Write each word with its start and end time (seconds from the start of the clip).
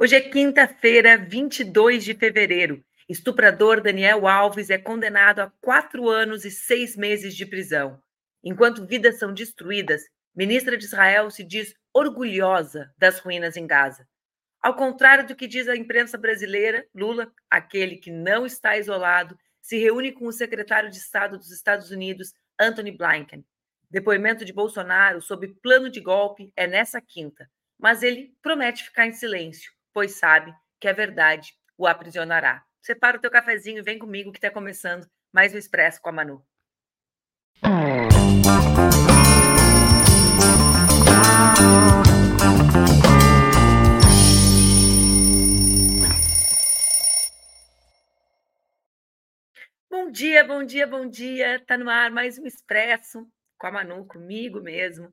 Hoje 0.00 0.14
é 0.14 0.20
quinta-feira, 0.20 1.18
22 1.18 2.04
de 2.04 2.14
fevereiro. 2.14 2.84
Estuprador 3.08 3.80
Daniel 3.80 4.28
Alves 4.28 4.70
é 4.70 4.78
condenado 4.78 5.40
a 5.40 5.52
quatro 5.60 6.08
anos 6.08 6.44
e 6.44 6.52
seis 6.52 6.96
meses 6.96 7.34
de 7.34 7.44
prisão. 7.44 8.00
Enquanto 8.40 8.86
vidas 8.86 9.18
são 9.18 9.34
destruídas, 9.34 10.02
ministra 10.32 10.76
de 10.76 10.84
Israel 10.84 11.32
se 11.32 11.42
diz 11.42 11.74
orgulhosa 11.92 12.94
das 12.96 13.18
ruínas 13.18 13.56
em 13.56 13.66
Gaza. 13.66 14.06
Ao 14.62 14.76
contrário 14.76 15.26
do 15.26 15.34
que 15.34 15.48
diz 15.48 15.66
a 15.66 15.74
imprensa 15.74 16.16
brasileira, 16.16 16.86
Lula, 16.94 17.32
aquele 17.50 17.96
que 17.96 18.12
não 18.12 18.46
está 18.46 18.78
isolado, 18.78 19.36
se 19.60 19.78
reúne 19.78 20.12
com 20.12 20.28
o 20.28 20.32
secretário 20.32 20.90
de 20.90 20.96
Estado 20.96 21.36
dos 21.36 21.50
Estados 21.50 21.90
Unidos, 21.90 22.32
Anthony 22.56 22.96
Blinken. 22.96 23.44
Depoimento 23.90 24.44
de 24.44 24.52
Bolsonaro 24.52 25.20
sobre 25.20 25.56
plano 25.60 25.90
de 25.90 26.00
golpe 26.00 26.52
é 26.54 26.68
nessa 26.68 27.00
quinta, 27.00 27.50
mas 27.76 28.04
ele 28.04 28.32
promete 28.40 28.84
ficar 28.84 29.04
em 29.04 29.12
silêncio 29.12 29.76
pois 29.92 30.12
sabe 30.12 30.54
que 30.80 30.88
a 30.88 30.92
verdade 30.92 31.54
o 31.76 31.86
aprisionará. 31.86 32.64
Separa 32.80 33.16
o 33.16 33.20
teu 33.20 33.30
cafezinho 33.30 33.78
e 33.78 33.82
vem 33.82 33.98
comigo 33.98 34.32
que 34.32 34.38
está 34.38 34.50
começando 34.50 35.08
mais 35.32 35.54
um 35.54 35.58
Expresso 35.58 36.00
com 36.00 36.08
a 36.08 36.12
Manu. 36.12 36.44
Bom 49.90 50.10
dia, 50.10 50.44
bom 50.44 50.64
dia, 50.64 50.86
bom 50.86 51.08
dia. 51.08 51.62
Tá 51.66 51.76
no 51.76 51.90
ar 51.90 52.10
mais 52.10 52.38
um 52.38 52.46
Expresso 52.46 53.26
com 53.58 53.66
a 53.66 53.72
Manu, 53.72 54.06
comigo 54.06 54.60
mesmo 54.60 55.12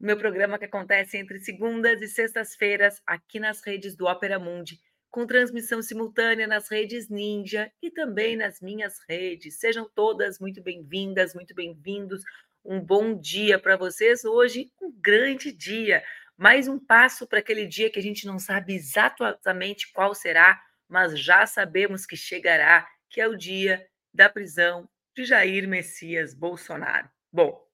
meu 0.00 0.16
programa 0.18 0.58
que 0.58 0.64
acontece 0.64 1.16
entre 1.16 1.38
segundas 1.40 2.02
e 2.02 2.08
sextas-feiras 2.08 3.00
aqui 3.06 3.38
nas 3.38 3.62
redes 3.64 3.96
do 3.96 4.06
Opera 4.06 4.38
Mundi, 4.38 4.80
com 5.10 5.26
transmissão 5.26 5.80
simultânea 5.80 6.46
nas 6.46 6.68
redes 6.68 7.08
Ninja 7.08 7.70
e 7.80 7.90
também 7.90 8.36
nas 8.36 8.60
minhas 8.60 8.98
redes. 9.08 9.58
Sejam 9.58 9.88
todas 9.94 10.38
muito 10.40 10.60
bem-vindas, 10.60 11.34
muito 11.34 11.54
bem-vindos. 11.54 12.22
Um 12.64 12.80
bom 12.80 13.18
dia 13.18 13.58
para 13.58 13.76
vocês. 13.76 14.24
Hoje, 14.24 14.72
um 14.82 14.90
grande 14.90 15.52
dia. 15.52 16.02
Mais 16.36 16.66
um 16.66 16.78
passo 16.78 17.28
para 17.28 17.38
aquele 17.38 17.64
dia 17.64 17.88
que 17.88 17.98
a 17.98 18.02
gente 18.02 18.26
não 18.26 18.40
sabe 18.40 18.74
exatamente 18.74 19.92
qual 19.92 20.14
será, 20.14 20.60
mas 20.88 21.18
já 21.18 21.46
sabemos 21.46 22.04
que 22.04 22.16
chegará, 22.16 22.86
que 23.08 23.20
é 23.20 23.28
o 23.28 23.36
dia 23.36 23.86
da 24.12 24.28
prisão 24.28 24.88
de 25.14 25.24
Jair 25.24 25.68
Messias 25.68 26.34
Bolsonaro. 26.34 27.08
Bom, 27.32 27.64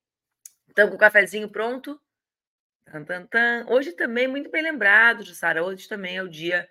estamos 0.68 0.90
com 0.90 0.96
o 0.96 1.00
cafezinho 1.00 1.48
pronto? 1.48 1.98
Hoje 3.68 3.92
também, 3.92 4.26
muito 4.26 4.50
bem 4.50 4.62
lembrado, 4.62 5.24
Jussara, 5.24 5.62
hoje 5.64 5.88
também 5.88 6.16
é 6.16 6.22
o 6.22 6.28
dia 6.28 6.68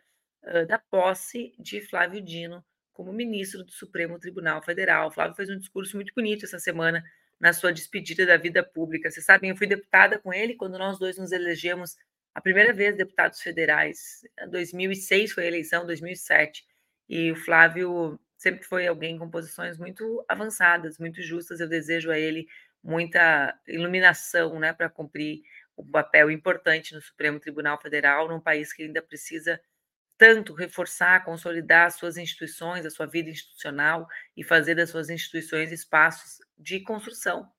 da 0.67 0.77
posse 0.77 1.53
de 1.59 1.81
Flávio 1.81 2.21
Dino 2.21 2.63
como 2.93 3.13
ministro 3.13 3.63
do 3.63 3.71
Supremo 3.71 4.19
Tribunal 4.19 4.61
Federal. 4.61 5.09
Flávio 5.09 5.33
fez 5.33 5.49
um 5.49 5.57
discurso 5.57 5.95
muito 5.95 6.13
bonito 6.13 6.45
essa 6.45 6.59
semana 6.59 7.01
na 7.39 7.53
sua 7.53 7.71
despedida 7.71 8.25
da 8.25 8.35
vida 8.35 8.61
pública. 8.61 9.09
Vocês 9.09 9.25
sabem, 9.25 9.51
eu 9.51 9.55
fui 9.55 9.67
deputada 9.67 10.19
com 10.19 10.33
ele 10.33 10.55
quando 10.55 10.77
nós 10.77 10.99
dois 10.99 11.17
nos 11.17 11.31
elegemos 11.31 11.95
a 12.35 12.41
primeira 12.41 12.73
vez 12.73 12.97
deputados 12.97 13.41
federais. 13.41 14.21
Em 14.41 14.49
2006 14.49 15.31
foi 15.31 15.45
a 15.45 15.47
eleição, 15.47 15.85
2007. 15.85 16.65
E 17.07 17.31
o 17.31 17.37
Flávio 17.37 18.19
sempre 18.37 18.63
foi 18.63 18.85
alguém 18.85 19.17
com 19.17 19.29
posições 19.29 19.77
muito 19.77 20.25
avançadas, 20.27 20.97
muito 20.99 21.21
justas. 21.21 21.61
Eu 21.61 21.69
desejo 21.69 22.11
a 22.11 22.19
ele 22.19 22.47
muita 22.83 23.57
iluminação 23.65 24.59
né, 24.59 24.73
para 24.73 24.89
cumprir 24.89 25.41
um 25.79 25.89
papel 25.89 26.29
importante 26.29 26.93
no 26.93 27.01
Supremo 27.01 27.39
Tribunal 27.39 27.79
Federal, 27.81 28.27
num 28.27 28.39
país 28.39 28.73
que 28.73 28.83
ainda 28.83 29.01
precisa 29.01 29.59
tanto 30.17 30.53
reforçar, 30.53 31.23
consolidar 31.23 31.89
suas 31.91 32.17
instituições, 32.17 32.85
a 32.85 32.89
sua 32.89 33.05
vida 33.05 33.29
institucional 33.29 34.05
e 34.35 34.43
fazer 34.43 34.75
das 34.75 34.89
suas 34.89 35.09
instituições 35.09 35.71
espaços 35.71 36.39
de 36.57 36.81
construção 36.81 37.49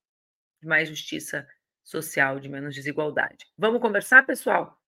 de 0.61 0.69
mais 0.69 0.87
justiça 0.87 1.49
social, 1.83 2.39
de 2.39 2.51
menos 2.51 2.75
desigualdade. 2.75 3.47
Vamos 3.57 3.81
conversar, 3.81 4.27
pessoal? 4.27 4.79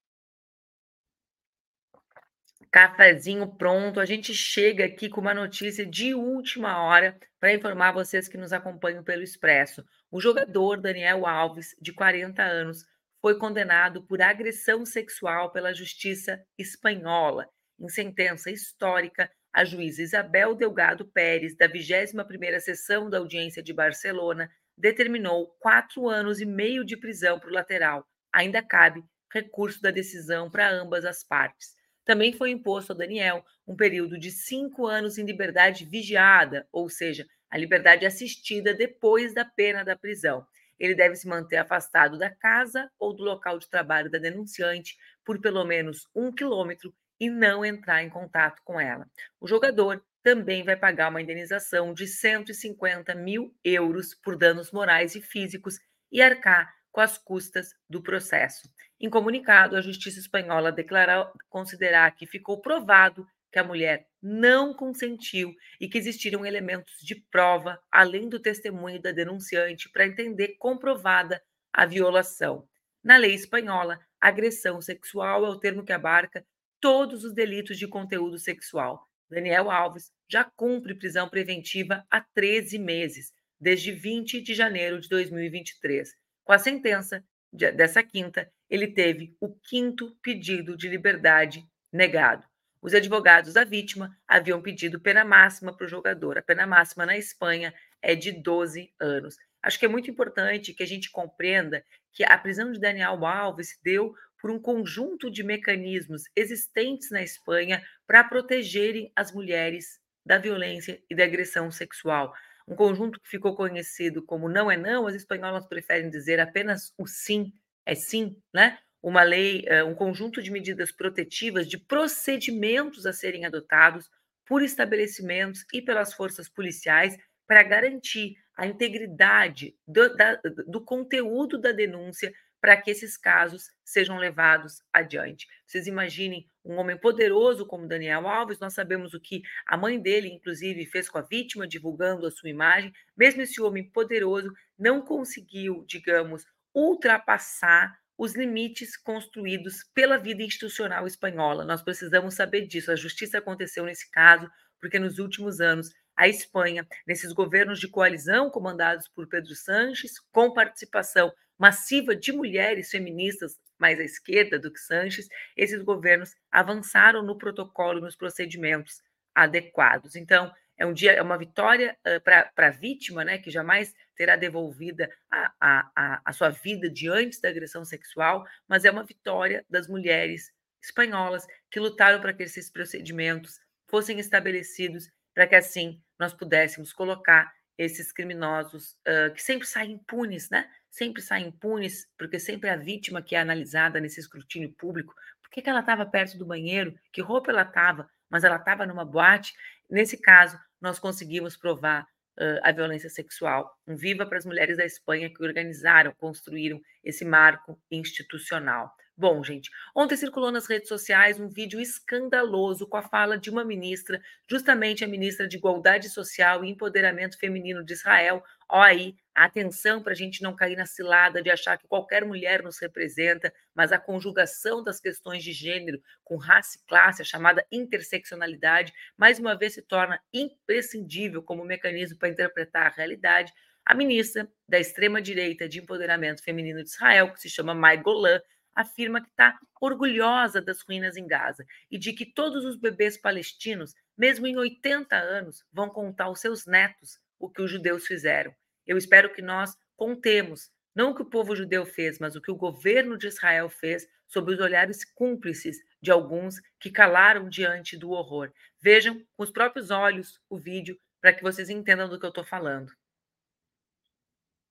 Cafezinho 2.70 3.46
pronto. 3.46 4.00
A 4.00 4.04
gente 4.04 4.34
chega 4.34 4.84
aqui 4.84 5.08
com 5.08 5.22
uma 5.22 5.34
notícia 5.34 5.84
de 5.86 6.14
última 6.14 6.82
hora 6.82 7.18
para 7.40 7.54
informar 7.54 7.92
vocês 7.92 8.28
que 8.28 8.36
nos 8.36 8.52
acompanham 8.52 9.02
pelo 9.02 9.22
Expresso. 9.22 9.84
O 10.10 10.20
jogador 10.20 10.78
Daniel 10.78 11.26
Alves, 11.26 11.74
de 11.80 11.92
40 11.92 12.42
anos, 12.42 12.86
foi 13.22 13.38
condenado 13.38 14.02
por 14.02 14.20
agressão 14.20 14.84
sexual 14.84 15.52
pela 15.52 15.72
justiça 15.72 16.44
espanhola. 16.58 17.48
Em 17.78 17.88
sentença 17.88 18.50
histórica, 18.50 19.30
a 19.52 19.64
juíza 19.64 20.02
Isabel 20.02 20.56
Delgado 20.56 21.06
Pérez, 21.06 21.56
da 21.56 21.68
21ª 21.68 22.58
Sessão 22.58 23.08
da 23.08 23.18
Audiência 23.18 23.62
de 23.62 23.72
Barcelona, 23.72 24.50
determinou 24.76 25.54
quatro 25.60 26.08
anos 26.08 26.40
e 26.40 26.44
meio 26.44 26.84
de 26.84 26.96
prisão 26.96 27.38
para 27.38 27.48
o 27.50 27.52
lateral. 27.52 28.04
Ainda 28.32 28.60
cabe 28.60 29.04
recurso 29.32 29.80
da 29.80 29.92
decisão 29.92 30.50
para 30.50 30.68
ambas 30.68 31.04
as 31.04 31.22
partes. 31.22 31.76
Também 32.04 32.32
foi 32.32 32.50
imposto 32.50 32.92
a 32.92 32.96
Daniel 32.96 33.44
um 33.64 33.76
período 33.76 34.18
de 34.18 34.32
cinco 34.32 34.86
anos 34.86 35.16
em 35.16 35.24
liberdade 35.24 35.84
vigiada, 35.84 36.66
ou 36.72 36.88
seja, 36.88 37.24
a 37.48 37.56
liberdade 37.56 38.04
assistida 38.04 38.74
depois 38.74 39.32
da 39.32 39.44
pena 39.44 39.84
da 39.84 39.94
prisão 39.94 40.44
ele 40.82 40.96
deve 40.96 41.14
se 41.14 41.28
manter 41.28 41.58
afastado 41.58 42.18
da 42.18 42.28
casa 42.28 42.90
ou 42.98 43.14
do 43.14 43.22
local 43.22 43.56
de 43.56 43.70
trabalho 43.70 44.10
da 44.10 44.18
denunciante 44.18 44.96
por 45.24 45.40
pelo 45.40 45.64
menos 45.64 46.08
um 46.12 46.32
quilômetro 46.32 46.92
e 47.20 47.30
não 47.30 47.64
entrar 47.64 48.02
em 48.02 48.10
contato 48.10 48.60
com 48.64 48.80
ela. 48.80 49.06
O 49.40 49.46
jogador 49.46 50.04
também 50.24 50.64
vai 50.64 50.74
pagar 50.74 51.08
uma 51.08 51.22
indenização 51.22 51.94
de 51.94 52.08
150 52.08 53.14
mil 53.14 53.54
euros 53.62 54.12
por 54.12 54.36
danos 54.36 54.72
morais 54.72 55.14
e 55.14 55.22
físicos 55.22 55.78
e 56.10 56.20
arcar 56.20 56.74
com 56.90 57.00
as 57.00 57.16
custas 57.16 57.68
do 57.88 58.02
processo. 58.02 58.68
Em 59.00 59.08
comunicado, 59.08 59.76
a 59.76 59.80
Justiça 59.80 60.18
Espanhola 60.18 60.72
declarou 60.72 61.32
considerar 61.48 62.10
que 62.16 62.26
ficou 62.26 62.60
provado 62.60 63.24
que 63.52 63.58
a 63.58 63.64
mulher 63.64 64.06
não 64.20 64.72
consentiu 64.72 65.54
e 65.78 65.88
que 65.88 65.98
existiram 65.98 66.46
elementos 66.46 66.94
de 67.02 67.14
prova, 67.30 67.78
além 67.90 68.28
do 68.28 68.40
testemunho 68.40 69.00
da 69.00 69.12
denunciante, 69.12 69.90
para 69.90 70.06
entender 70.06 70.56
comprovada 70.58 71.42
a 71.72 71.84
violação. 71.84 72.66
Na 73.04 73.16
lei 73.16 73.34
espanhola, 73.34 74.00
agressão 74.20 74.80
sexual 74.80 75.44
é 75.44 75.48
o 75.48 75.58
termo 75.58 75.84
que 75.84 75.92
abarca 75.92 76.44
todos 76.80 77.24
os 77.24 77.34
delitos 77.34 77.78
de 77.78 77.86
conteúdo 77.86 78.38
sexual. 78.38 79.06
Daniel 79.28 79.70
Alves 79.70 80.10
já 80.28 80.44
cumpre 80.44 80.94
prisão 80.94 81.28
preventiva 81.28 82.04
há 82.10 82.20
13 82.20 82.78
meses, 82.78 83.32
desde 83.60 83.92
20 83.92 84.40
de 84.40 84.54
janeiro 84.54 85.00
de 85.00 85.08
2023. 85.08 86.10
Com 86.44 86.52
a 86.52 86.58
sentença 86.58 87.24
dessa 87.52 88.02
quinta, 88.02 88.50
ele 88.68 88.88
teve 88.88 89.36
o 89.40 89.54
quinto 89.54 90.16
pedido 90.22 90.76
de 90.76 90.88
liberdade 90.88 91.64
negado. 91.92 92.46
Os 92.82 92.94
advogados 92.94 93.52
da 93.52 93.62
vítima 93.62 94.18
haviam 94.26 94.60
pedido 94.60 94.98
pena 94.98 95.24
máxima 95.24 95.72
para 95.72 95.84
o 95.84 95.88
jogador. 95.88 96.36
A 96.36 96.42
pena 96.42 96.66
máxima 96.66 97.06
na 97.06 97.16
Espanha 97.16 97.72
é 98.02 98.16
de 98.16 98.32
12 98.32 98.92
anos. 98.98 99.36
Acho 99.62 99.78
que 99.78 99.86
é 99.86 99.88
muito 99.88 100.10
importante 100.10 100.74
que 100.74 100.82
a 100.82 100.86
gente 100.86 101.08
compreenda 101.08 101.84
que 102.12 102.24
a 102.24 102.36
prisão 102.36 102.72
de 102.72 102.80
Daniel 102.80 103.24
Alves 103.24 103.68
se 103.68 103.82
deu 103.84 104.12
por 104.40 104.50
um 104.50 104.58
conjunto 104.58 105.30
de 105.30 105.44
mecanismos 105.44 106.24
existentes 106.34 107.08
na 107.12 107.22
Espanha 107.22 107.80
para 108.04 108.24
protegerem 108.24 109.12
as 109.14 109.32
mulheres 109.32 110.00
da 110.26 110.36
violência 110.36 111.00
e 111.08 111.14
da 111.14 111.22
agressão 111.22 111.70
sexual. 111.70 112.34
Um 112.66 112.74
conjunto 112.74 113.20
que 113.20 113.28
ficou 113.28 113.54
conhecido 113.54 114.24
como 114.24 114.48
não 114.48 114.68
é 114.68 114.76
não, 114.76 115.06
as 115.06 115.14
espanholas 115.14 115.66
preferem 115.66 116.10
dizer 116.10 116.40
apenas 116.40 116.92
o 116.98 117.06
sim 117.06 117.52
é 117.86 117.94
sim, 117.94 118.36
né? 118.52 118.78
Uma 119.02 119.22
lei, 119.22 119.64
eh, 119.66 119.82
um 119.82 119.94
conjunto 119.94 120.40
de 120.40 120.50
medidas 120.50 120.92
protetivas, 120.92 121.66
de 121.66 121.76
procedimentos 121.76 123.04
a 123.04 123.12
serem 123.12 123.44
adotados 123.44 124.08
por 124.46 124.62
estabelecimentos 124.62 125.64
e 125.72 125.82
pelas 125.82 126.14
forças 126.14 126.48
policiais 126.48 127.16
para 127.46 127.62
garantir 127.62 128.36
a 128.56 128.66
integridade 128.66 129.74
do, 129.86 130.14
da, 130.16 130.38
do 130.66 130.84
conteúdo 130.84 131.58
da 131.58 131.72
denúncia 131.72 132.32
para 132.60 132.76
que 132.76 132.92
esses 132.92 133.16
casos 133.16 133.72
sejam 133.84 134.16
levados 134.18 134.82
adiante. 134.92 135.48
Vocês 135.66 135.88
imaginem 135.88 136.46
um 136.64 136.76
homem 136.76 136.96
poderoso 136.96 137.66
como 137.66 137.88
Daniel 137.88 138.28
Alves, 138.28 138.60
nós 138.60 138.72
sabemos 138.72 139.14
o 139.14 139.20
que 139.20 139.42
a 139.66 139.76
mãe 139.76 140.00
dele, 140.00 140.28
inclusive, 140.28 140.86
fez 140.86 141.08
com 141.08 141.18
a 141.18 141.22
vítima, 141.22 141.66
divulgando 141.66 142.24
a 142.24 142.30
sua 142.30 142.48
imagem. 142.48 142.92
Mesmo 143.16 143.42
esse 143.42 143.60
homem 143.60 143.90
poderoso 143.90 144.52
não 144.78 145.02
conseguiu, 145.02 145.84
digamos, 145.88 146.44
ultrapassar 146.72 147.98
os 148.22 148.36
limites 148.36 148.96
construídos 148.96 149.82
pela 149.92 150.16
vida 150.16 150.44
institucional 150.44 151.08
espanhola. 151.08 151.64
Nós 151.64 151.82
precisamos 151.82 152.34
saber 152.34 152.68
disso. 152.68 152.92
A 152.92 152.94
justiça 152.94 153.38
aconteceu 153.38 153.84
nesse 153.84 154.08
caso, 154.12 154.48
porque 154.80 154.96
nos 154.96 155.18
últimos 155.18 155.60
anos 155.60 155.90
a 156.16 156.28
Espanha, 156.28 156.86
nesses 157.04 157.32
governos 157.32 157.80
de 157.80 157.88
coalizão 157.88 158.48
comandados 158.48 159.08
por 159.08 159.26
Pedro 159.26 159.56
Sanches, 159.56 160.20
com 160.30 160.54
participação 160.54 161.32
massiva 161.58 162.14
de 162.14 162.30
mulheres 162.30 162.90
feministas, 162.90 163.58
mais 163.76 163.98
à 163.98 164.04
esquerda 164.04 164.56
do 164.56 164.72
que 164.72 164.78
Sanches, 164.78 165.26
esses 165.56 165.82
governos 165.82 166.32
avançaram 166.48 167.24
no 167.24 167.36
protocolo, 167.36 168.00
nos 168.00 168.14
procedimentos 168.14 169.02
adequados. 169.34 170.14
Então, 170.14 170.48
é 170.82 170.86
um 170.86 170.92
dia, 170.92 171.12
é 171.12 171.22
uma 171.22 171.38
vitória 171.38 171.96
uh, 172.04 172.20
para 172.20 172.50
a 172.56 172.70
vítima, 172.70 173.24
né, 173.24 173.38
que 173.38 173.52
jamais 173.52 173.94
terá 174.16 174.34
devolvida 174.34 175.08
a, 175.30 175.52
a, 175.60 176.22
a, 176.24 176.32
sua 176.32 176.50
vida 176.50 176.90
diante 176.90 177.40
da 177.40 177.48
agressão 177.48 177.84
sexual, 177.84 178.44
mas 178.66 178.84
é 178.84 178.90
uma 178.90 179.04
vitória 179.04 179.64
das 179.70 179.86
mulheres 179.86 180.52
espanholas 180.82 181.46
que 181.70 181.78
lutaram 181.78 182.20
para 182.20 182.32
que 182.32 182.42
esses 182.42 182.68
procedimentos 182.68 183.60
fossem 183.88 184.18
estabelecidos, 184.18 185.08
para 185.32 185.46
que 185.46 185.54
assim 185.54 186.02
nós 186.18 186.34
pudéssemos 186.34 186.92
colocar 186.92 187.52
esses 187.78 188.12
criminosos 188.12 188.96
uh, 189.06 189.32
que 189.32 189.40
sempre 189.40 189.68
saem 189.68 189.92
impunes, 189.92 190.50
né? 190.50 190.68
Sempre 190.90 191.22
saem 191.22 191.46
impunes, 191.46 192.08
porque 192.18 192.40
sempre 192.40 192.68
a 192.68 192.76
vítima 192.76 193.22
que 193.22 193.36
é 193.36 193.40
analisada 193.40 194.00
nesse 194.00 194.18
escrutínio 194.18 194.72
público. 194.72 195.14
Por 195.40 195.48
que, 195.48 195.62
que 195.62 195.70
ela 195.70 195.80
estava 195.80 196.04
perto 196.04 196.36
do 196.36 196.44
banheiro? 196.44 196.98
Que 197.12 197.20
roupa 197.20 197.52
ela 197.52 197.62
estava? 197.62 198.10
Mas 198.28 198.42
ela 198.42 198.56
estava 198.56 198.84
numa 198.84 199.04
boate. 199.04 199.54
Nesse 199.92 200.16
caso, 200.16 200.58
nós 200.80 200.98
conseguimos 200.98 201.54
provar 201.54 202.04
uh, 202.40 202.60
a 202.62 202.72
violência 202.72 203.10
sexual. 203.10 203.70
Um 203.86 203.94
viva 203.94 204.24
para 204.24 204.38
as 204.38 204.46
mulheres 204.46 204.78
da 204.78 204.86
Espanha 204.86 205.28
que 205.28 205.44
organizaram, 205.44 206.14
construíram 206.16 206.80
esse 207.04 207.26
marco 207.26 207.78
institucional. 207.90 208.90
Bom, 209.14 209.44
gente, 209.44 209.70
ontem 209.94 210.16
circulou 210.16 210.50
nas 210.50 210.66
redes 210.66 210.88
sociais 210.88 211.38
um 211.38 211.46
vídeo 211.46 211.78
escandaloso 211.78 212.86
com 212.86 212.96
a 212.96 213.02
fala 213.02 213.36
de 213.36 213.50
uma 213.50 213.66
ministra, 213.66 214.18
justamente 214.50 215.04
a 215.04 215.06
ministra 215.06 215.46
de 215.46 215.58
Igualdade 215.58 216.08
Social 216.08 216.64
e 216.64 216.70
Empoderamento 216.70 217.38
Feminino 217.38 217.84
de 217.84 217.92
Israel. 217.92 218.42
Aí, 218.70 219.14
atenção 219.34 220.02
para 220.02 220.12
a 220.12 220.16
gente 220.16 220.42
não 220.42 220.54
cair 220.54 220.76
na 220.76 220.86
cilada 220.86 221.42
de 221.42 221.50
achar 221.50 221.78
que 221.78 221.88
qualquer 221.88 222.24
mulher 222.24 222.62
nos 222.62 222.78
representa, 222.78 223.52
mas 223.74 223.92
a 223.92 223.98
conjugação 223.98 224.82
das 224.82 225.00
questões 225.00 225.42
de 225.42 225.52
gênero 225.52 226.02
com 226.22 226.36
raça 226.36 226.78
e 226.78 226.86
classe, 226.86 227.22
a 227.22 227.24
chamada 227.24 227.66
interseccionalidade, 227.70 228.92
mais 229.16 229.38
uma 229.38 229.56
vez 229.56 229.74
se 229.74 229.82
torna 229.82 230.20
imprescindível 230.32 231.42
como 231.42 231.64
mecanismo 231.64 232.18
para 232.18 232.28
interpretar 232.28 232.86
a 232.86 232.94
realidade. 232.94 233.52
A 233.84 233.94
ministra 233.94 234.48
da 234.68 234.78
extrema-direita 234.78 235.68
de 235.68 235.80
empoderamento 235.80 236.42
feminino 236.42 236.82
de 236.82 236.90
Israel, 236.90 237.32
que 237.32 237.40
se 237.40 237.50
chama 237.50 237.74
Mai 237.74 237.96
Golan, 237.96 238.40
afirma 238.74 239.20
que 239.20 239.28
está 239.28 239.58
orgulhosa 239.80 240.60
das 240.60 240.80
ruínas 240.82 241.16
em 241.16 241.26
Gaza 241.26 241.64
e 241.90 241.98
de 241.98 242.12
que 242.12 242.24
todos 242.24 242.64
os 242.64 242.76
bebês 242.76 243.16
palestinos, 243.20 243.94
mesmo 244.16 244.46
em 244.46 244.56
80 244.56 245.16
anos, 245.16 245.64
vão 245.72 245.88
contar 245.88 246.24
aos 246.24 246.40
seus 246.40 246.66
netos 246.66 247.18
o 247.38 247.50
que 247.50 247.60
os 247.60 247.70
judeus 247.70 248.06
fizeram. 248.06 248.54
Eu 248.85 248.97
espero 248.97 249.33
que 249.33 249.41
nós 249.41 249.75
contemos, 249.95 250.71
não 250.95 251.11
o 251.11 251.15
que 251.15 251.21
o 251.21 251.29
povo 251.29 251.55
judeu 251.55 251.85
fez, 251.85 252.19
mas 252.19 252.35
o 252.35 252.41
que 252.41 252.51
o 252.51 252.55
governo 252.55 253.17
de 253.17 253.27
Israel 253.27 253.69
fez 253.69 254.07
sob 254.27 254.53
os 254.53 254.59
olhares 254.59 255.05
cúmplices 255.05 255.77
de 256.01 256.11
alguns 256.11 256.59
que 256.79 256.91
calaram 256.91 257.49
diante 257.49 257.97
do 257.97 258.11
horror. 258.11 258.51
Vejam 258.79 259.19
com 259.35 259.43
os 259.43 259.51
próprios 259.51 259.91
olhos 259.91 260.39
o 260.49 260.57
vídeo 260.57 260.99
para 261.21 261.33
que 261.33 261.43
vocês 261.43 261.69
entendam 261.69 262.09
do 262.09 262.19
que 262.19 262.25
eu 262.25 262.29
estou 262.29 262.43
falando. 262.43 262.91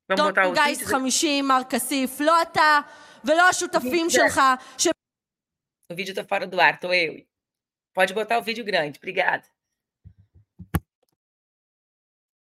Vamos 0.09 0.25
botar 0.25 0.47
o 0.47 0.51
vídeo? 0.51 0.63
ולא 3.27 3.49
השותפים 3.49 4.11
שלך. 4.11 4.41
ש... 4.79 4.89
O 5.91 5.95
vídeo 5.95 6.15
tá 6.15 6.25
fora 6.25 6.47
do 6.47 6.61
ar, 6.61 6.79
tô 6.81 6.93
eu. 6.93 7.25
Pode 7.95 8.13
botar 8.13 8.39
o 8.39 8.43
vídeo 8.43 8.65
grande, 8.65 8.99
obrigada. 8.99 9.45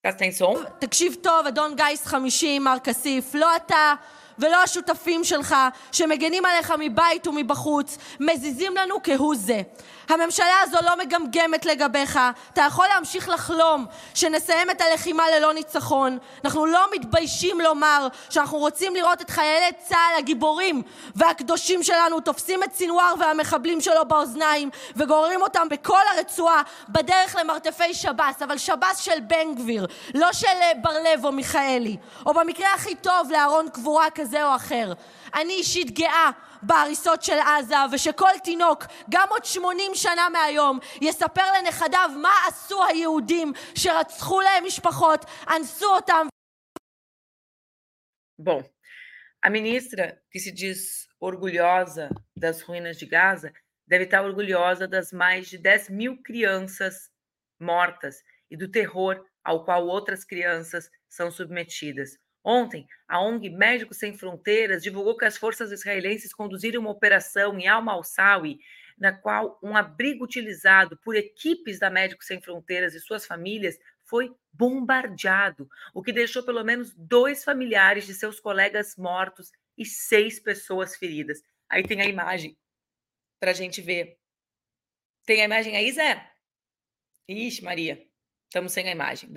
Som? 0.06 0.56
תקשיב 0.78 1.16
טוב, 1.22 1.46
אדון 1.46 1.74
גיס 1.76 2.06
50, 2.06 2.64
מר 2.64 2.76
כסיף, 2.84 3.34
לא 3.34 3.56
אתה 3.56 3.94
ולא 4.38 4.62
השותפים 4.62 5.24
שלך, 5.24 5.54
שמגנים 5.92 6.44
עליך 6.44 6.72
מבית 6.78 7.26
ומבחוץ, 7.26 7.98
מזיזים 8.20 8.76
לנו 8.76 8.94
כהוא 9.02 9.34
זה. 9.38 9.62
הממשלה 10.08 10.60
הזו 10.62 10.78
לא 10.82 10.96
מגמגמת 10.98 11.66
לגביך, 11.66 12.18
אתה 12.52 12.62
יכול 12.62 12.86
להמשיך 12.94 13.28
לחלום 13.28 13.86
שנסיים 14.14 14.70
את 14.70 14.80
הלחימה 14.80 15.22
ללא 15.30 15.54
ניצחון. 15.54 16.18
אנחנו 16.44 16.66
לא 16.66 16.80
מתביישים 16.94 17.60
לומר 17.60 18.08
שאנחנו 18.30 18.58
רוצים 18.58 18.94
לראות 18.94 19.20
את 19.20 19.30
חיילי 19.30 19.72
צה"ל 19.88 20.18
הגיבורים 20.18 20.82
והקדושים 21.14 21.82
שלנו 21.82 22.20
תופסים 22.20 22.62
את 22.62 22.74
סנוואר 22.74 23.14
והמחבלים 23.18 23.80
שלו 23.80 24.04
באוזניים 24.08 24.70
וגוררים 24.96 25.42
אותם 25.42 25.66
בכל 25.70 26.00
הרצועה 26.16 26.62
בדרך 26.88 27.36
למרתפי 27.40 27.94
שב"ס, 27.94 28.42
אבל 28.42 28.58
שב"ס 28.58 28.98
של 28.98 29.20
בן 29.20 29.54
גביר, 29.54 29.86
לא 30.14 30.32
של 30.32 30.46
בר 30.82 30.98
לב 31.04 31.24
או 31.24 31.32
מיכאלי, 31.32 31.96
או 32.26 32.34
במקרה 32.34 32.74
הכי 32.74 32.94
טוב 32.94 33.30
לארון 33.30 33.68
קבורה 33.68 34.10
כזה 34.14 34.27
או 34.43 34.55
אחר. 34.55 34.93
אני 35.35 35.53
אישית 35.53 35.91
גאה 35.91 36.29
בהריסות 36.61 37.23
של 37.23 37.37
עזה, 37.39 37.75
ושכל 37.91 38.39
תינוק, 38.43 38.83
גם 39.09 39.27
עוד 39.29 39.45
80 39.45 39.91
שנה 39.95 40.29
מהיום, 40.29 40.79
יספר 41.01 41.51
לנכדיו 41.57 42.09
מה 42.21 42.33
עשו 42.47 42.85
היהודים 42.85 43.53
שרצחו 43.75 44.41
להם 44.41 44.63
משפחות, 44.65 45.25
אנסו 45.55 45.95
אותם. 45.95 46.27
Bom, 48.39 48.63
a 49.45 49.49
ministra, 49.49 50.19
que 50.31 50.39
se 50.39 50.51
diz 50.51 51.07
orgulhosa 51.19 52.09
das 52.35 52.61
ruínas 52.63 52.97
de 52.97 53.05
Gaza, 53.05 53.53
deve 53.87 54.05
estar 54.05 54.23
orgulhosa 54.25 54.87
das 54.87 55.11
mais 55.11 55.47
de 55.47 55.57
10 55.57 55.89
mil 55.89 56.21
crianças 56.23 57.09
mortas 57.59 58.15
e 58.49 58.57
do 58.57 58.69
terror 58.69 59.23
ao 59.43 59.63
qual 59.65 59.87
outras 59.87 60.23
crianças 60.23 60.89
são 61.09 61.29
submetidas. 61.31 62.17
Ontem, 62.50 62.88
a 63.06 63.20
ONG 63.20 63.50
Médicos 63.50 63.98
Sem 63.98 64.16
Fronteiras 64.16 64.82
divulgou 64.82 65.18
que 65.18 65.26
as 65.26 65.36
forças 65.36 65.70
israelenses 65.70 66.32
conduziram 66.32 66.80
uma 66.80 66.90
operação 66.90 67.58
em 67.58 67.68
Al-Malsawi, 67.68 68.58
na 68.96 69.12
qual 69.12 69.58
um 69.62 69.76
abrigo 69.76 70.24
utilizado 70.24 70.96
por 71.04 71.14
equipes 71.14 71.78
da 71.78 71.90
Médicos 71.90 72.26
Sem 72.26 72.40
Fronteiras 72.40 72.94
e 72.94 73.00
suas 73.00 73.26
famílias 73.26 73.78
foi 74.02 74.34
bombardeado, 74.50 75.68
o 75.92 76.02
que 76.02 76.10
deixou 76.10 76.42
pelo 76.42 76.64
menos 76.64 76.94
dois 76.94 77.44
familiares 77.44 78.06
de 78.06 78.14
seus 78.14 78.40
colegas 78.40 78.96
mortos 78.96 79.52
e 79.76 79.84
seis 79.84 80.40
pessoas 80.40 80.96
feridas. 80.96 81.42
Aí 81.68 81.82
tem 81.82 82.00
a 82.00 82.06
imagem 82.06 82.56
para 83.38 83.50
a 83.50 83.54
gente 83.54 83.82
ver. 83.82 84.16
Tem 85.26 85.42
a 85.42 85.44
imagem 85.44 85.76
aí, 85.76 85.92
Zé? 85.92 86.32
Ixi, 87.28 87.62
Maria, 87.62 88.02
estamos 88.46 88.72
sem 88.72 88.88
a 88.88 88.92
imagem. 88.92 89.28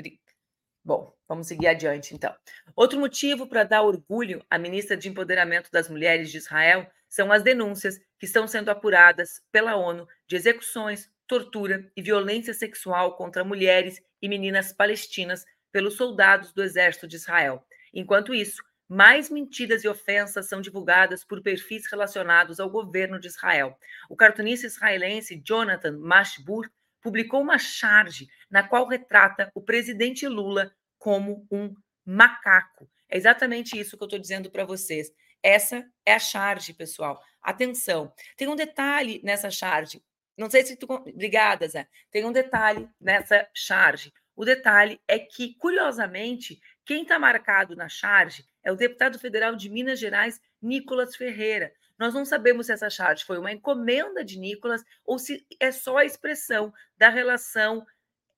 Bom, 0.84 1.16
vamos 1.28 1.48
seguir 1.48 1.68
adiante 1.68 2.16
então. 2.16 2.36
Outro 2.76 3.00
motivo 3.00 3.46
para 3.46 3.64
dar 3.64 3.84
orgulho 3.84 4.44
à 4.50 4.58
ministra 4.58 4.98
de 4.98 5.08
Empoderamento 5.08 5.70
das 5.72 5.88
Mulheres 5.88 6.32
de 6.32 6.38
Israel 6.38 6.90
são 7.08 7.32
as 7.32 7.44
denúncias 7.44 8.00
que 8.18 8.26
estão 8.26 8.48
sendo 8.48 8.70
apuradas 8.70 9.42
pela 9.52 9.76
ONU 9.76 10.08
de 10.28 10.36
execuções, 10.36 11.12
tortura 11.28 11.92
e 11.96 12.02
violência 12.02 12.54
sexual 12.54 13.16
contra 13.16 13.44
mulheres 13.44 14.02
e 14.22 14.28
meninas 14.28 14.74
palestinas 14.74 15.46
pelos 15.72 15.96
soldados 15.96 16.52
do 16.52 16.64
exército 16.64 17.08
de 17.08 17.16
Israel. 17.16 17.64
Enquanto 17.94 18.34
isso, 18.34 18.64
mais 18.90 19.30
mentiras 19.30 19.84
e 19.84 19.88
ofensas 19.88 20.50
são 20.50 20.62
divulgadas 20.62 21.24
por 21.24 21.42
perfis 21.42 21.90
relacionados 21.90 22.60
ao 22.60 22.70
governo 22.70 23.20
de 23.20 23.28
Israel. 23.28 23.78
O 24.10 24.16
cartunista 24.16 24.68
israelense 24.68 25.42
Jonathan 25.46 25.98
Mashbur 26.00 26.70
publicou 27.02 27.42
uma 27.42 27.58
charge 27.58 28.28
na 28.50 28.64
qual 28.64 28.88
retrata 28.88 29.50
o 29.56 29.62
presidente 29.62 30.28
Lula 30.28 30.72
como 31.02 31.48
um 31.52 31.74
macaco. 32.06 32.88
É 33.10 33.18
exatamente 33.18 33.78
isso 33.78 33.98
que 33.98 34.04
eu 34.04 34.06
estou 34.06 34.20
dizendo 34.20 34.52
para 34.52 34.64
vocês. 34.64 35.12
Essa 35.42 35.84
é 36.06 36.14
a 36.14 36.20
charge, 36.20 36.74
pessoal. 36.74 37.20
Atenção. 37.42 38.14
Tem 38.38 38.48
um 38.48 38.56
detalhe 38.56 39.20
nessa 39.24 39.50
charge. 39.50 40.04
Não 40.38 40.48
sei 40.48 40.64
se 40.64 40.78
tu. 40.78 40.86
Obrigada, 40.86 41.68
Zé. 41.68 41.88
Tem 42.12 42.24
um 42.24 42.32
detalhe 42.32 42.88
nessa 43.02 43.50
charge. 43.52 44.14
O 44.36 44.46
detalhe 44.46 45.02
é 45.08 45.18
que, 45.18 45.56
curiosamente, 45.56 46.62
quem 46.86 47.02
está 47.02 47.18
marcado 47.18 47.76
na 47.76 47.90
charge 47.90 48.46
é 48.64 48.72
o 48.72 48.76
deputado 48.76 49.18
federal 49.18 49.56
de 49.56 49.70
Minas 49.70 50.00
Gerais, 50.00 50.40
Nicolas 50.62 51.16
Ferreira. 51.16 51.74
Nós 51.98 52.14
não 52.14 52.26
sabemos 52.26 52.68
se 52.68 52.74
essa 52.74 52.92
charge 52.92 53.26
foi 53.26 53.40
uma 53.40 53.52
encomenda 53.52 54.24
de 54.24 54.38
Nicolas 54.38 54.84
ou 55.04 55.18
se 55.18 55.46
é 55.60 55.72
só 55.72 55.98
a 55.98 56.06
expressão 56.06 56.72
da 56.96 57.10
relação 57.10 57.86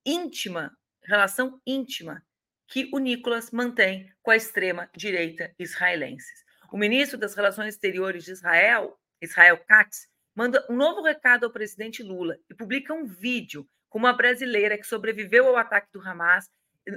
íntima, 0.05 0.71
relação 1.03 1.61
íntima 1.67 2.23
que 2.67 2.89
o 2.93 2.99
Nicolas 2.99 3.51
mantém 3.51 4.11
com 4.21 4.31
a 4.31 4.35
extrema 4.35 4.89
direita 4.95 5.53
israelense. 5.59 6.31
O 6.71 6.77
ministro 6.77 7.17
das 7.17 7.35
Relações 7.35 7.75
Exteriores 7.75 8.23
de 8.23 8.31
Israel, 8.31 8.97
Israel 9.21 9.57
Katz, 9.67 10.07
manda 10.35 10.65
um 10.69 10.75
novo 10.75 11.01
recado 11.01 11.45
ao 11.45 11.51
presidente 11.51 12.01
Lula 12.01 12.37
e 12.49 12.53
publica 12.55 12.93
um 12.93 13.05
vídeo 13.05 13.67
com 13.89 13.99
uma 13.99 14.13
brasileira 14.13 14.77
que 14.77 14.87
sobreviveu 14.87 15.47
ao 15.47 15.57
ataque 15.57 15.89
do 15.93 16.01
Hamas 16.01 16.49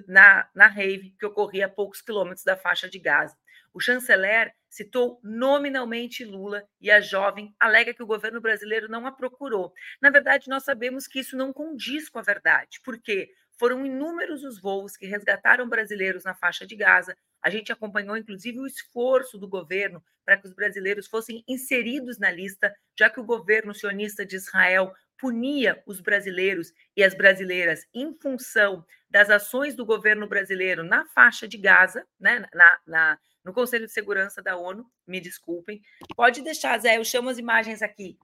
na, 0.08 0.48
na 0.54 0.66
rave 0.66 1.14
que 1.18 1.26
ocorria 1.26 1.66
a 1.66 1.68
poucos 1.68 2.00
quilômetros 2.00 2.44
da 2.44 2.56
faixa 2.56 2.88
de 2.88 2.98
Gaza. 2.98 3.36
O 3.72 3.80
chanceler 3.80 4.54
citou 4.70 5.20
nominalmente 5.22 6.24
Lula 6.24 6.66
e 6.80 6.90
a 6.90 7.00
jovem 7.00 7.54
alega 7.60 7.92
que 7.92 8.02
o 8.02 8.06
governo 8.06 8.40
brasileiro 8.40 8.88
não 8.88 9.06
a 9.06 9.12
procurou. 9.12 9.72
Na 10.00 10.08
verdade, 10.08 10.48
nós 10.48 10.64
sabemos 10.64 11.06
que 11.06 11.20
isso 11.20 11.36
não 11.36 11.52
condiz 11.52 12.08
com 12.08 12.18
a 12.18 12.22
verdade. 12.22 12.80
Por 12.82 12.98
quê? 12.98 13.30
Foram 13.58 13.84
inúmeros 13.86 14.44
os 14.44 14.60
voos 14.60 14.96
que 14.96 15.06
resgataram 15.06 15.68
brasileiros 15.68 16.24
na 16.24 16.34
faixa 16.34 16.66
de 16.66 16.76
Gaza, 16.76 17.16
A 17.42 17.50
gente 17.50 17.70
acompanhou, 17.70 18.16
inclusive, 18.16 18.58
o 18.58 18.66
esforço 18.66 19.38
do 19.38 19.46
governo 19.46 20.02
para 20.24 20.36
que 20.36 20.48
os 20.48 20.52
brasileiros 20.52 21.06
fossem 21.06 21.44
inseridos 21.46 22.18
na 22.18 22.30
lista, 22.30 22.74
já 22.98 23.08
que 23.08 23.20
o 23.20 23.24
governo 23.24 23.72
sionista 23.72 24.26
de 24.26 24.34
Israel 24.34 24.92
punia 25.18 25.82
os 25.86 26.00
brasileiros 26.00 26.72
e 26.96 27.02
as 27.02 27.14
brasileiras 27.14 27.86
em 27.94 28.12
função 28.20 28.84
das 29.08 29.30
ações 29.30 29.74
do 29.74 29.86
governo 29.86 30.26
brasileiro 30.26 30.82
na 30.82 31.06
faixa 31.06 31.46
de 31.46 31.56
Gaza, 31.56 32.04
né, 32.18 32.44
na, 32.52 32.78
na, 32.86 33.18
no 33.44 33.52
Conselho 33.52 33.86
de 33.86 33.92
Segurança 33.92 34.42
da 34.42 34.56
ONU. 34.56 34.84
Me 35.06 35.20
desculpem. 35.20 35.80
Pode 36.16 36.42
deixar, 36.42 36.78
Zé, 36.78 36.98
eu 36.98 37.04
chamo 37.04 37.30
as 37.30 37.38
imagens 37.38 37.80
aqui, 37.80 38.18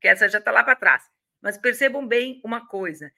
que 0.00 0.08
essa 0.08 0.28
já 0.28 0.38
está 0.38 0.50
lá 0.50 0.64
para 0.64 0.76
trás. 0.76 1.04
Mas 1.40 1.58
percebam 1.58 2.06
bem 2.06 2.40
uma 2.44 2.66
coisa: 2.66 3.12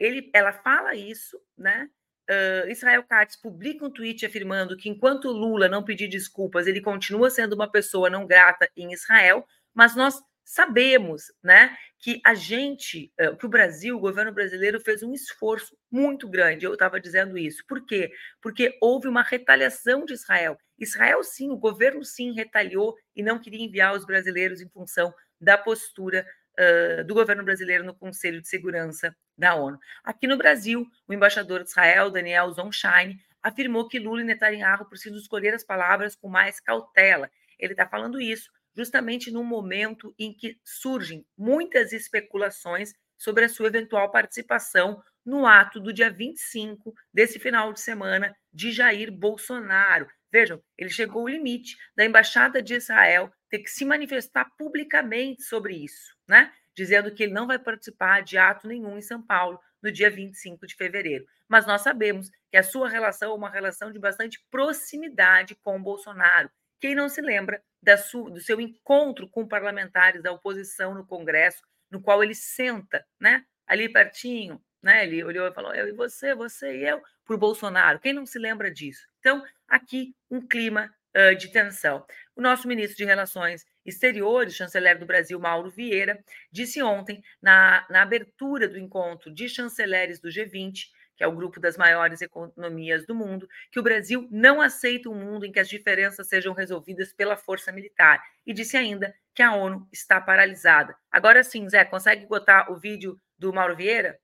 ele, 0.00 0.30
ela 0.34 0.52
fala 0.52 0.94
isso, 0.94 1.40
né? 1.56 1.88
Uh, 2.30 2.70
Israel 2.70 3.02
Katz 3.02 3.34
publica 3.34 3.84
um 3.84 3.90
tweet 3.90 4.24
afirmando 4.24 4.76
que 4.76 4.88
enquanto 4.88 5.32
Lula 5.32 5.68
não 5.68 5.82
pedir 5.82 6.06
desculpas, 6.06 6.68
ele 6.68 6.80
continua 6.80 7.28
sendo 7.28 7.54
uma 7.54 7.68
pessoa 7.68 8.08
não 8.08 8.24
grata 8.24 8.70
em 8.76 8.92
Israel, 8.92 9.44
mas 9.74 9.96
nós 9.96 10.22
sabemos, 10.44 11.24
né, 11.42 11.76
que 11.98 12.20
a 12.24 12.34
gente, 12.34 13.12
uh, 13.20 13.36
que 13.36 13.46
o 13.46 13.48
Brasil, 13.48 13.96
o 13.96 14.00
governo 14.00 14.32
brasileiro 14.32 14.80
fez 14.80 15.02
um 15.02 15.12
esforço 15.12 15.76
muito 15.90 16.28
grande. 16.28 16.64
Eu 16.64 16.74
estava 16.74 17.00
dizendo 17.00 17.36
isso. 17.36 17.64
Por 17.66 17.84
quê? 17.84 18.12
Porque 18.40 18.76
houve 18.80 19.08
uma 19.08 19.22
retaliação 19.22 20.04
de 20.04 20.12
Israel. 20.12 20.56
Israel 20.78 21.22
sim, 21.24 21.50
o 21.50 21.56
governo 21.56 22.04
sim 22.04 22.32
retaliou 22.32 22.96
e 23.14 23.22
não 23.22 23.40
queria 23.40 23.64
enviar 23.64 23.94
os 23.94 24.04
brasileiros 24.04 24.60
em 24.60 24.68
função 24.68 25.12
da 25.40 25.58
postura 25.58 26.24
uh, 26.58 27.04
do 27.04 27.14
governo 27.14 27.44
brasileiro 27.44 27.84
no 27.84 27.94
Conselho 27.94 28.40
de 28.40 28.48
Segurança 28.48 29.14
da 29.40 29.54
ONU. 29.54 29.78
Aqui 30.04 30.26
no 30.26 30.36
Brasil, 30.36 30.86
o 31.08 31.12
embaixador 31.12 31.64
de 31.64 31.70
Israel, 31.70 32.10
Daniel 32.10 32.52
Zonshine, 32.52 33.18
afirmou 33.42 33.88
que 33.88 33.98
Lula 33.98 34.20
e 34.20 34.24
Netanyahu 34.24 34.84
precisam 34.84 35.18
escolher 35.18 35.54
as 35.54 35.64
palavras 35.64 36.14
com 36.14 36.28
mais 36.28 36.60
cautela. 36.60 37.30
Ele 37.58 37.72
está 37.72 37.88
falando 37.88 38.20
isso 38.20 38.50
justamente 38.76 39.30
no 39.30 39.42
momento 39.42 40.14
em 40.18 40.32
que 40.32 40.58
surgem 40.64 41.26
muitas 41.36 41.92
especulações 41.92 42.92
sobre 43.18 43.44
a 43.44 43.48
sua 43.48 43.66
eventual 43.66 44.10
participação 44.10 45.02
no 45.24 45.46
ato 45.46 45.80
do 45.80 45.92
dia 45.92 46.10
25 46.10 46.94
desse 47.12 47.38
final 47.38 47.72
de 47.72 47.80
semana 47.80 48.34
de 48.52 48.70
Jair 48.70 49.10
Bolsonaro. 49.10 50.08
Vejam, 50.32 50.62
ele 50.78 50.90
chegou 50.90 51.22
ao 51.22 51.28
limite 51.28 51.76
da 51.96 52.04
embaixada 52.04 52.62
de 52.62 52.74
Israel 52.74 53.32
ter 53.48 53.58
que 53.58 53.70
se 53.70 53.84
manifestar 53.84 54.46
publicamente 54.56 55.42
sobre 55.42 55.74
isso, 55.74 56.14
né? 56.28 56.52
Dizendo 56.80 57.10
que 57.10 57.24
ele 57.24 57.34
não 57.34 57.46
vai 57.46 57.58
participar 57.58 58.22
de 58.22 58.38
ato 58.38 58.66
nenhum 58.66 58.96
em 58.96 59.02
São 59.02 59.20
Paulo 59.20 59.60
no 59.82 59.92
dia 59.92 60.08
25 60.10 60.66
de 60.66 60.74
fevereiro. 60.74 61.26
Mas 61.46 61.66
nós 61.66 61.82
sabemos 61.82 62.30
que 62.50 62.56
a 62.56 62.62
sua 62.62 62.88
relação 62.88 63.32
é 63.32 63.34
uma 63.34 63.50
relação 63.50 63.92
de 63.92 63.98
bastante 63.98 64.42
proximidade 64.50 65.54
com 65.56 65.76
o 65.76 65.82
Bolsonaro. 65.82 66.50
Quem 66.80 66.94
não 66.94 67.06
se 67.10 67.20
lembra 67.20 67.62
sua, 67.98 68.30
do 68.30 68.40
seu 68.40 68.58
encontro 68.58 69.28
com 69.28 69.46
parlamentares 69.46 70.22
da 70.22 70.32
oposição 70.32 70.94
no 70.94 71.04
Congresso, 71.04 71.60
no 71.90 72.00
qual 72.00 72.24
ele 72.24 72.34
senta, 72.34 73.06
né? 73.20 73.44
Ali 73.66 73.86
pertinho, 73.86 74.58
né? 74.82 75.04
Ele 75.04 75.22
olhou 75.22 75.46
e 75.46 75.52
falou: 75.52 75.74
eu 75.74 75.86
e 75.86 75.92
você, 75.92 76.34
você 76.34 76.78
e 76.78 76.88
eu, 76.88 77.02
o 77.28 77.36
Bolsonaro. 77.36 78.00
Quem 78.00 78.14
não 78.14 78.24
se 78.24 78.38
lembra 78.38 78.70
disso? 78.70 79.06
Então, 79.18 79.44
aqui 79.68 80.16
um 80.30 80.40
clima 80.40 80.90
uh, 81.16 81.34
de 81.36 81.48
tensão. 81.48 82.04
O 82.36 82.40
nosso 82.40 82.66
ministro 82.66 82.96
de 82.96 83.04
Relações 83.04 83.64
Exteriores, 83.84 84.54
chanceler 84.54 84.98
do 84.98 85.06
Brasil, 85.06 85.38
Mauro 85.38 85.70
Vieira, 85.70 86.22
disse 86.52 86.82
ontem, 86.82 87.22
na, 87.40 87.86
na 87.90 88.02
abertura 88.02 88.68
do 88.68 88.78
encontro 88.78 89.32
de 89.32 89.48
chanceleres 89.48 90.20
do 90.20 90.28
G20, 90.28 90.86
que 91.16 91.24
é 91.24 91.26
o 91.26 91.36
grupo 91.36 91.60
das 91.60 91.76
maiores 91.76 92.22
economias 92.22 93.04
do 93.04 93.14
mundo, 93.14 93.46
que 93.70 93.78
o 93.78 93.82
Brasil 93.82 94.26
não 94.30 94.60
aceita 94.60 95.10
um 95.10 95.14
mundo 95.14 95.44
em 95.44 95.52
que 95.52 95.60
as 95.60 95.68
diferenças 95.68 96.28
sejam 96.28 96.54
resolvidas 96.54 97.12
pela 97.12 97.36
força 97.36 97.70
militar. 97.70 98.22
E 98.46 98.54
disse 98.54 98.76
ainda 98.76 99.14
que 99.34 99.42
a 99.42 99.54
ONU 99.54 99.86
está 99.92 100.18
paralisada. 100.18 100.96
Agora 101.10 101.44
sim, 101.44 101.68
Zé, 101.68 101.84
consegue 101.84 102.26
botar 102.26 102.70
o 102.70 102.78
vídeo 102.78 103.20
do 103.38 103.52
Mauro 103.52 103.76
Vieira? 103.76 104.18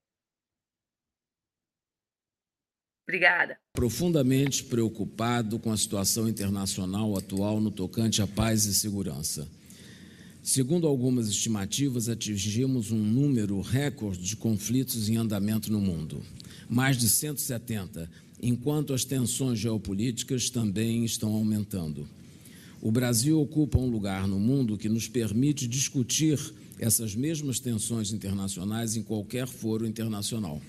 Obrigada. 3.07 3.57
Profundamente 3.73 4.65
preocupado 4.65 5.61
com 5.61 5.71
a 5.71 5.77
situação 5.77 6.29
internacional 6.29 7.17
atual 7.17 7.61
no 7.61 7.71
tocante 7.71 8.21
à 8.21 8.27
paz 8.27 8.65
e 8.65 8.75
segurança. 8.75 9.47
Segundo 10.43 10.89
algumas 10.89 11.29
estimativas, 11.29 12.09
atingimos 12.09 12.91
um 12.91 12.99
número 12.99 13.61
recorde 13.61 14.23
de 14.23 14.37
conflitos 14.37 15.09
em 15.09 15.17
andamento 15.17 15.71
no 15.71 15.81
mundo, 15.81 16.21
mais 16.69 16.97
de 16.97 17.09
170, 17.09 18.11
enquanto 18.43 18.93
as 18.93 19.05
tensões 19.05 19.59
geopolíticas 19.59 20.51
também 20.51 21.05
estão 21.05 21.33
aumentando. 21.33 22.09
O 22.81 22.91
Brasil 22.91 23.41
ocupa 23.41 23.79
um 23.79 23.89
lugar 23.89 24.27
no 24.27 24.39
mundo 24.39 24.77
que 24.77 24.89
nos 24.89 25.09
permite 25.09 25.67
discutir 25.67 26.39
essas 26.79 27.15
mesmas 27.15 27.59
tensões 27.59 28.13
internacionais 28.13 28.97
em 28.97 29.03
qualquer 29.03 29.47
foro 29.47 29.87
internacional. 29.87 30.61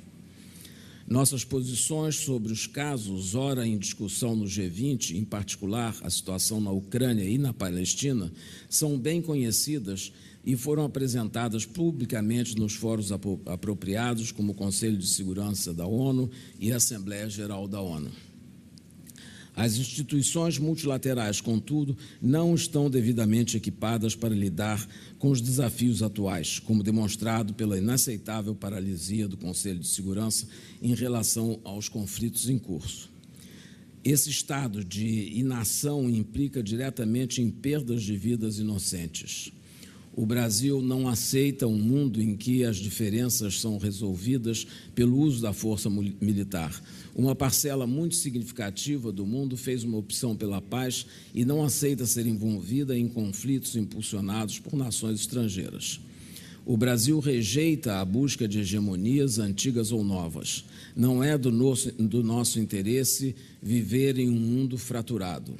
Nossas 1.07 1.45
posições 1.45 2.17
sobre 2.17 2.51
os 2.51 2.67
casos 2.67 3.33
ora 3.33 3.65
em 3.65 3.77
discussão 3.77 4.35
no 4.35 4.43
G20, 4.43 5.15
em 5.15 5.23
particular 5.23 5.95
a 6.01 6.09
situação 6.09 6.59
na 6.59 6.69
Ucrânia 6.69 7.23
e 7.23 7.37
na 7.37 7.53
Palestina, 7.53 8.29
são 8.69 8.99
bem 8.99 9.21
conhecidas 9.21 10.11
e 10.45 10.57
foram 10.57 10.83
apresentadas 10.83 11.65
publicamente 11.65 12.57
nos 12.57 12.73
fóruns 12.73 13.09
apropriados, 13.45 14.33
como 14.33 14.51
o 14.51 14.55
Conselho 14.55 14.97
de 14.97 15.07
Segurança 15.07 15.73
da 15.73 15.87
ONU 15.87 16.29
e 16.59 16.73
a 16.73 16.75
Assembleia 16.75 17.29
Geral 17.29 17.69
da 17.69 17.79
ONU. 17.79 18.11
As 19.57 19.75
instituições 19.75 20.59
multilaterais, 20.59 21.41
contudo, 21.41 21.97
não 22.21 22.53
estão 22.53 22.91
devidamente 22.91 23.57
equipadas 23.57 24.13
para 24.15 24.35
lidar 24.35 24.87
com 25.17 25.31
os 25.31 25.41
desafios 25.41 26.03
atuais, 26.03 26.59
como 26.59 26.83
demonstrado 26.83 27.55
pela 27.55 27.75
inaceitável 27.75 28.53
paralisia 28.53 29.27
do 29.27 29.35
Conselho 29.35 29.79
de 29.79 29.87
Segurança 29.87 30.47
em 30.79 30.93
relação 30.93 31.59
aos 31.63 31.89
conflitos 31.89 32.47
em 32.47 32.59
curso. 32.59 33.09
Esse 34.03 34.29
estado 34.29 34.85
de 34.85 35.31
inação 35.33 36.07
implica 36.07 36.61
diretamente 36.61 37.41
em 37.41 37.49
perdas 37.49 38.03
de 38.03 38.15
vidas 38.15 38.59
inocentes. 38.59 39.51
O 40.17 40.25
Brasil 40.25 40.81
não 40.81 41.07
aceita 41.07 41.67
um 41.67 41.77
mundo 41.77 42.19
em 42.19 42.35
que 42.35 42.63
as 42.63 42.77
diferenças 42.77 43.61
são 43.61 43.77
resolvidas 43.77 44.65
pelo 44.95 45.15
uso 45.15 45.43
da 45.43 45.53
força 45.53 45.91
militar. 45.91 46.81
Uma 47.13 47.35
parcela 47.35 47.85
muito 47.85 48.15
significativa 48.15 49.11
do 49.11 49.27
mundo 49.27 49.55
fez 49.55 49.83
uma 49.83 49.99
opção 49.99 50.35
pela 50.35 50.59
paz 50.59 51.05
e 51.35 51.45
não 51.45 51.63
aceita 51.63 52.07
ser 52.07 52.25
envolvida 52.25 52.97
em 52.97 53.07
conflitos 53.07 53.75
impulsionados 53.75 54.57
por 54.57 54.75
nações 54.75 55.19
estrangeiras. 55.19 55.99
O 56.65 56.75
Brasil 56.75 57.19
rejeita 57.19 57.99
a 57.99 58.03
busca 58.03 58.47
de 58.47 58.61
hegemonias 58.61 59.37
antigas 59.37 59.91
ou 59.91 60.03
novas. 60.03 60.65
Não 60.95 61.23
é 61.23 61.37
do 61.37 61.51
nosso, 61.51 61.91
do 61.91 62.23
nosso 62.23 62.59
interesse 62.59 63.35
viver 63.61 64.17
em 64.17 64.31
um 64.31 64.39
mundo 64.39 64.79
fraturado. 64.79 65.53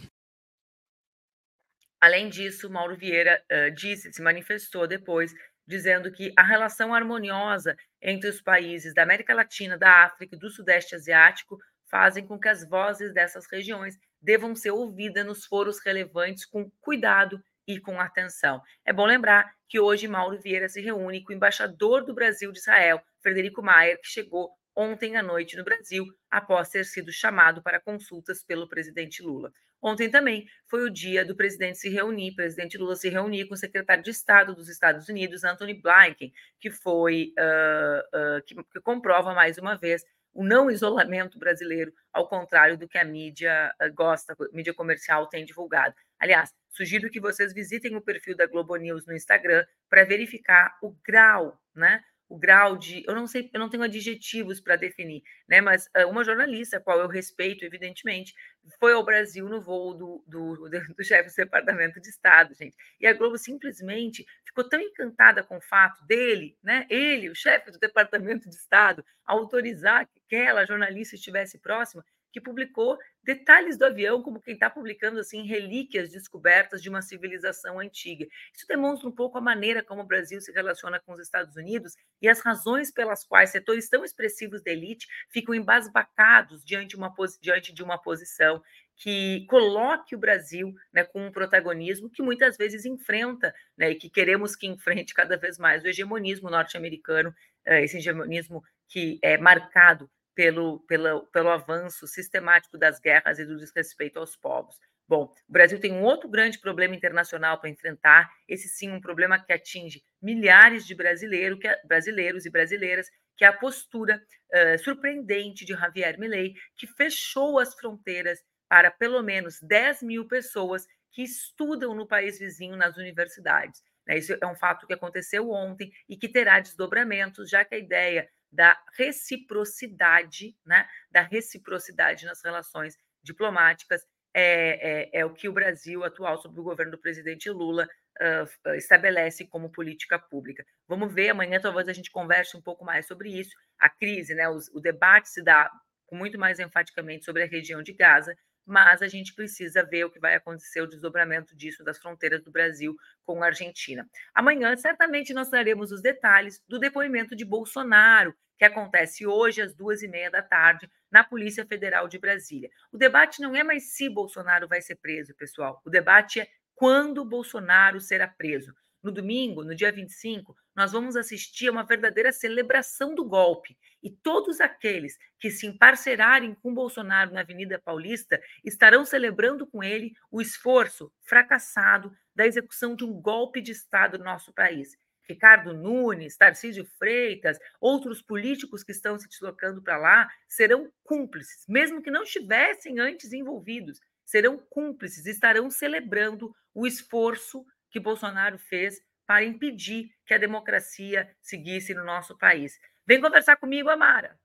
Além 2.00 2.30
disso, 2.30 2.70
Mauro 2.70 2.96
Vieira 2.96 3.44
uh, 3.52 3.72
disse, 3.74 4.12
se 4.14 4.22
manifestou 4.22 4.88
depois, 4.88 5.34
dizendo 5.66 6.12
que 6.12 6.32
a 6.38 6.44
relação 6.44 6.94
harmoniosa 6.94 7.76
entre 8.02 8.30
os 8.30 8.42
países 8.42 8.94
da 8.94 9.04
América 9.04 9.34
Latina, 9.34 9.78
da 9.78 10.06
África 10.06 10.36
e 10.36 10.40
do 10.40 10.50
Sudeste 10.50 10.96
Asiático 10.96 11.58
fazem 11.90 12.26
com 12.26 12.40
que 12.40 12.48
as 12.48 12.68
vozes 12.68 13.14
dessas 13.14 13.46
regiões 13.52 13.98
devam 14.22 14.56
ser 14.56 14.72
ouvidas 14.72 15.26
nos 15.26 15.46
foros 15.46 15.80
relevantes 15.84 16.46
com 16.46 16.70
cuidado 16.80 17.42
e 17.68 17.80
com 17.80 18.00
atenção. 18.00 18.62
É 18.86 18.94
bom 18.94 19.06
lembrar 19.06 19.52
que 19.68 19.80
hoje 19.80 20.08
Mauro 20.08 20.40
Vieira 20.40 20.70
se 20.70 20.82
reúne 20.82 21.24
com 21.24 21.34
o 21.34 21.36
embaixador 21.36 22.06
do 22.06 22.14
Brasil 22.14 22.52
de 22.52 22.60
Israel, 22.60 23.02
Frederico 23.22 23.62
Maier, 23.62 24.00
que 24.00 24.08
chegou 24.08 24.50
ontem 24.76 25.18
à 25.18 25.24
noite 25.24 25.58
no 25.58 25.64
Brasil, 25.64 26.06
após 26.30 26.70
ter 26.70 26.86
sido 26.86 27.12
chamado 27.12 27.62
para 27.64 27.82
consultas 27.82 28.44
pelo 28.44 28.70
presidente 28.70 29.24
Lula. 29.24 29.52
Ontem 29.82 30.10
também 30.10 30.48
foi 30.66 30.84
o 30.84 30.90
dia 30.90 31.24
do 31.24 31.36
presidente 31.36 31.78
se 31.78 31.90
reunir, 31.90 32.36
presidente 32.36 32.78
Lula 32.78 32.96
se 32.96 33.10
reunir 33.10 33.46
com 33.46 33.54
o 33.54 33.58
secretário 33.58 34.04
de 34.04 34.10
Estado 34.10 34.56
dos 34.56 34.68
Estados 34.70 35.08
Unidos, 35.08 35.44
Anthony 35.44 35.74
Blinken, 35.76 36.34
que 36.60 36.72
foi 36.72 37.34
uh, 37.38 38.38
uh, 38.38 38.44
que, 38.44 38.56
que, 38.56 38.82
comprova 38.82 39.34
mais 39.34 39.58
uma 39.58 39.76
vez 39.76 40.04
o 40.34 40.44
não 40.44 40.70
isolamento 40.70 41.40
brasileiro, 41.40 41.92
ao 42.12 42.28
contrário 42.28 42.78
do 42.78 42.88
que 42.88 42.98
a 42.98 43.04
mídia 43.04 43.74
uh, 43.82 43.94
gosta, 43.94 44.34
a 44.34 44.56
mídia 44.56 44.74
comercial 44.74 45.28
tem 45.28 45.46
divulgado. 45.46 45.96
Aliás, 46.20 46.54
sugiro 46.70 47.10
que 47.10 47.20
vocês 47.20 47.54
visitem 47.54 47.96
o 47.96 48.02
perfil 48.02 48.36
da 48.36 48.48
Globo 48.48 48.76
News 48.76 49.06
no 49.06 49.14
Instagram 49.14 49.64
para 49.90 50.04
verificar 50.04 50.76
o 50.82 50.92
grau, 51.06 51.60
né? 51.76 52.04
O 52.30 52.38
grau 52.38 52.78
de, 52.78 53.04
eu 53.08 53.16
não 53.16 53.26
sei, 53.26 53.50
eu 53.54 53.60
não 53.60 53.70
tenho 53.70 53.84
adjetivos 53.84 54.60
para 54.60 54.76
definir, 54.76 55.24
né? 55.48 55.62
Mas 55.62 55.86
uh, 55.88 56.08
uma 56.10 56.24
jornalista, 56.24 56.80
qual 56.80 57.00
eu 57.00 57.08
respeito, 57.08 57.64
evidentemente, 57.64 58.34
foi 58.80 58.94
ao 58.94 59.04
Brasil 59.04 59.48
no 59.48 59.62
voo 59.62 59.94
do, 59.94 60.24
do, 60.28 60.70
do 60.70 61.04
chefe 61.04 61.30
do 61.30 61.36
Departamento 61.36 62.02
de 62.02 62.10
Estado, 62.10 62.54
gente. 62.54 62.76
E 63.00 63.08
a 63.08 63.14
Globo 63.14 63.38
simplesmente 63.38 64.26
ficou 64.46 64.68
tão 64.68 64.82
encantada 64.82 65.44
com 65.44 65.58
o 65.58 65.62
fato 65.62 66.06
dele, 66.06 66.58
né? 66.62 66.86
Ele, 66.90 67.30
o 67.30 67.36
chefe 67.36 67.72
do 67.72 67.80
Departamento 67.80 68.50
de 68.50 68.56
Estado, 68.56 69.06
autorizar 69.26 70.06
que 70.08 70.20
aquela 70.26 70.66
jornalista 70.66 71.16
estivesse 71.16 71.58
próxima, 71.60 72.04
que 72.38 72.42
publicou 72.42 72.98
detalhes 73.24 73.78
do 73.78 73.86
avião, 73.86 74.22
como 74.22 74.40
quem 74.40 74.54
está 74.54 74.70
publicando 74.70 75.20
assim 75.20 75.44
relíquias 75.44 76.12
descobertas 76.12 76.84
de 76.84 76.88
uma 76.88 77.02
civilização 77.02 77.80
antiga. 77.80 78.28
Isso 78.54 78.68
demonstra 78.68 79.10
um 79.10 79.12
pouco 79.12 79.40
a 79.40 79.42
maneira 79.42 79.84
como 79.84 80.02
o 80.02 80.06
Brasil 80.06 80.40
se 80.40 80.52
relaciona 80.52 81.00
com 81.00 81.14
os 81.14 81.20
Estados 81.20 81.56
Unidos 81.56 81.96
e 82.22 82.30
as 82.30 82.40
razões 82.40 82.92
pelas 82.92 83.26
quais 83.26 83.50
setores 83.50 83.90
tão 83.90 84.06
expressivos 84.06 84.62
da 84.62 84.72
elite 84.72 85.08
ficam 85.30 85.56
embasbacados 85.56 86.64
diante, 86.64 86.96
uma, 86.96 87.12
diante 87.42 87.74
de 87.74 87.84
uma 87.84 87.98
posição 87.98 88.62
que 88.96 89.46
coloque 89.48 90.16
o 90.16 90.20
Brasil 90.20 90.74
né, 90.94 91.04
com 91.04 91.26
um 91.26 91.32
protagonismo 91.32 92.10
que 92.10 92.22
muitas 92.22 92.56
vezes 92.56 92.86
enfrenta, 92.86 93.54
né, 93.76 93.92
e 93.92 93.96
que 93.96 94.10
queremos 94.10 94.56
que 94.56 94.68
enfrente 94.68 95.14
cada 95.14 95.38
vez 95.38 95.58
mais 95.58 95.84
o 95.84 95.88
hegemonismo 95.88 96.50
norte-americano, 96.50 97.34
eh, 97.66 97.84
esse 97.84 97.98
hegemonismo 97.98 98.64
que 98.88 99.20
é 99.22 99.38
marcado 99.38 100.10
pelo, 100.38 100.82
pelo, 100.82 101.26
pelo 101.26 101.50
avanço 101.50 102.06
sistemático 102.06 102.78
das 102.78 103.00
guerras 103.00 103.40
e 103.40 103.46
do 103.46 103.58
desrespeito 103.58 104.20
aos 104.20 104.36
povos. 104.36 104.80
Bom, 105.08 105.34
o 105.50 105.52
Brasil 105.52 105.80
tem 105.80 105.92
um 105.92 106.04
outro 106.04 106.30
grande 106.30 106.60
problema 106.60 106.96
internacional 106.96 107.60
para 107.60 107.72
enfrentar, 107.72 108.30
esse 108.48 108.70
sim 108.70 108.92
um 108.92 109.02
problema 109.02 109.44
que 109.44 109.52
atinge 109.52 110.04
milhares 110.22 110.86
de 110.86 110.94
brasileiro, 110.94 111.58
que 111.58 111.68
é, 111.68 111.82
brasileiros 111.86 112.46
e 112.46 112.52
brasileiras, 112.52 113.08
que 113.36 113.46
é 113.46 113.48
a 113.48 113.54
postura 113.54 114.22
uh, 114.54 114.78
surpreendente 114.78 115.66
de 115.66 115.74
Javier 115.74 116.20
Milei, 116.20 116.54
que 116.76 116.86
fechou 116.86 117.58
as 117.58 117.74
fronteiras 117.74 118.40
para 118.70 118.92
pelo 118.92 119.24
menos 119.24 119.60
10 119.62 120.04
mil 120.04 120.28
pessoas 120.28 120.86
que 121.12 121.24
estudam 121.24 121.96
no 121.96 122.08
país 122.08 122.38
vizinho 122.38 122.76
nas 122.76 122.96
universidades. 122.96 123.82
Né? 124.06 124.20
Isso 124.20 124.38
é 124.40 124.46
um 124.46 124.56
fato 124.56 124.86
que 124.86 124.94
aconteceu 124.94 125.50
ontem 125.50 125.92
e 126.08 126.16
que 126.16 126.30
terá 126.30 126.60
desdobramentos, 126.60 127.50
já 127.50 127.66
que 127.66 127.74
a 127.74 127.80
ideia 127.80 128.30
da 128.52 128.78
reciprocidade, 128.98 130.56
né, 130.66 130.88
da 131.12 131.22
reciprocidade 131.22 132.26
nas 132.26 132.44
relações 132.44 132.98
diplomáticas 133.22 134.06
é, 134.34 135.10
é, 135.14 135.20
é, 135.20 135.26
o 135.26 135.34
que 135.34 135.50
o 135.50 135.54
Brasil 135.54 136.04
atual, 136.04 136.38
sob 136.38 136.60
o 136.60 136.64
governo 136.64 136.92
do 136.92 136.98
presidente 137.00 137.50
Lula, 137.50 137.90
uh, 138.22 138.74
estabelece 138.76 139.46
como 139.48 139.72
política 139.72 140.20
pública. 140.20 140.64
Vamos 140.88 141.12
ver, 141.12 141.30
amanhã 141.30 141.60
talvez 141.60 141.88
a 141.88 141.94
gente 141.94 142.12
converse 142.12 142.56
um 142.56 142.62
pouco 142.62 142.86
mais 142.86 143.08
sobre 143.08 143.30
isso. 143.30 143.56
A 143.80 143.90
crise, 143.90 144.36
né, 144.36 144.48
o 144.48 144.80
debate 144.80 145.30
se 145.30 145.44
dá 145.44 145.72
muito 146.12 146.38
mais 146.38 146.60
enfaticamente 146.60 147.26
sobre 147.26 147.44
a 147.44 147.48
região 147.48 147.82
de 147.82 147.94
Gaza, 147.94 148.38
mas 148.68 149.02
a 149.02 149.08
gente 149.08 149.34
precisa 149.34 149.82
ver 149.84 150.04
o 150.04 150.12
que 150.12 150.20
vai 150.20 150.36
acontecer, 150.36 150.82
o 150.82 150.88
desdobramento 150.88 151.56
disso 151.56 151.84
das 151.84 151.98
fronteiras 151.98 152.44
do 152.44 152.52
Brasil 152.52 152.96
com 153.24 153.42
a 153.42 153.48
Argentina. 153.48 154.08
Amanhã, 154.36 154.76
certamente, 154.76 155.34
nós 155.34 155.50
traremos 155.50 155.92
os 155.92 156.02
detalhes 156.02 156.62
do 156.68 156.78
depoimento 156.78 157.36
de 157.36 157.46
Bolsonaro, 157.46 158.36
que 158.60 158.66
acontece 158.66 159.26
hoje 159.26 159.62
às 159.62 159.74
duas 159.74 160.04
e 160.04 160.08
meia 160.08 160.30
da 160.30 160.42
tarde 160.42 160.90
na 161.10 161.24
Polícia 161.24 161.66
Federal 161.66 162.08
de 162.08 162.20
Brasília. 162.20 162.70
O 162.92 162.98
debate 162.98 163.42
não 163.42 163.56
é 163.56 163.64
mais 163.64 163.96
se 163.96 164.10
Bolsonaro 164.10 164.68
vai 164.68 164.82
ser 164.82 164.96
preso, 164.96 165.34
pessoal. 165.36 165.82
O 165.86 165.90
debate 165.90 166.42
é 166.42 166.48
quando 166.76 167.24
Bolsonaro 167.24 168.02
será 168.02 168.28
preso. 168.28 168.74
No 169.02 169.12
domingo, 169.12 169.64
no 169.64 169.74
dia 169.74 169.92
25, 169.92 170.56
nós 170.78 170.92
vamos 170.92 171.16
assistir 171.16 171.70
a 171.70 171.72
uma 171.72 171.84
verdadeira 171.84 172.32
celebração 172.32 173.16
do 173.16 173.26
golpe. 173.26 173.76
E 174.04 174.12
todos 174.12 174.62
aqueles 174.62 175.18
que 175.40 175.50
se 175.50 175.66
emparcerarem 175.66 176.54
com 176.54 176.72
Bolsonaro 176.72 177.34
na 177.34 177.42
Avenida 177.42 177.82
Paulista 177.84 178.40
estarão 178.64 179.04
celebrando 179.04 179.66
com 179.66 179.84
ele 179.84 180.14
o 180.30 180.40
esforço 180.40 181.12
fracassado 181.24 182.16
da 182.36 182.46
execução 182.46 182.96
de 182.96 183.04
um 183.04 183.12
golpe 183.12 183.60
de 183.60 183.72
Estado 183.72 184.20
no 184.20 184.26
nosso 184.26 184.54
país. 184.54 184.96
Ricardo 185.28 185.74
Nunes, 185.74 186.38
Tarcísio 186.38 186.86
Freitas, 187.00 187.58
outros 187.82 188.22
políticos 188.22 188.84
que 188.84 188.92
estão 188.92 189.18
se 189.18 189.28
deslocando 189.28 189.82
para 189.82 189.98
lá 189.98 190.30
serão 190.48 190.94
cúmplices, 191.04 191.66
mesmo 191.68 192.04
que 192.04 192.12
não 192.12 192.22
estivessem 192.22 193.00
antes 193.00 193.34
envolvidos, 193.34 194.00
serão 194.24 194.58
cúmplices, 194.70 195.26
estarão 195.26 195.72
celebrando 195.72 196.56
o 196.74 196.86
esforço 196.86 197.66
que 197.90 198.00
Bolsonaro 198.00 198.58
fez 198.58 199.02
para 199.28 199.44
impedir 199.44 200.10
que 200.26 200.34
a 200.34 200.38
democracia 200.38 201.30
seguisse 201.42 201.94
no 201.94 202.06
nosso 202.06 202.38
país. 202.38 202.80
Vem 203.06 203.22
conversar 203.22 203.58
comigo, 203.58 203.90
Amara. 203.90 204.40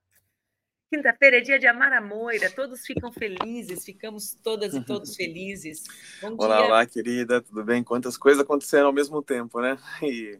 Quinta-feira 0.91 1.37
é 1.37 1.41
dia 1.41 1.57
de 1.57 1.65
Amara 1.65 1.99
Moira, 1.99 2.51
todos 2.51 2.85
ficam 2.85 3.11
felizes, 3.11 3.83
ficamos 3.83 4.35
todas 4.43 4.75
e 4.75 4.85
todos 4.85 5.15
felizes. 5.17 5.85
Bom 6.21 6.35
olá, 6.37 6.57
dia. 6.57 6.65
olá, 6.65 6.85
querida, 6.85 7.41
tudo 7.41 7.63
bem? 7.63 7.83
Quantas 7.83 8.15
coisas 8.15 8.43
aconteceram 8.43 8.87
ao 8.87 8.93
mesmo 8.93 9.23
tempo, 9.23 9.59
né? 9.59 9.79
E 10.03 10.39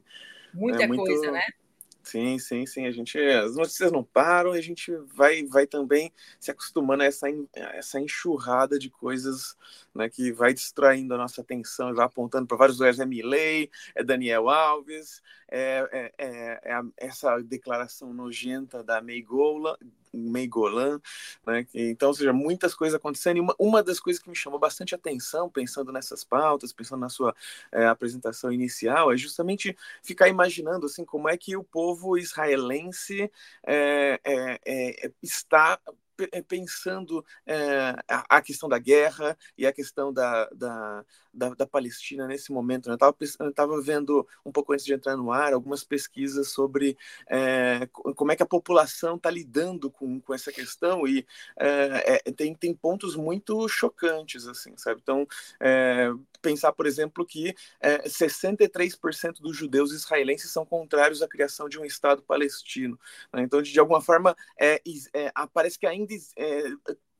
Muita 0.54 0.84
é 0.84 0.88
muito... 0.88 1.04
coisa, 1.04 1.32
né? 1.32 1.42
Sim, 2.06 2.38
sim, 2.38 2.66
sim. 2.66 2.86
A 2.86 2.92
gente, 2.92 3.18
as 3.18 3.56
notícias 3.56 3.90
não 3.92 4.04
param 4.04 4.54
e 4.56 4.60
a 4.60 4.62
gente 4.62 4.92
vai, 5.16 5.44
vai 5.46 5.66
também 5.66 6.12
se 6.38 6.52
acostumando 6.52 7.02
a 7.02 7.06
essa, 7.06 7.28
essa 7.56 8.00
enxurrada 8.00 8.78
de 8.78 8.90
coisas 8.90 9.56
né, 9.96 10.10
que 10.10 10.32
vai 10.34 10.54
distraindo 10.54 11.14
a 11.14 11.18
nossa 11.18 11.40
atenção 11.42 11.90
e 11.90 11.94
vai 11.94 12.06
apontando 12.06 12.46
para 12.46 12.58
vários 12.58 12.78
lugares. 12.78 13.00
É 13.00 13.06
Milley, 13.06 13.72
é 13.96 14.04
Daniel 14.04 14.50
Alves, 14.50 15.22
é, 15.56 15.88
é, 15.92 16.14
é, 16.18 16.60
é 16.64 16.74
a, 16.74 16.84
essa 16.98 17.40
declaração 17.40 18.12
nojenta 18.12 18.84
da 18.84 19.00
Meigola, 19.00 19.78
Meigolan, 20.12 21.00
né? 21.46 21.68
Então, 21.76 22.10
ou 22.10 22.16
seja, 22.16 22.34
muitas 22.34 22.74
coisas 22.74 22.96
acontecendo. 22.96 23.38
E 23.38 23.40
uma, 23.40 23.56
uma 23.60 23.84
das 23.84 24.00
coisas 24.00 24.22
que 24.22 24.30
me 24.30 24.36
chamou 24.36 24.60
bastante 24.60 24.96
atenção, 24.96 25.50
pensando 25.50 25.92
nessas 25.92 26.24
pautas, 26.24 26.74
pensando 26.74 27.02
na 27.02 27.10
sua 27.10 27.36
é, 27.72 27.86
apresentação 27.86 28.52
inicial, 28.52 29.14
é 29.14 29.18
justamente 29.18 29.78
ficar 30.02 30.28
imaginando 30.28 30.88
assim 30.88 31.06
como 31.06 31.30
é 31.30 31.38
que 31.38 31.56
o 31.56 31.64
povo 31.64 32.18
israelense 32.18 33.32
é, 33.64 34.20
é, 34.24 35.12
está 35.22 35.80
pensando 36.48 37.26
é, 37.46 37.96
a, 38.08 38.42
questão 38.42 38.70
da 38.70 38.78
guerra 38.78 39.38
e 39.58 39.66
a 39.66 39.74
questão 39.74 40.14
da, 40.14 40.48
da, 40.50 41.06
da, 41.34 41.50
da 41.50 41.68
Palestina 41.68 42.28
nesse 42.28 42.52
momento. 42.52 42.90
Né? 42.90 42.98
Eu 43.40 43.50
estava 43.50 43.82
vendo, 43.82 44.28
um 44.46 44.52
pouco 44.52 44.74
antes 44.74 44.86
de 44.86 44.94
entrar 44.94 45.16
no 45.18 45.32
ar, 45.32 45.54
algumas 45.54 45.84
pesquisas 45.84 46.50
sobre 46.50 46.98
é, 47.30 47.88
como 48.16 48.32
é 48.32 48.36
que 48.36 48.44
a 48.44 48.48
população 48.48 49.16
está 49.16 49.30
lidando 49.30 49.90
com, 49.90 50.20
com 50.20 50.34
essa 50.34 50.52
questão 50.52 51.08
e 51.08 51.26
é, 51.58 52.32
tem, 52.32 52.54
tem 52.54 52.74
pontos 52.74 53.16
muito 53.16 53.68
chocantes, 53.68 54.48
assim, 54.48 54.76
sabe? 54.78 55.00
Então, 55.02 55.28
pensar, 56.44 56.74
por 56.74 56.86
exemplo, 56.86 57.26
que 57.26 57.56
63% 57.82 59.40
é, 59.40 59.42
dos 59.42 59.56
judeus 59.58 59.92
israelenses 59.92 60.52
são 60.52 60.66
contrários 60.66 61.22
à 61.22 61.28
criação 61.28 61.70
de 61.70 61.80
um 61.80 61.86
Estado 61.86 62.22
palestino. 62.22 63.00
Né? 63.34 63.44
Então, 63.44 63.62
de, 63.62 63.72
de, 63.72 63.80
alguma 63.80 64.02
forma, 64.02 64.36
é, 64.60 64.82
parece 65.54 65.80
que 65.80 65.88
ainda 65.88 66.14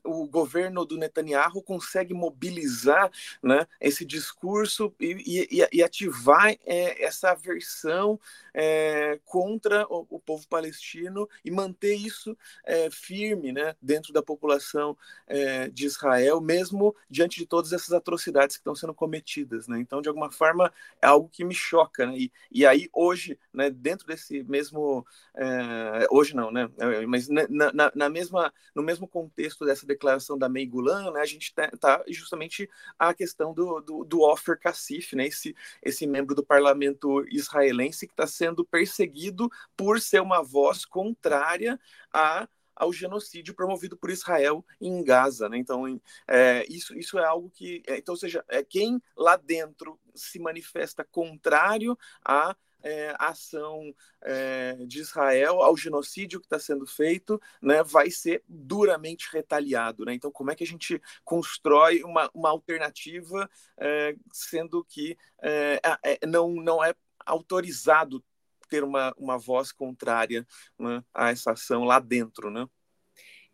o 0.04 0.28
governo 0.28 0.86
do 0.86 0.98
Netanyahu 0.98 1.62
consegue 1.62 2.14
mobilizar 2.14 3.12
né, 3.42 3.66
esse 3.80 4.06
discurso 4.06 4.94
e, 5.00 5.48
e, 5.50 5.68
e 5.72 5.84
ativar 5.84 6.52
é, 6.66 7.04
essa 7.04 7.32
aversão 7.32 8.20
é, 8.54 9.20
contra 9.26 9.86
o, 9.88 10.06
o, 10.10 10.20
povo 10.20 10.48
palestino 10.48 11.28
e 11.44 11.50
manter 11.50 11.96
isso 11.96 12.38
é, 12.66 12.90
firme 12.92 13.52
né, 13.52 13.76
dentro 13.82 14.14
da 14.14 14.22
população 14.22 14.98
é, 15.28 15.70
de 15.70 15.86
Israel, 15.86 16.40
mesmo 16.40 16.96
diante 17.10 17.40
de 17.40 17.46
todas 17.46 17.74
essas 17.74 17.92
atrocidades 17.94 18.56
que 18.56 18.62
estão 18.62 18.76
sendo 18.76 18.94
cometidas. 18.94 19.68
Né? 19.68 19.80
Então, 19.80 20.02
de 20.02 20.10
alguma 20.10 20.32
forma, 20.32 20.72
é 21.02 21.08
algo 21.08 21.30
que 21.30 21.44
me 21.44 21.54
choca. 21.54 22.06
Né? 22.06 22.18
E, 22.18 22.32
e 22.52 22.66
aí, 22.66 22.90
hoje, 22.94 23.40
né, 23.54 23.70
dentro 23.70 24.06
desse 24.06 24.44
mesmo. 24.44 25.06
É, 25.36 26.08
hoje 26.12 26.36
não, 26.36 26.52
né? 26.52 26.70
É, 26.78 27.06
mas 27.06 27.28
na, 27.28 27.48
na, 27.50 27.92
na, 27.96 28.10
mesma, 28.10 28.54
no 28.76 28.84
mesmo 28.84 29.08
contexto 29.08 29.66
dessa 29.66 29.86
declaração 29.94 30.38
da 30.38 30.50
Mei 30.50 30.66
Gulan, 30.66 31.12
né, 31.12 31.22
a 31.22 31.26
gente 31.26 31.44
está 31.44 31.70
tá 31.72 32.04
justamente 32.08 32.70
a 32.98 33.14
questão 33.14 33.54
do, 33.54 33.80
do, 33.82 34.04
do 34.04 34.22
Ofer 34.22 34.60
Kassif, 34.60 35.16
né, 35.16 35.28
esse, 35.28 35.56
esse 35.82 36.06
membro 36.06 36.36
do 36.36 36.46
parlamento 36.46 37.26
israelense 37.30 38.08
que 38.08 38.14
está 38.14 38.28
sendo 38.28 38.66
perseguido 38.66 39.50
por 39.76 40.00
ser 40.00 40.22
uma 40.22 40.42
voz 40.42 40.86
contrária 40.86 41.80
a 42.12 42.48
ao 42.76 42.92
genocídio 42.92 43.54
promovido 43.54 43.96
por 43.96 44.10
Israel 44.10 44.66
em 44.82 45.04
Gaza, 45.04 45.48
né? 45.48 45.58
Então, 45.58 46.00
é, 46.28 46.66
isso, 46.68 46.98
isso 46.98 47.20
é 47.20 47.26
algo 47.26 47.50
que, 47.50 47.84
é, 47.88 47.98
então, 47.98 48.14
ou 48.14 48.18
seja, 48.18 48.44
é 48.48 48.64
quem 48.64 49.02
lá 49.16 49.38
dentro 49.38 50.00
se 50.16 50.40
manifesta 50.40 51.04
contrário 51.04 51.98
à 52.26 52.56
é, 52.84 53.16
ação 53.18 53.94
é, 54.22 54.76
de 54.86 55.00
Israel, 55.00 55.62
ao 55.62 55.76
genocídio 55.78 56.40
que 56.40 56.46
está 56.46 56.60
sendo 56.60 56.86
feito, 56.86 57.42
né, 57.62 57.82
vai 57.82 58.12
ser 58.12 58.44
duramente 58.48 59.30
retaliado. 59.32 60.06
Né? 60.06 60.14
Então, 60.14 60.32
como 60.32 60.52
é 60.52 60.56
que 60.56 60.64
a 60.64 60.68
gente 60.68 61.02
constrói 61.24 62.04
uma, 62.04 62.30
uma 62.34 62.50
alternativa, 62.50 63.50
é, 63.78 64.16
sendo 64.32 64.84
que 64.84 65.18
é, 65.42 65.80
é, 66.04 66.28
não, 66.28 66.52
não 66.52 66.84
é 66.84 66.94
autorizado 67.26 68.24
ter 68.70 68.84
uma, 68.84 69.14
uma 69.18 69.38
voz 69.38 69.72
contrária 69.72 70.46
né, 70.78 71.04
a 71.14 71.30
essa 71.30 71.52
ação 71.52 71.84
lá 71.84 72.00
dentro, 72.00 72.50
né? 72.50 72.68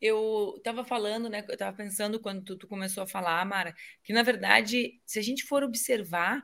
Eu 0.01 0.55
estava 0.57 0.85
falando, 0.85 1.27
né? 1.27 1.43
Eu 1.45 1.53
estava 1.53 1.75
pensando 1.75 2.21
quando 2.21 2.41
tu, 2.41 2.55
tu, 2.55 2.67
começou 2.67 3.03
a 3.03 3.07
falar, 3.07 3.45
Mara, 3.45 3.75
que 4.01 4.13
na 4.13 4.23
verdade, 4.23 5.01
se 5.05 5.19
a 5.19 5.21
gente 5.21 5.43
for 5.43 5.61
observar, 5.61 6.41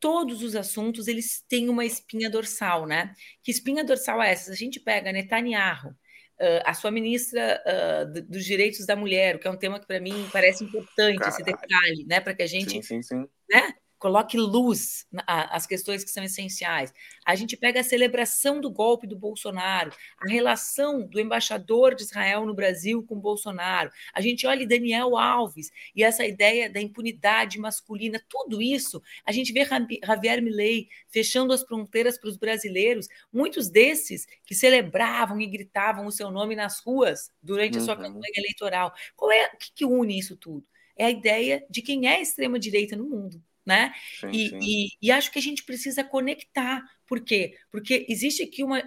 todos 0.00 0.42
os 0.42 0.54
assuntos 0.54 1.08
eles 1.08 1.42
têm 1.48 1.68
uma 1.68 1.84
espinha 1.84 2.30
dorsal, 2.30 2.86
né? 2.86 3.14
Que 3.42 3.50
espinha 3.50 3.84
dorsal 3.84 4.22
é 4.22 4.32
essa? 4.32 4.44
Se 4.44 4.52
a 4.52 4.56
gente 4.56 4.80
pega 4.80 5.12
Netanyahu, 5.12 5.88
uh, 5.88 6.62
a 6.64 6.74
sua 6.74 6.90
ministra 6.90 7.62
uh, 7.66 8.22
dos 8.22 8.44
Direitos 8.44 8.86
da 8.86 8.96
Mulher, 8.96 9.38
que 9.38 9.46
é 9.46 9.50
um 9.50 9.56
tema 9.56 9.80
que 9.80 9.86
para 9.86 10.00
mim 10.00 10.28
parece 10.32 10.64
importante, 10.64 11.18
Caralho. 11.18 11.34
esse 11.34 11.42
detalhe, 11.42 12.04
né? 12.06 12.20
Para 12.20 12.34
que 12.34 12.42
a 12.42 12.46
gente 12.46 12.70
sim, 12.70 12.82
sim, 12.82 13.02
sim. 13.02 13.28
Né? 13.50 13.74
Coloque 13.98 14.36
luz 14.36 15.06
às 15.26 15.66
questões 15.66 16.04
que 16.04 16.10
são 16.10 16.22
essenciais. 16.22 16.92
A 17.24 17.34
gente 17.34 17.56
pega 17.56 17.80
a 17.80 17.84
celebração 17.84 18.60
do 18.60 18.70
golpe 18.70 19.06
do 19.06 19.16
Bolsonaro, 19.16 19.92
a 20.18 20.30
relação 20.30 21.06
do 21.06 21.20
embaixador 21.20 21.94
de 21.94 22.02
Israel 22.02 22.46
no 22.46 22.54
Brasil 22.54 23.02
com 23.02 23.18
Bolsonaro. 23.18 23.90
A 24.14 24.20
gente 24.20 24.46
olha 24.46 24.66
Daniel 24.66 25.16
Alves 25.16 25.70
e 25.94 26.02
essa 26.02 26.24
ideia 26.24 26.70
da 26.70 26.80
impunidade 26.80 27.58
masculina, 27.58 28.22
tudo 28.28 28.62
isso. 28.62 29.02
A 29.24 29.32
gente 29.32 29.52
vê 29.52 29.66
Javier 30.04 30.40
Milei 30.40 30.88
fechando 31.08 31.52
as 31.52 31.62
fronteiras 31.62 32.18
para 32.18 32.30
os 32.30 32.36
brasileiros, 32.36 33.08
muitos 33.32 33.68
desses 33.68 34.26
que 34.46 34.54
celebravam 34.54 35.40
e 35.40 35.46
gritavam 35.46 36.06
o 36.06 36.12
seu 36.12 36.30
nome 36.30 36.54
nas 36.54 36.80
ruas 36.80 37.30
durante 37.42 37.78
a 37.78 37.80
sua 37.80 37.96
uhum. 37.96 38.02
campanha 38.02 38.32
eleitoral. 38.36 38.92
Qual 39.16 39.32
é 39.32 39.46
o 39.46 39.56
que, 39.56 39.72
que 39.74 39.84
une 39.84 40.18
isso 40.18 40.36
tudo? 40.36 40.64
É 40.96 41.06
a 41.06 41.10
ideia 41.10 41.64
de 41.70 41.82
quem 41.82 42.08
é 42.08 42.20
extrema 42.20 42.58
direita 42.58 42.96
no 42.96 43.08
mundo 43.08 43.42
né? 43.68 43.92
Sim, 44.18 44.30
e, 44.32 44.48
sim. 44.48 44.58
E, 44.62 44.88
e, 45.02 45.12
acho 45.12 45.30
que 45.30 45.38
a 45.38 45.42
gente 45.42 45.62
precisa 45.62 46.02
conectar. 46.02 46.82
Por 47.06 47.20
quê? 47.20 47.54
Porque 47.70 48.06
existe 48.08 48.42
aqui 48.42 48.64
uma, 48.64 48.82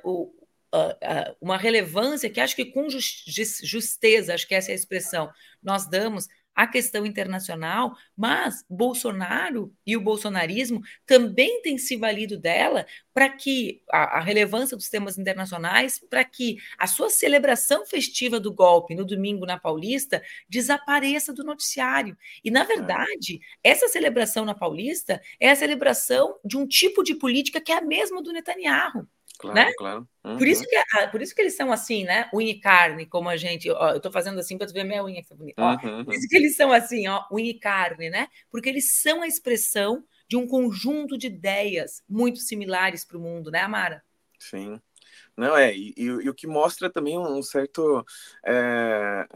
uma 1.40 1.58
relevância 1.58 2.30
que 2.30 2.40
acho 2.40 2.56
que 2.56 2.66
com 2.66 2.88
justeza, 2.90 4.34
acho 4.34 4.48
que 4.48 4.56
essa 4.56 4.72
é 4.72 4.74
a 4.74 4.76
expressão, 4.76 5.30
nós 5.62 5.88
damos 5.88 6.28
a 6.54 6.68
questão 6.68 7.06
internacional, 7.06 7.96
mas 8.16 8.64
Bolsonaro 8.70 9.74
e 9.86 9.96
o 9.96 10.02
bolsonarismo 10.02 10.82
também 11.06 11.62
têm 11.62 11.78
se 11.78 11.96
valido 11.96 12.38
dela 12.38 12.86
para 13.14 13.30
que 13.30 13.82
a, 13.90 14.18
a, 14.18 14.20
relevância 14.20 14.76
dos 14.76 14.90
temas 14.90 15.18
internacionais, 15.18 16.00
para 16.10 16.24
que 16.24 16.58
a 16.78 16.88
sua 16.88 17.10
celebração 17.10 17.86
festiva 17.86 18.40
do 18.40 18.54
golpe 18.54 18.96
no 18.96 19.06
domingo 19.06 19.46
na 19.46 19.58
Paulista 19.58 20.22
desapareça 20.48 21.34
do 21.34 21.44
noticiário. 21.44 22.18
E, 22.44 22.52
na 22.52 22.64
verdade, 22.64 23.40
essa 23.64 23.88
celebração 23.88 24.46
na 24.46 24.54
Paulista 24.54 25.22
é 25.40 25.50
a 25.52 25.56
celebração 25.56 26.38
de 26.44 26.58
um 26.58 26.68
tipo 26.68 27.04
de 27.04 27.16
política 27.16 27.62
que 27.62 27.72
é 27.72 27.78
a 27.78 27.82
mesma 27.82 28.22
do 28.22 28.34
Netanyahu. 28.34 29.08
Claro, 29.42 29.56
né? 29.56 29.74
claro. 29.76 30.08
Uhum. 30.24 30.38
Por, 30.38 30.48
isso 30.48 30.64
que, 30.64 30.76
ah, 30.76 31.08
por 31.08 31.20
isso 31.20 31.34
que 31.34 31.42
eles 31.42 31.56
são 31.56 31.72
assim, 31.72 32.04
né? 32.04 32.30
Unha 32.32 32.52
e 32.52 32.60
carne, 32.60 33.08
como 33.08 33.28
a 33.28 33.36
gente. 33.36 33.72
Ó, 33.72 33.90
eu 33.90 33.98
estou 33.98 34.12
fazendo 34.12 34.40
assim 34.40 34.56
para 34.56 34.68
tu 34.68 34.74
ver 34.74 34.84
minha 34.84 35.04
unha 35.04 35.22
que 35.22 35.28
tá 35.28 35.36
bonita. 35.36 35.62
Uhum. 35.84 36.06
Por 36.06 36.14
isso 36.14 36.28
que 36.28 36.38
eles 36.38 36.56
são 36.56 36.72
assim, 36.72 37.08
ó, 37.08 37.24
unha 37.32 37.50
e 37.50 37.60
carne, 37.60 38.12
né? 38.12 38.28
Porque 38.52 38.70
eles 38.70 39.02
são 39.02 39.24
a 39.24 39.28
expressão 39.28 40.06
de 40.30 40.38
um 40.38 40.46
conjunto 40.48 41.18
de 41.18 41.26
ideias 41.26 42.04
muito 42.08 42.40
similares 42.40 43.04
para 43.04 43.18
o 43.18 43.22
mundo, 43.22 43.50
né, 43.50 43.62
Amara? 43.62 44.04
Sim. 44.40 44.80
Não, 45.36 45.58
é, 45.58 45.76
e, 45.76 45.94
e, 45.98 46.04
e, 46.04 46.30
o 46.30 46.34
que 46.36 46.46
mostra 46.46 46.90
também 46.90 47.18
um 47.18 47.42
certo. 47.42 48.06
É, 48.46 49.28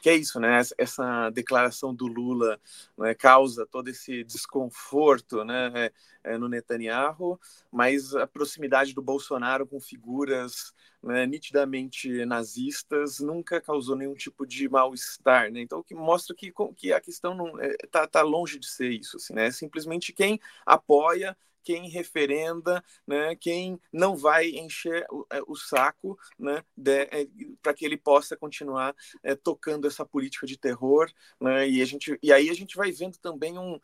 que 0.00 0.08
é 0.08 0.16
isso, 0.16 0.40
né? 0.40 0.60
Essa 0.78 1.30
declaração 1.30 1.94
do 1.94 2.06
Lula 2.06 2.60
né, 2.96 3.14
causa 3.14 3.66
todo 3.66 3.88
esse 3.88 4.24
desconforto 4.24 5.44
né, 5.44 5.90
é, 6.24 6.38
no 6.38 6.48
Netanyahu, 6.48 7.38
mas 7.70 8.14
a 8.14 8.26
proximidade 8.26 8.94
do 8.94 9.02
Bolsonaro 9.02 9.66
com 9.66 9.80
figuras 9.80 10.74
né, 11.02 11.26
nitidamente 11.26 12.24
nazistas 12.24 13.20
nunca 13.20 13.60
causou 13.60 13.96
nenhum 13.96 14.14
tipo 14.14 14.46
de 14.46 14.68
mal-estar. 14.68 15.50
Né? 15.50 15.60
Então, 15.60 15.80
o 15.80 15.84
que 15.84 15.94
mostra 15.94 16.34
que, 16.34 16.52
que 16.76 16.92
a 16.92 17.00
questão 17.00 17.58
está 17.82 18.02
é, 18.02 18.06
tá 18.06 18.22
longe 18.22 18.58
de 18.58 18.68
ser 18.68 18.90
isso. 18.90 19.16
Assim, 19.16 19.34
né? 19.34 19.46
É 19.46 19.50
simplesmente 19.50 20.12
quem 20.12 20.40
apoia 20.64 21.36
quem 21.62 21.88
referenda, 21.88 22.82
né, 23.06 23.34
quem 23.36 23.80
não 23.92 24.16
vai 24.16 24.48
encher 24.48 25.06
o, 25.10 25.26
é, 25.30 25.40
o 25.46 25.56
saco 25.56 26.18
né, 26.38 26.64
é, 26.86 27.26
para 27.62 27.74
que 27.74 27.84
ele 27.84 27.96
possa 27.96 28.36
continuar 28.36 28.94
é, 29.22 29.34
tocando 29.34 29.86
essa 29.86 30.04
política 30.04 30.46
de 30.46 30.56
terror. 30.56 31.10
Né, 31.40 31.68
e, 31.68 31.82
a 31.82 31.84
gente, 31.84 32.18
e 32.22 32.32
aí 32.32 32.50
a 32.50 32.54
gente 32.54 32.76
vai 32.76 32.92
vendo 32.92 33.18
também 33.18 33.58
um. 33.58 33.78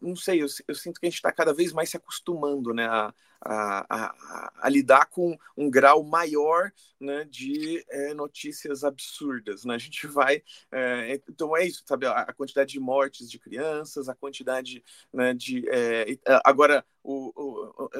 Não 0.00 0.16
sei, 0.16 0.42
eu, 0.42 0.46
eu 0.68 0.74
sinto 0.74 1.00
que 1.00 1.06
a 1.06 1.10
gente 1.10 1.18
está 1.18 1.32
cada 1.32 1.52
vez 1.52 1.72
mais 1.72 1.90
se 1.90 1.96
acostumando 1.96 2.72
né, 2.74 2.86
a, 2.86 3.12
a, 3.44 3.86
a, 3.88 4.52
a, 4.62 4.68
lidar 4.68 5.06
com 5.06 5.36
um 5.56 5.68
grau 5.68 6.02
maior 6.02 6.72
né, 7.00 7.24
de 7.24 7.84
é, 7.88 8.14
notícias 8.14 8.84
absurdas. 8.84 9.64
Né? 9.64 9.74
A 9.74 9.78
gente 9.78 10.06
vai. 10.06 10.42
É, 10.70 11.20
então 11.28 11.56
é 11.56 11.66
isso, 11.66 11.82
sabe? 11.84 12.06
A, 12.06 12.32
quantidade 12.32 12.72
de 12.72 12.80
mortes 12.80 13.30
de 13.30 13.38
crianças, 13.38 14.08
a 14.08 14.14
quantidade 14.14 14.84
né, 15.12 15.34
de. 15.34 15.68
É, 15.68 16.18
agora, 16.44 16.84
o, 17.02 17.32
o, 17.34 17.90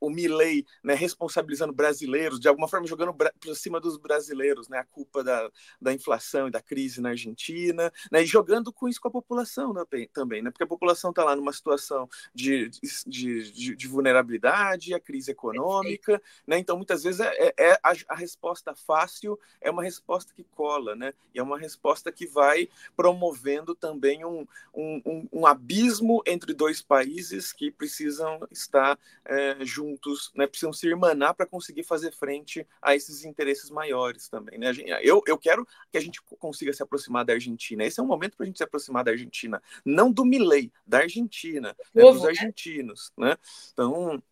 o 0.00 0.10
Milley 0.10 0.66
né, 0.82 0.94
responsabilizando 0.94 1.72
brasileiros, 1.72 2.40
de 2.40 2.48
alguma 2.48 2.68
forma 2.68 2.86
jogando 2.86 3.14
para 3.14 3.32
cima 3.54 3.80
dos 3.80 3.96
brasileiros 3.96 4.68
né, 4.68 4.78
a 4.78 4.84
culpa 4.84 5.22
da, 5.22 5.50
da 5.80 5.92
inflação 5.92 6.48
e 6.48 6.50
da 6.50 6.62
crise 6.62 7.00
na 7.00 7.10
Argentina, 7.10 7.92
né, 8.10 8.22
e 8.22 8.26
jogando 8.26 8.72
com 8.72 8.88
isso 8.88 9.00
com 9.00 9.08
a 9.08 9.12
população 9.12 9.74
também, 10.12 10.42
né, 10.42 10.50
porque 10.50 10.64
a 10.64 10.66
população 10.66 11.10
está 11.10 11.24
lá 11.24 11.36
numa 11.36 11.52
situação 11.52 12.08
de, 12.34 12.70
de, 13.06 13.52
de, 13.52 13.76
de 13.76 13.88
vulnerabilidade 13.88 14.94
a 14.94 15.00
crise 15.00 15.30
econômica, 15.30 16.20
né? 16.46 16.58
Então, 16.58 16.76
muitas 16.76 17.02
vezes 17.02 17.20
é, 17.20 17.32
é, 17.38 17.54
é 17.56 17.72
a, 17.82 17.92
a, 18.08 18.14
resposta 18.14 18.74
fácil 18.74 19.38
é 19.60 19.70
uma 19.70 19.82
resposta 19.82 20.32
que 20.34 20.44
cola, 20.54 20.94
né? 20.94 21.12
E 21.34 21.38
é 21.38 21.42
uma 21.42 21.58
resposta 21.58 22.10
que 22.10 22.26
vai 22.26 22.68
promovendo 22.96 23.74
também 23.74 24.24
um, 24.24 24.46
um, 24.74 25.02
um, 25.04 25.28
um 25.32 25.46
abismo 25.46 26.22
entre 26.26 26.52
dois 26.54 26.82
países 26.82 27.52
que 27.52 27.70
precisam 27.70 28.45
estar 28.50 28.98
é, 29.24 29.56
juntos, 29.64 30.30
né? 30.34 30.46
Precisam 30.46 30.72
se 30.72 30.86
irmanar 30.86 31.34
para 31.34 31.46
conseguir 31.46 31.82
fazer 31.82 32.12
frente 32.12 32.66
a 32.80 32.94
esses 32.94 33.24
interesses 33.24 33.70
maiores 33.70 34.28
também, 34.28 34.58
né? 34.58 34.72
Eu, 35.02 35.22
eu 35.26 35.38
quero 35.38 35.66
que 35.90 35.98
a 35.98 36.00
gente 36.00 36.20
consiga 36.22 36.72
se 36.72 36.82
aproximar 36.82 37.24
da 37.24 37.32
Argentina. 37.32 37.84
Esse 37.84 38.00
é 38.00 38.02
um 38.02 38.06
momento 38.06 38.36
para 38.36 38.44
a 38.44 38.46
gente 38.46 38.58
se 38.58 38.64
aproximar 38.64 39.04
da 39.04 39.10
Argentina, 39.10 39.62
não 39.84 40.10
do 40.10 40.24
Milley, 40.24 40.72
da 40.86 40.98
Argentina, 40.98 41.76
né? 41.94 42.02
dos 42.02 42.22
né? 42.22 42.28
argentinos, 42.28 43.12
né? 43.16 43.36
Então 43.72 44.22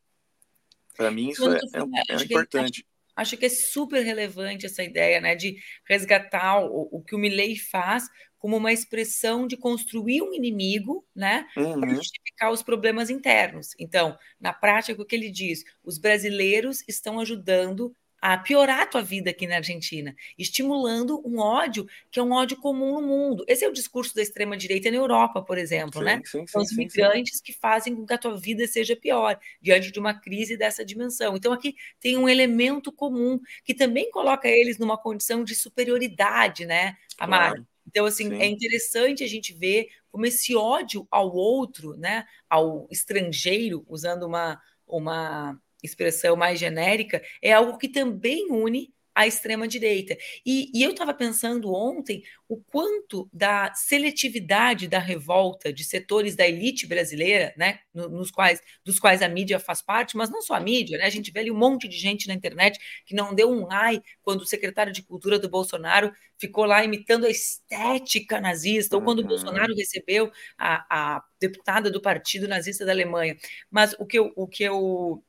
para 0.96 1.10
mim, 1.10 1.30
isso 1.30 1.52
é, 1.52 1.56
é, 1.56 2.14
é 2.14 2.22
importante. 2.22 2.82
Que, 2.82 2.88
acho, 3.16 3.34
acho, 3.34 3.36
que 3.36 3.46
é 3.46 3.48
super 3.48 4.02
relevante 4.02 4.66
essa 4.66 4.82
ideia 4.82 5.20
né, 5.20 5.34
de 5.34 5.58
resgatar 5.84 6.60
o, 6.60 6.88
o 6.92 7.02
que 7.02 7.14
o 7.14 7.18
Milley 7.18 7.56
faz 7.56 8.08
como 8.44 8.58
uma 8.58 8.74
expressão 8.74 9.46
de 9.46 9.56
construir 9.56 10.20
um 10.20 10.34
inimigo, 10.34 11.02
né, 11.16 11.46
uhum. 11.56 11.80
para 11.80 11.94
justificar 11.94 12.52
os 12.52 12.62
problemas 12.62 13.08
internos. 13.08 13.70
Então, 13.78 14.18
na 14.38 14.52
prática, 14.52 15.00
o 15.00 15.04
que 15.06 15.16
ele 15.16 15.30
diz? 15.30 15.64
Os 15.82 15.96
brasileiros 15.96 16.84
estão 16.86 17.18
ajudando 17.18 17.96
a 18.20 18.36
piorar 18.36 18.80
a 18.80 18.86
tua 18.86 19.00
vida 19.00 19.30
aqui 19.30 19.46
na 19.46 19.56
Argentina, 19.56 20.14
estimulando 20.36 21.26
um 21.26 21.38
ódio 21.38 21.86
que 22.10 22.20
é 22.20 22.22
um 22.22 22.32
ódio 22.32 22.58
comum 22.58 23.00
no 23.00 23.06
mundo. 23.06 23.46
Esse 23.48 23.64
é 23.64 23.68
o 23.68 23.72
discurso 23.72 24.14
da 24.14 24.20
extrema 24.20 24.58
direita 24.58 24.90
na 24.90 24.98
Europa, 24.98 25.40
por 25.40 25.56
exemplo, 25.56 26.00
sim, 26.00 26.04
né? 26.04 26.20
Sim, 26.26 26.46
São 26.46 26.60
os 26.60 26.76
migrantes 26.76 27.40
que 27.40 27.52
fazem 27.54 27.96
com 27.96 28.04
que 28.04 28.12
a 28.12 28.18
tua 28.18 28.38
vida 28.38 28.66
seja 28.66 28.94
pior 28.94 29.40
diante 29.58 29.90
de 29.90 29.98
uma 29.98 30.12
crise 30.12 30.54
dessa 30.54 30.84
dimensão. 30.84 31.34
Então 31.34 31.50
aqui 31.50 31.76
tem 31.98 32.18
um 32.18 32.28
elemento 32.28 32.92
comum 32.92 33.40
que 33.64 33.72
também 33.72 34.10
coloca 34.10 34.46
eles 34.46 34.76
numa 34.76 34.98
condição 34.98 35.42
de 35.42 35.54
superioridade, 35.54 36.66
né, 36.66 36.94
Amaro? 37.18 37.54
Claro. 37.54 37.73
Então, 37.86 38.06
assim, 38.06 38.28
Sim. 38.30 38.40
é 38.40 38.46
interessante 38.46 39.24
a 39.24 39.26
gente 39.26 39.52
ver 39.52 39.88
como 40.10 40.26
esse 40.26 40.54
ódio 40.54 41.06
ao 41.10 41.34
outro, 41.34 41.96
né, 41.96 42.24
ao 42.48 42.86
estrangeiro, 42.90 43.84
usando 43.88 44.24
uma, 44.24 44.60
uma 44.86 45.60
expressão 45.82 46.36
mais 46.36 46.58
genérica, 46.58 47.22
é 47.42 47.52
algo 47.52 47.76
que 47.78 47.88
também 47.88 48.50
une 48.50 48.93
a 49.14 49.26
extrema-direita. 49.26 50.16
E, 50.44 50.70
e, 50.74 50.82
eu 50.82 50.90
estava 50.90 51.14
pensando 51.14 51.72
ontem 51.72 52.22
o 52.48 52.56
quanto 52.56 53.28
da 53.32 53.72
seletividade 53.74 54.88
da 54.88 54.98
revolta 54.98 55.72
de 55.72 55.84
setores 55.84 56.34
da 56.34 56.46
elite 56.46 56.86
brasileira, 56.86 57.54
né, 57.56 57.78
nos 57.94 58.30
quais, 58.30 58.60
dos 58.84 58.98
quais 58.98 59.22
a 59.22 59.28
mídia 59.28 59.60
faz 59.60 59.80
parte, 59.80 60.16
mas 60.16 60.30
não 60.30 60.42
só 60.42 60.54
a 60.54 60.60
mídia, 60.60 60.98
né, 60.98 61.04
a 61.04 61.10
gente 61.10 61.30
vê 61.30 61.40
ali 61.40 61.50
um 61.50 61.56
monte 61.56 61.86
de 61.86 61.96
gente 61.96 62.26
na 62.26 62.34
internet 62.34 62.78
que 63.06 63.14
não 63.14 63.34
deu 63.34 63.50
um 63.50 63.70
ai 63.70 64.02
quando 64.22 64.40
o 64.40 64.46
secretário 64.46 64.92
de 64.92 65.02
Cultura 65.02 65.38
do 65.38 65.48
Bolsonaro 65.48 66.12
ficou 66.36 66.64
lá 66.64 66.84
imitando 66.84 67.26
a 67.26 67.30
estética 67.30 68.40
nazista, 68.40 68.96
ou 68.96 69.02
quando 69.02 69.20
o 69.20 69.26
Bolsonaro 69.26 69.74
recebeu 69.74 70.30
a, 70.58 71.16
a 71.16 71.24
deputada 71.38 71.90
do 71.90 72.02
partido 72.02 72.48
nazista 72.48 72.84
da 72.84 72.92
Alemanha. 72.92 73.36
Mas 73.70 73.94
o 73.98 74.04
que 74.04 74.18
eu, 74.18 74.32
o 74.34 74.48
que 74.48 74.64
eu 74.64 75.22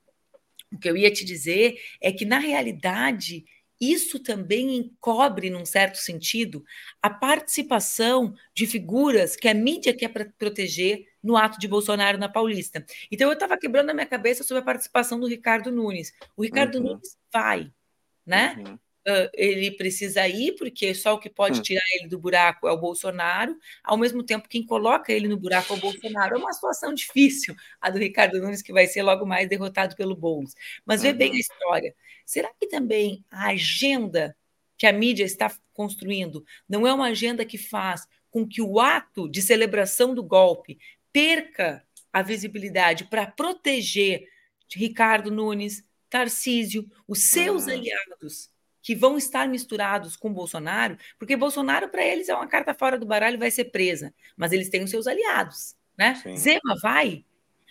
o 0.73 0.79
que 0.79 0.89
eu 0.89 0.97
ia 0.97 1.11
te 1.11 1.23
dizer 1.23 1.75
é 2.01 2.11
que, 2.11 2.25
na 2.25 2.37
realidade, 2.37 3.45
isso 3.79 4.19
também 4.19 4.77
encobre, 4.77 5.49
num 5.49 5.65
certo 5.65 5.97
sentido, 5.97 6.63
a 7.01 7.09
participação 7.09 8.33
de 8.53 8.65
figuras 8.65 9.35
que 9.35 9.47
a 9.47 9.53
mídia 9.53 9.93
quer 9.93 10.09
proteger 10.37 11.05
no 11.21 11.35
ato 11.35 11.59
de 11.59 11.67
Bolsonaro 11.67 12.17
na 12.17 12.29
Paulista. 12.29 12.85
Então, 13.11 13.27
eu 13.27 13.33
estava 13.33 13.57
quebrando 13.57 13.89
a 13.89 13.93
minha 13.93 14.05
cabeça 14.05 14.43
sobre 14.43 14.61
a 14.61 14.65
participação 14.65 15.19
do 15.19 15.27
Ricardo 15.27 15.71
Nunes. 15.71 16.13
O 16.37 16.43
Ricardo 16.43 16.75
uhum. 16.75 16.83
Nunes 16.83 17.17
vai, 17.31 17.71
né? 18.25 18.55
Uhum 18.65 18.77
uh, 19.07 19.29
ele 19.33 19.71
precisa 19.71 20.27
ir, 20.27 20.53
porque 20.55 20.93
só 20.93 21.13
o 21.13 21.19
que 21.19 21.29
pode 21.29 21.59
hum. 21.59 21.61
tirar 21.61 21.83
ele 21.93 22.07
do 22.07 22.19
buraco 22.19 22.67
é 22.67 22.71
o 22.71 22.77
Bolsonaro, 22.77 23.57
ao 23.83 23.97
mesmo 23.97 24.23
tempo 24.23 24.49
quem 24.49 24.65
coloca 24.65 25.11
ele 25.11 25.27
no 25.27 25.37
buraco 25.37 25.73
é 25.73 25.77
o 25.77 25.79
Bolsonaro. 25.79 26.35
É 26.35 26.37
uma 26.37 26.53
situação 26.53 26.93
difícil 26.95 27.55
a 27.79 27.89
do 27.89 27.99
Ricardo 27.99 28.39
Nunes, 28.39 28.61
que 28.61 28.73
vai 28.73 28.87
ser 28.87 29.03
logo 29.03 29.25
mais 29.25 29.47
derrotado 29.47 29.95
pelo 29.95 30.15
Boulos. 30.15 30.53
Mas 30.85 31.01
vê 31.01 31.13
bem 31.13 31.29
a 31.29 31.33
uhum. 31.33 31.39
história. 31.39 31.95
Será 32.25 32.51
que 32.59 32.67
também 32.67 33.23
a 33.29 33.49
agenda 33.49 34.35
que 34.77 34.87
a 34.87 34.91
mídia 34.91 35.23
está 35.23 35.55
construindo 35.73 36.45
não 36.67 36.85
é 36.85 36.93
uma 36.93 37.07
agenda 37.07 37.45
que 37.45 37.57
faz 37.57 38.07
com 38.29 38.45
que 38.47 38.61
o 38.61 38.79
ato 38.79 39.29
de 39.29 39.41
celebração 39.41 40.13
do 40.13 40.23
golpe 40.23 40.77
perca 41.13 41.85
a 42.11 42.21
visibilidade 42.21 43.05
para 43.05 43.25
proteger 43.25 44.27
Ricardo 44.73 45.31
Nunes, 45.31 45.83
Tarcísio, 46.09 46.89
os 47.07 47.23
seus 47.23 47.65
uhum. 47.65 47.73
aliados 47.73 48.49
que 48.85 48.93
vão 48.93 49.17
estar 49.17 49.49
misturados 49.49 50.15
com 50.15 50.31
Bolsonaro, 50.31 50.95
porque 51.17 51.35
Bolsonaro, 51.35 51.89
para 51.89 52.05
eles, 52.05 52.29
é 52.29 52.35
uma 52.35 52.45
carta 52.45 52.71
fora 52.71 52.99
do 52.99 53.05
baralho 53.05 53.39
vai 53.39 53.49
ser 53.49 53.65
presa, 53.65 54.13
mas 54.37 54.51
eles 54.51 54.69
têm 54.69 54.83
os 54.83 54.91
seus 54.91 55.07
aliados. 55.07 55.75
Né? 55.97 56.21
Zema 56.37 56.75
vai. 56.79 57.25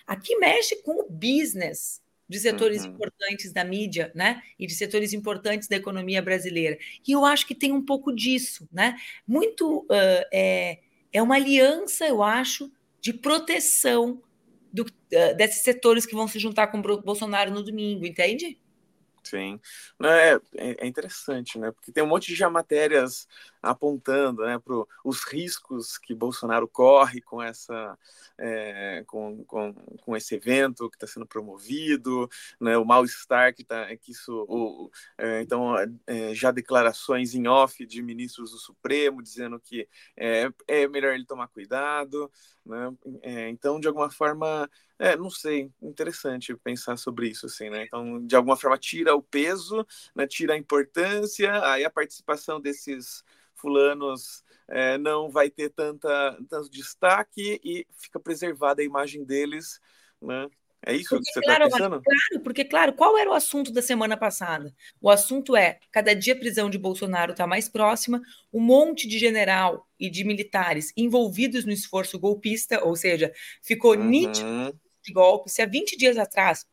Aqui 0.05 0.35
mexe 0.39 0.83
com 0.83 1.03
o 1.03 1.09
business 1.09 2.03
de 2.29 2.41
setores 2.41 2.83
uhum. 2.83 2.91
importantes 2.91 3.53
da 3.53 3.63
mídia, 3.63 4.11
né? 4.13 4.43
E 4.59 4.67
de 4.67 4.75
setores 4.75 5.13
importantes 5.13 5.69
da 5.69 5.77
economia 5.77 6.21
brasileira. 6.21 6.77
E 7.07 7.13
eu 7.13 7.25
acho 7.25 7.47
que 7.47 7.55
tem 7.55 7.71
um 7.71 7.85
pouco 7.85 8.13
disso, 8.13 8.69
né? 8.73 8.97
Muito 9.25 9.83
uh, 9.83 10.27
é, 10.33 10.81
é 11.13 11.23
uma 11.23 11.37
aliança, 11.37 12.07
eu 12.09 12.25
acho, 12.25 12.73
de 13.01 13.13
proteção 13.13 14.21
do, 14.73 14.83
uh, 14.83 15.37
desses 15.37 15.63
setores 15.63 16.07
que 16.07 16.15
vão 16.15 16.27
se 16.27 16.41
juntar 16.41 16.67
com 16.69 16.79
o 16.79 17.03
Bolsonaro 17.03 17.53
no 17.53 17.63
domingo, 17.63 18.05
entende? 18.05 18.59
Sim, 19.27 19.59
é, 20.03 20.39
é 20.85 20.87
interessante, 20.87 21.59
né? 21.59 21.73
Porque 21.73 21.91
tem 21.91 22.03
um 22.03 22.07
monte 22.07 22.27
de 22.27 22.35
já 22.35 22.51
matérias 22.51 23.27
apontando, 23.63 24.45
né, 24.45 24.59
para 24.59 24.75
os 25.03 25.25
riscos 25.25 25.97
que 25.97 26.15
Bolsonaro 26.15 26.69
corre 26.69 27.23
com 27.23 27.43
essa, 27.43 27.99
é, 28.37 29.03
com, 29.07 29.43
com, 29.47 29.73
com 29.73 30.15
esse 30.17 30.35
evento 30.35 30.91
que 30.91 30.97
está 30.97 31.07
sendo 31.07 31.27
promovido, 31.27 32.29
né? 32.61 32.77
O 32.77 32.85
mal 32.85 33.03
estar 33.07 33.55
que 33.55 33.65
tá, 33.65 33.97
que 33.97 34.13
isso, 34.13 34.45
o, 34.47 34.91
é, 35.17 35.41
então 35.41 35.75
é, 36.07 36.35
já 36.35 36.51
declarações 36.51 37.35
em 37.35 37.47
off 37.49 37.85
de 37.87 38.03
ministros 38.03 38.51
do 38.51 38.59
Supremo 38.59 39.23
dizendo 39.23 39.59
que 39.59 39.89
é, 40.17 40.51
é 40.69 40.87
melhor 40.87 41.15
ele 41.15 41.25
tomar 41.25 41.49
cuidado, 41.49 42.31
né? 42.65 42.93
É, 43.23 43.49
então 43.49 43.81
de 43.81 43.89
alguma 43.89 44.11
forma 44.11 44.69
é, 44.99 45.17
não 45.17 45.31
sei, 45.31 45.71
interessante 45.83 46.57
pensar 46.57 46.97
sobre 46.97 47.29
isso, 47.29 47.47
assim, 47.47 47.69
né? 47.69 47.85
Então, 47.85 48.25
de 48.25 48.37
alguma 48.37 48.57
forma, 48.57 48.79
tira 48.79 49.15
o 49.15 49.23
peso, 49.23 49.85
né? 50.15 50.27
tira 50.27 50.55
a 50.55 50.59
importância, 50.59 51.51
aí 51.67 51.85
a 51.85 51.91
participação 51.91 52.61
desses 52.61 53.25
fulanos 53.55 54.45
é, 54.69 54.97
não 54.99 55.31
vai 55.31 55.51
ter 55.51 55.71
tanta, 55.71 56.39
tanto 56.49 56.71
destaque 56.71 57.61
e 57.65 57.87
fica 57.97 58.21
preservada 58.21 58.83
a 58.83 58.85
imagem 58.85 59.25
deles, 59.25 59.81
né? 60.23 60.49
É 60.87 60.95
isso 60.95 61.09
porque, 61.09 61.25
que 61.25 61.33
você 61.33 61.41
está 61.41 61.59
pensando? 61.59 62.03
Claro, 62.03 62.45
porque, 62.45 62.65
claro, 62.65 62.93
qual 62.93 63.17
era 63.17 63.31
o 63.31 63.33
assunto 63.33 63.73
da 63.73 63.81
semana 63.81 64.19
passada? 64.19 64.73
O 65.01 65.09
assunto 65.09 65.57
é, 65.57 65.79
cada 65.91 66.15
dia 66.15 66.35
a 66.35 66.39
prisão 66.39 66.69
de 66.69 66.77
Bolsonaro 66.77 67.33
está 67.33 67.47
mais 67.47 67.71
próxima, 67.71 68.21
um 68.53 68.61
monte 68.61 69.09
de 69.09 69.19
general 69.19 69.89
e 69.99 70.11
de 70.11 70.25
militares 70.25 70.93
envolvidos 70.95 71.65
no 71.65 71.73
esforço 71.73 72.19
golpista, 72.19 72.85
ou 72.85 72.95
seja, 72.95 73.33
ficou 73.63 73.97
uhum. 73.97 74.05
nítido 74.05 74.79
de 75.05 75.13
golpe. 75.13 75.51
Se 75.51 75.63
há 75.63 75.67
20 75.67 75.97
dias 75.97 76.17
atrás 76.17 76.67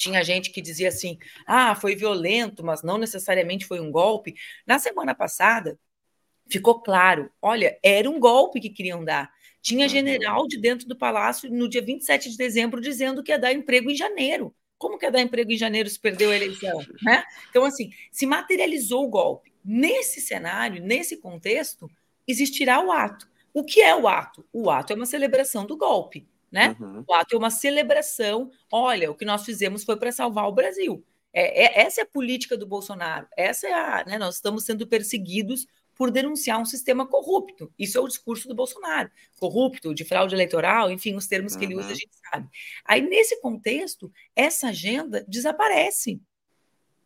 tinha 0.00 0.24
gente 0.24 0.50
que 0.50 0.62
dizia 0.62 0.88
assim: 0.88 1.18
ah, 1.46 1.74
foi 1.74 1.94
violento, 1.94 2.64
mas 2.64 2.82
não 2.82 2.96
necessariamente 2.96 3.66
foi 3.66 3.80
um 3.80 3.90
golpe. 3.90 4.34
Na 4.66 4.78
semana 4.78 5.14
passada, 5.14 5.78
ficou 6.48 6.80
claro: 6.80 7.30
olha, 7.40 7.78
era 7.82 8.08
um 8.08 8.18
golpe 8.18 8.60
que 8.60 8.70
queriam 8.70 9.04
dar. 9.04 9.30
Tinha 9.60 9.86
general 9.86 10.46
de 10.48 10.58
dentro 10.58 10.88
do 10.88 10.96
palácio 10.96 11.50
no 11.50 11.68
dia 11.68 11.82
27 11.82 12.30
de 12.30 12.36
dezembro 12.38 12.80
dizendo 12.80 13.22
que 13.22 13.30
ia 13.30 13.38
dar 13.38 13.52
emprego 13.52 13.90
em 13.90 13.94
janeiro. 13.94 14.54
Como 14.78 14.98
que 14.98 15.04
ia 15.04 15.12
dar 15.12 15.20
emprego 15.20 15.52
em 15.52 15.58
janeiro 15.58 15.90
se 15.90 16.00
perdeu 16.00 16.30
a 16.30 16.36
eleição? 16.36 16.82
Né? 17.02 17.22
Então, 17.50 17.66
assim, 17.66 17.90
se 18.10 18.24
materializou 18.24 19.04
o 19.04 19.10
golpe. 19.10 19.52
Nesse 19.62 20.22
cenário, 20.22 20.82
nesse 20.82 21.18
contexto, 21.18 21.90
existirá 22.26 22.82
o 22.82 22.90
ato. 22.90 23.28
O 23.52 23.62
que 23.62 23.82
é 23.82 23.94
o 23.94 24.08
ato? 24.08 24.42
O 24.50 24.70
ato 24.70 24.94
é 24.94 24.96
uma 24.96 25.04
celebração 25.04 25.66
do 25.66 25.76
golpe 25.76 26.26
né? 26.50 26.76
Uhum. 26.80 27.04
O 27.06 27.14
ato 27.14 27.34
é 27.34 27.38
uma 27.38 27.50
celebração. 27.50 28.50
Olha, 28.72 29.10
o 29.10 29.14
que 29.14 29.24
nós 29.24 29.44
fizemos 29.44 29.84
foi 29.84 29.96
para 29.96 30.12
salvar 30.12 30.48
o 30.48 30.52
Brasil. 30.52 31.04
É, 31.32 31.64
é, 31.64 31.86
essa 31.86 32.00
é 32.00 32.04
a 32.04 32.06
política 32.06 32.56
do 32.56 32.66
Bolsonaro. 32.66 33.26
Essa 33.36 33.68
é 33.68 33.72
a. 33.72 34.04
Né, 34.04 34.18
nós 34.18 34.36
estamos 34.36 34.64
sendo 34.64 34.86
perseguidos 34.86 35.66
por 35.94 36.10
denunciar 36.10 36.58
um 36.58 36.64
sistema 36.64 37.06
corrupto. 37.06 37.72
Isso 37.78 37.98
é 37.98 38.00
o 38.00 38.08
discurso 38.08 38.48
do 38.48 38.54
Bolsonaro. 38.54 39.10
Corrupto, 39.38 39.94
de 39.94 40.04
fraude 40.04 40.34
eleitoral, 40.34 40.90
enfim, 40.90 41.14
os 41.14 41.26
termos 41.26 41.54
que 41.54 41.64
ele 41.64 41.74
usa, 41.74 41.88
a 41.88 41.90
uhum. 41.90 41.94
gente 41.94 42.16
sabe. 42.30 42.48
Aí, 42.86 43.02
nesse 43.02 43.38
contexto, 43.40 44.10
essa 44.34 44.68
agenda 44.68 45.24
desaparece. 45.28 46.20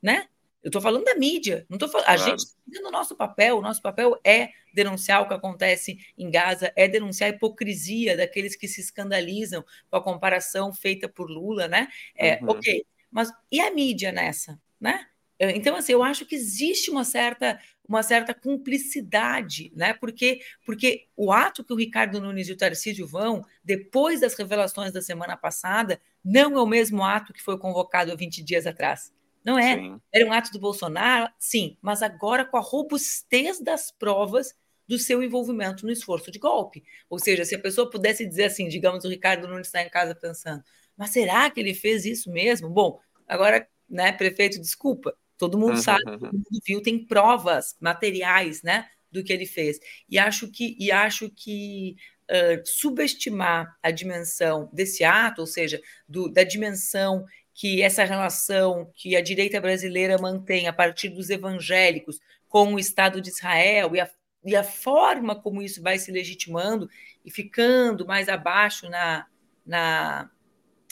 Né? 0.01 0.29
Eu 0.65 0.69
estou 0.69 0.81
falando 0.81 1.05
da 1.05 1.15
mídia, 1.15 1.67
não 1.69 1.77
tô 1.77 1.87
falando. 1.87 2.07
Claro. 2.07 2.23
A 2.23 2.25
gente 2.25 2.39
está 2.39 2.57
fazendo 2.67 2.89
o 2.89 2.91
nosso 2.91 3.15
papel, 3.15 3.59
o 3.59 3.61
nosso 3.61 3.83
papel 3.83 4.19
é 4.25 4.49
denunciar 4.73 5.21
o 5.21 5.29
que 5.29 5.35
acontece 5.35 5.99
em 6.17 6.31
Gaza, 6.31 6.73
é 6.75 6.89
denunciar 6.89 7.31
a 7.31 7.35
hipocrisia 7.35 8.17
daqueles 8.17 8.57
que 8.57 8.67
se 8.67 8.81
escandalizam 8.81 9.63
com 9.91 9.97
a 9.97 10.03
comparação 10.03 10.73
feita 10.73 11.07
por 11.07 11.31
Lula, 11.31 11.69
né? 11.69 11.89
É, 12.17 12.39
uhum. 12.41 12.49
Ok, 12.49 12.83
mas 13.11 13.31
e 13.53 13.61
a 13.61 13.71
mídia 13.71 14.11
nessa, 14.11 14.59
né? 14.81 15.07
Então, 15.39 15.77
assim, 15.77 15.93
eu 15.93 16.03
acho 16.03 16.25
que 16.25 16.35
existe 16.35 16.91
uma 16.91 17.05
certa, 17.05 17.61
uma 17.87 18.03
certa 18.03 18.33
cumplicidade, 18.33 19.71
né? 19.75 19.93
Porque, 19.93 20.41
porque 20.65 21.09
o 21.15 21.31
ato 21.31 21.63
que 21.63 21.73
o 21.73 21.77
Ricardo 21.77 22.21
Nunes 22.21 22.49
e 22.49 22.53
o 22.53 22.57
Tarcísio 22.57 23.07
vão, 23.07 23.45
depois 23.63 24.21
das 24.21 24.35
revelações 24.35 24.93
da 24.93 25.03
semana 25.03 25.37
passada, 25.37 26.01
não 26.25 26.57
é 26.57 26.63
o 26.63 26.67
mesmo 26.67 27.05
ato 27.05 27.33
que 27.33 27.43
foi 27.43 27.59
convocado 27.59 28.13
há 28.13 28.15
20 28.15 28.43
dias 28.43 28.67
atrás. 28.67 29.13
Não 29.45 29.59
é? 29.59 29.77
Sim. 29.77 30.01
Era 30.13 30.27
um 30.27 30.33
ato 30.33 30.51
do 30.51 30.59
Bolsonaro, 30.59 31.31
sim, 31.39 31.77
mas 31.83 32.03
agora 32.03 32.45
com 32.45 32.57
a 32.57 32.61
robustez 32.61 33.61
das 33.61 33.91
provas 33.91 34.55
do 34.89 34.99
seu 34.99 35.23
envolvimento 35.23 35.85
no 35.85 35.93
esforço 35.93 36.31
de 36.31 36.39
golpe. 36.39 36.83
Ou 37.09 37.19
seja, 37.19 37.45
se 37.45 37.55
a 37.55 37.59
pessoa 37.59 37.91
pudesse 37.91 38.27
dizer 38.27 38.45
assim, 38.45 38.69
digamos, 38.69 39.05
o 39.05 39.09
Ricardo 39.09 39.47
Nunes 39.47 39.67
está 39.67 39.83
em 39.83 39.89
casa 39.89 40.15
pensando, 40.15 40.63
mas 40.97 41.11
será 41.11 41.51
que 41.51 41.61
ele 41.61 41.75
fez 41.75 42.05
isso 42.05 42.31
mesmo? 42.31 42.71
Bom, 42.71 42.99
agora, 43.27 43.67
né, 43.89 44.13
prefeito, 44.13 44.61
desculpa, 44.61 45.15
todo 45.37 45.59
mundo 45.59 45.77
uhum, 45.77 45.83
sabe, 45.83 46.03
uhum. 46.07 46.19
todo 46.19 46.33
mundo 46.33 46.61
viu, 46.67 46.83
tem 46.83 47.05
provas 47.05 47.77
materiais, 47.81 48.63
né, 48.63 48.89
do 49.11 49.23
que 49.23 49.33
ele 49.33 49.47
fez. 49.47 49.79
E 50.09 50.19
acho 50.19 50.51
que, 50.51 50.77
e 50.79 50.91
acho 50.91 51.31
que 51.31 51.97
uh, 52.31 52.63
subestimar 52.65 53.77
a 53.83 53.91
dimensão 53.91 54.69
desse 54.73 55.05
ato, 55.05 55.41
ou 55.41 55.47
seja, 55.47 55.81
do, 56.09 56.29
da 56.29 56.45
dimensão 56.45 57.25
que 57.55 57.81
essa 57.83 58.05
relação 58.05 58.91
que 58.97 59.15
a 59.15 59.23
direita 59.23 59.61
brasileira 59.61 60.19
mantém 60.19 60.67
a 60.67 60.73
partir 60.73 61.09
dos 61.09 61.31
evangélicos 61.31 62.21
com 62.49 62.75
o 62.75 62.79
Estado 62.79 63.21
de 63.21 63.31
Israel 63.31 63.95
e 63.95 64.01
a, 64.01 64.11
e 64.45 64.57
a 64.57 64.65
forma 64.65 65.41
como 65.41 65.63
isso 65.63 65.81
vai 65.81 65.99
se 65.99 66.11
legitimando 66.11 66.91
e 67.25 67.31
ficando 67.31 68.05
mais 68.07 68.29
abaixo 68.29 68.91
na, 68.91 69.27
na, 69.65 70.29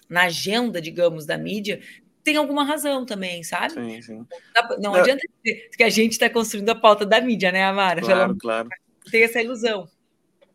na 0.09 0.22
agenda, 0.22 0.81
digamos, 0.81 1.27
da 1.27 1.37
mídia, 1.37 1.81
tem 2.22 2.37
alguma 2.37 2.64
razão 2.64 3.05
também, 3.05 3.42
sabe? 3.42 3.75
Sim, 3.75 4.01
sim. 4.01 4.27
Não, 4.55 4.79
não 4.79 4.94
adianta 4.94 5.22
dizer 5.42 5.68
que 5.77 5.83
a 5.83 5.90
gente 5.90 6.12
está 6.12 6.31
construindo 6.31 6.70
a 6.70 6.75
pauta 6.77 7.05
da 7.05 7.20
mídia, 7.20 7.51
né, 7.51 7.64
Amara? 7.64 8.01
Claro, 8.01 8.37
claro. 8.38 8.68
Tem 9.11 9.25
essa 9.25 9.42
ilusão. 9.42 9.88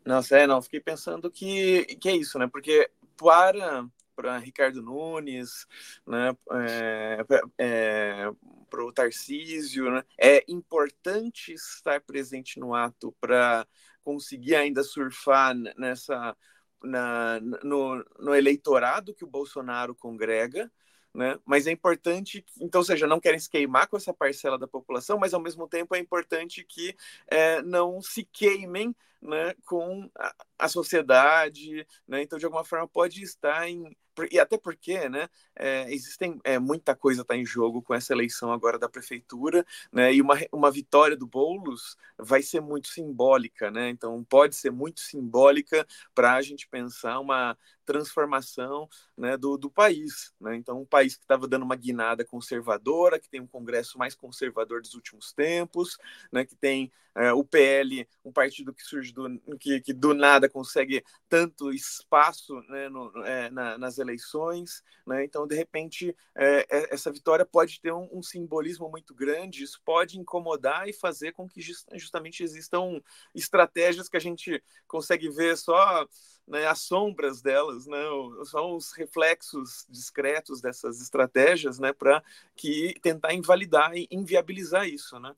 Nossa, 0.06 0.38
é, 0.38 0.46
não, 0.46 0.62
fiquei 0.62 0.80
pensando 0.80 1.30
que, 1.30 1.84
que 2.00 2.08
é 2.08 2.16
isso, 2.16 2.38
né? 2.38 2.48
Porque 2.50 2.90
para 3.14 3.86
para 4.18 4.36
Ricardo 4.36 4.82
Nunes, 4.82 5.64
né, 6.04 6.36
é, 6.50 7.24
é, 7.56 8.30
para 8.68 8.84
o 8.84 8.92
Tarcísio. 8.92 9.88
Né? 9.92 10.02
É 10.18 10.44
importante 10.48 11.52
estar 11.52 12.00
presente 12.00 12.58
no 12.58 12.74
ato 12.74 13.14
para 13.20 13.64
conseguir 14.02 14.56
ainda 14.56 14.82
surfar 14.82 15.54
nessa 15.54 16.36
na, 16.82 17.38
no, 17.62 18.04
no 18.18 18.34
eleitorado 18.34 19.14
que 19.14 19.24
o 19.24 19.30
Bolsonaro 19.30 19.94
congrega. 19.94 20.68
Né? 21.14 21.38
Mas 21.44 21.68
é 21.68 21.70
importante, 21.70 22.44
então, 22.60 22.80
ou 22.80 22.84
seja, 22.84 23.06
não 23.06 23.20
querem 23.20 23.38
se 23.38 23.48
queimar 23.48 23.86
com 23.86 23.96
essa 23.96 24.12
parcela 24.12 24.58
da 24.58 24.66
população, 24.66 25.16
mas 25.16 25.32
ao 25.32 25.40
mesmo 25.40 25.68
tempo 25.68 25.94
é 25.94 25.98
importante 25.98 26.64
que 26.64 26.94
é, 27.28 27.62
não 27.62 28.02
se 28.02 28.24
queimem 28.24 28.94
né, 29.20 29.54
com 29.64 30.10
a, 30.16 30.34
a 30.58 30.68
sociedade, 30.68 31.86
né? 32.06 32.22
Então, 32.22 32.38
de 32.38 32.44
alguma 32.44 32.64
forma, 32.64 32.86
pode 32.86 33.22
estar 33.22 33.68
em 33.68 33.96
e 34.30 34.38
até 34.38 34.56
porque, 34.56 35.08
né, 35.08 35.28
é, 35.54 35.92
existem 35.92 36.40
é, 36.44 36.58
muita 36.58 36.94
coisa 36.94 37.22
está 37.22 37.36
em 37.36 37.44
jogo 37.44 37.82
com 37.82 37.94
essa 37.94 38.12
eleição 38.12 38.52
agora 38.52 38.78
da 38.78 38.88
prefeitura, 38.88 39.64
né, 39.92 40.12
e 40.12 40.20
uma, 40.20 40.36
uma 40.52 40.70
vitória 40.70 41.16
do 41.16 41.26
Boulos 41.26 41.96
vai 42.16 42.42
ser 42.42 42.60
muito 42.60 42.88
simbólica, 42.88 43.70
né, 43.70 43.90
então 43.90 44.22
pode 44.24 44.56
ser 44.56 44.70
muito 44.70 45.00
simbólica 45.00 45.86
para 46.14 46.34
a 46.34 46.42
gente 46.42 46.68
pensar 46.68 47.20
uma 47.20 47.56
transformação 47.88 48.86
né, 49.16 49.34
do, 49.38 49.56
do 49.56 49.70
país. 49.70 50.30
Né? 50.38 50.56
Então, 50.56 50.82
um 50.82 50.84
país 50.84 51.16
que 51.16 51.24
estava 51.24 51.48
dando 51.48 51.62
uma 51.62 51.74
guinada 51.74 52.22
conservadora, 52.22 53.18
que 53.18 53.30
tem 53.30 53.40
um 53.40 53.46
Congresso 53.46 53.96
mais 53.96 54.14
conservador 54.14 54.82
dos 54.82 54.92
últimos 54.92 55.32
tempos, 55.32 55.96
né, 56.30 56.44
que 56.44 56.54
tem 56.54 56.92
é, 57.14 57.32
o 57.32 57.42
PL, 57.42 58.06
um 58.22 58.30
partido 58.30 58.74
que 58.74 58.82
surge 58.82 59.10
do, 59.10 59.40
que, 59.58 59.80
que 59.80 59.94
do 59.94 60.12
nada 60.12 60.50
consegue 60.50 61.02
tanto 61.30 61.72
espaço 61.72 62.60
né, 62.68 62.90
no, 62.90 63.10
é, 63.24 63.48
na, 63.48 63.78
nas 63.78 63.96
eleições. 63.96 64.84
Né? 65.06 65.24
Então, 65.24 65.46
de 65.46 65.56
repente, 65.56 66.14
é, 66.36 66.66
é 66.68 66.94
essa 66.94 67.10
vitória 67.10 67.46
pode 67.46 67.80
ter 67.80 67.92
um, 67.92 68.06
um, 68.12 68.22
simbolismo 68.22 68.90
muito 68.90 69.14
grande, 69.14 69.64
isso 69.64 69.80
pode 69.82 70.18
incomodar 70.18 70.86
e 70.88 70.92
fazer 70.92 71.32
com 71.32 71.48
que 71.48 71.62
justamente 71.94 72.42
existam 72.42 73.00
estratégias 73.34 74.10
que 74.10 74.16
a 74.16 74.20
gente 74.20 74.62
consegue 74.86 75.30
ver 75.30 75.56
só 75.56 76.06
né, 76.48 76.66
as 76.66 76.80
sombras 76.80 77.40
delas, 77.42 77.86
né, 77.86 78.02
só 78.44 78.74
os 78.74 78.92
reflexos 78.92 79.86
discretos 79.88 80.60
dessas 80.60 81.00
estratégias, 81.00 81.78
né, 81.78 81.92
para 81.92 82.22
que 82.56 82.94
tentar 83.02 83.34
invalidar 83.34 83.96
e 83.96 84.08
inviabilizar 84.10 84.88
isso, 84.88 85.18
né? 85.18 85.34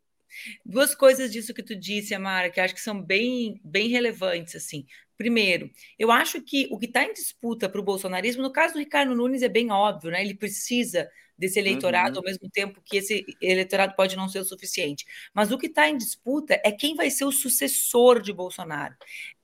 Duas 0.64 0.94
coisas 0.94 1.32
disso 1.32 1.52
que 1.52 1.62
tu 1.62 1.74
disse, 1.74 2.14
Amara, 2.14 2.50
que 2.50 2.60
acho 2.60 2.74
que 2.74 2.80
são 2.80 3.02
bem, 3.02 3.60
bem 3.64 3.88
relevantes, 3.88 4.54
assim. 4.54 4.86
Primeiro, 5.16 5.70
eu 5.98 6.10
acho 6.10 6.40
que 6.40 6.68
o 6.70 6.78
que 6.78 6.86
está 6.86 7.04
em 7.04 7.12
disputa 7.12 7.68
para 7.68 7.80
o 7.80 7.84
bolsonarismo, 7.84 8.42
no 8.42 8.52
caso 8.52 8.74
do 8.74 8.78
Ricardo 8.78 9.14
Nunes, 9.14 9.42
é 9.42 9.48
bem 9.48 9.70
óbvio, 9.70 10.10
né? 10.10 10.22
Ele 10.22 10.34
precisa 10.34 11.10
desse 11.36 11.58
eleitorado, 11.58 12.16
uhum. 12.16 12.18
ao 12.18 12.24
mesmo 12.24 12.50
tempo 12.50 12.82
que 12.84 12.98
esse 12.98 13.24
eleitorado 13.40 13.94
pode 13.96 14.14
não 14.14 14.28
ser 14.28 14.40
o 14.40 14.44
suficiente. 14.44 15.06
Mas 15.32 15.50
o 15.50 15.58
que 15.58 15.66
está 15.66 15.88
em 15.88 15.96
disputa 15.96 16.60
é 16.62 16.70
quem 16.70 16.94
vai 16.94 17.10
ser 17.10 17.24
o 17.24 17.32
sucessor 17.32 18.20
de 18.20 18.32
Bolsonaro. 18.32 18.94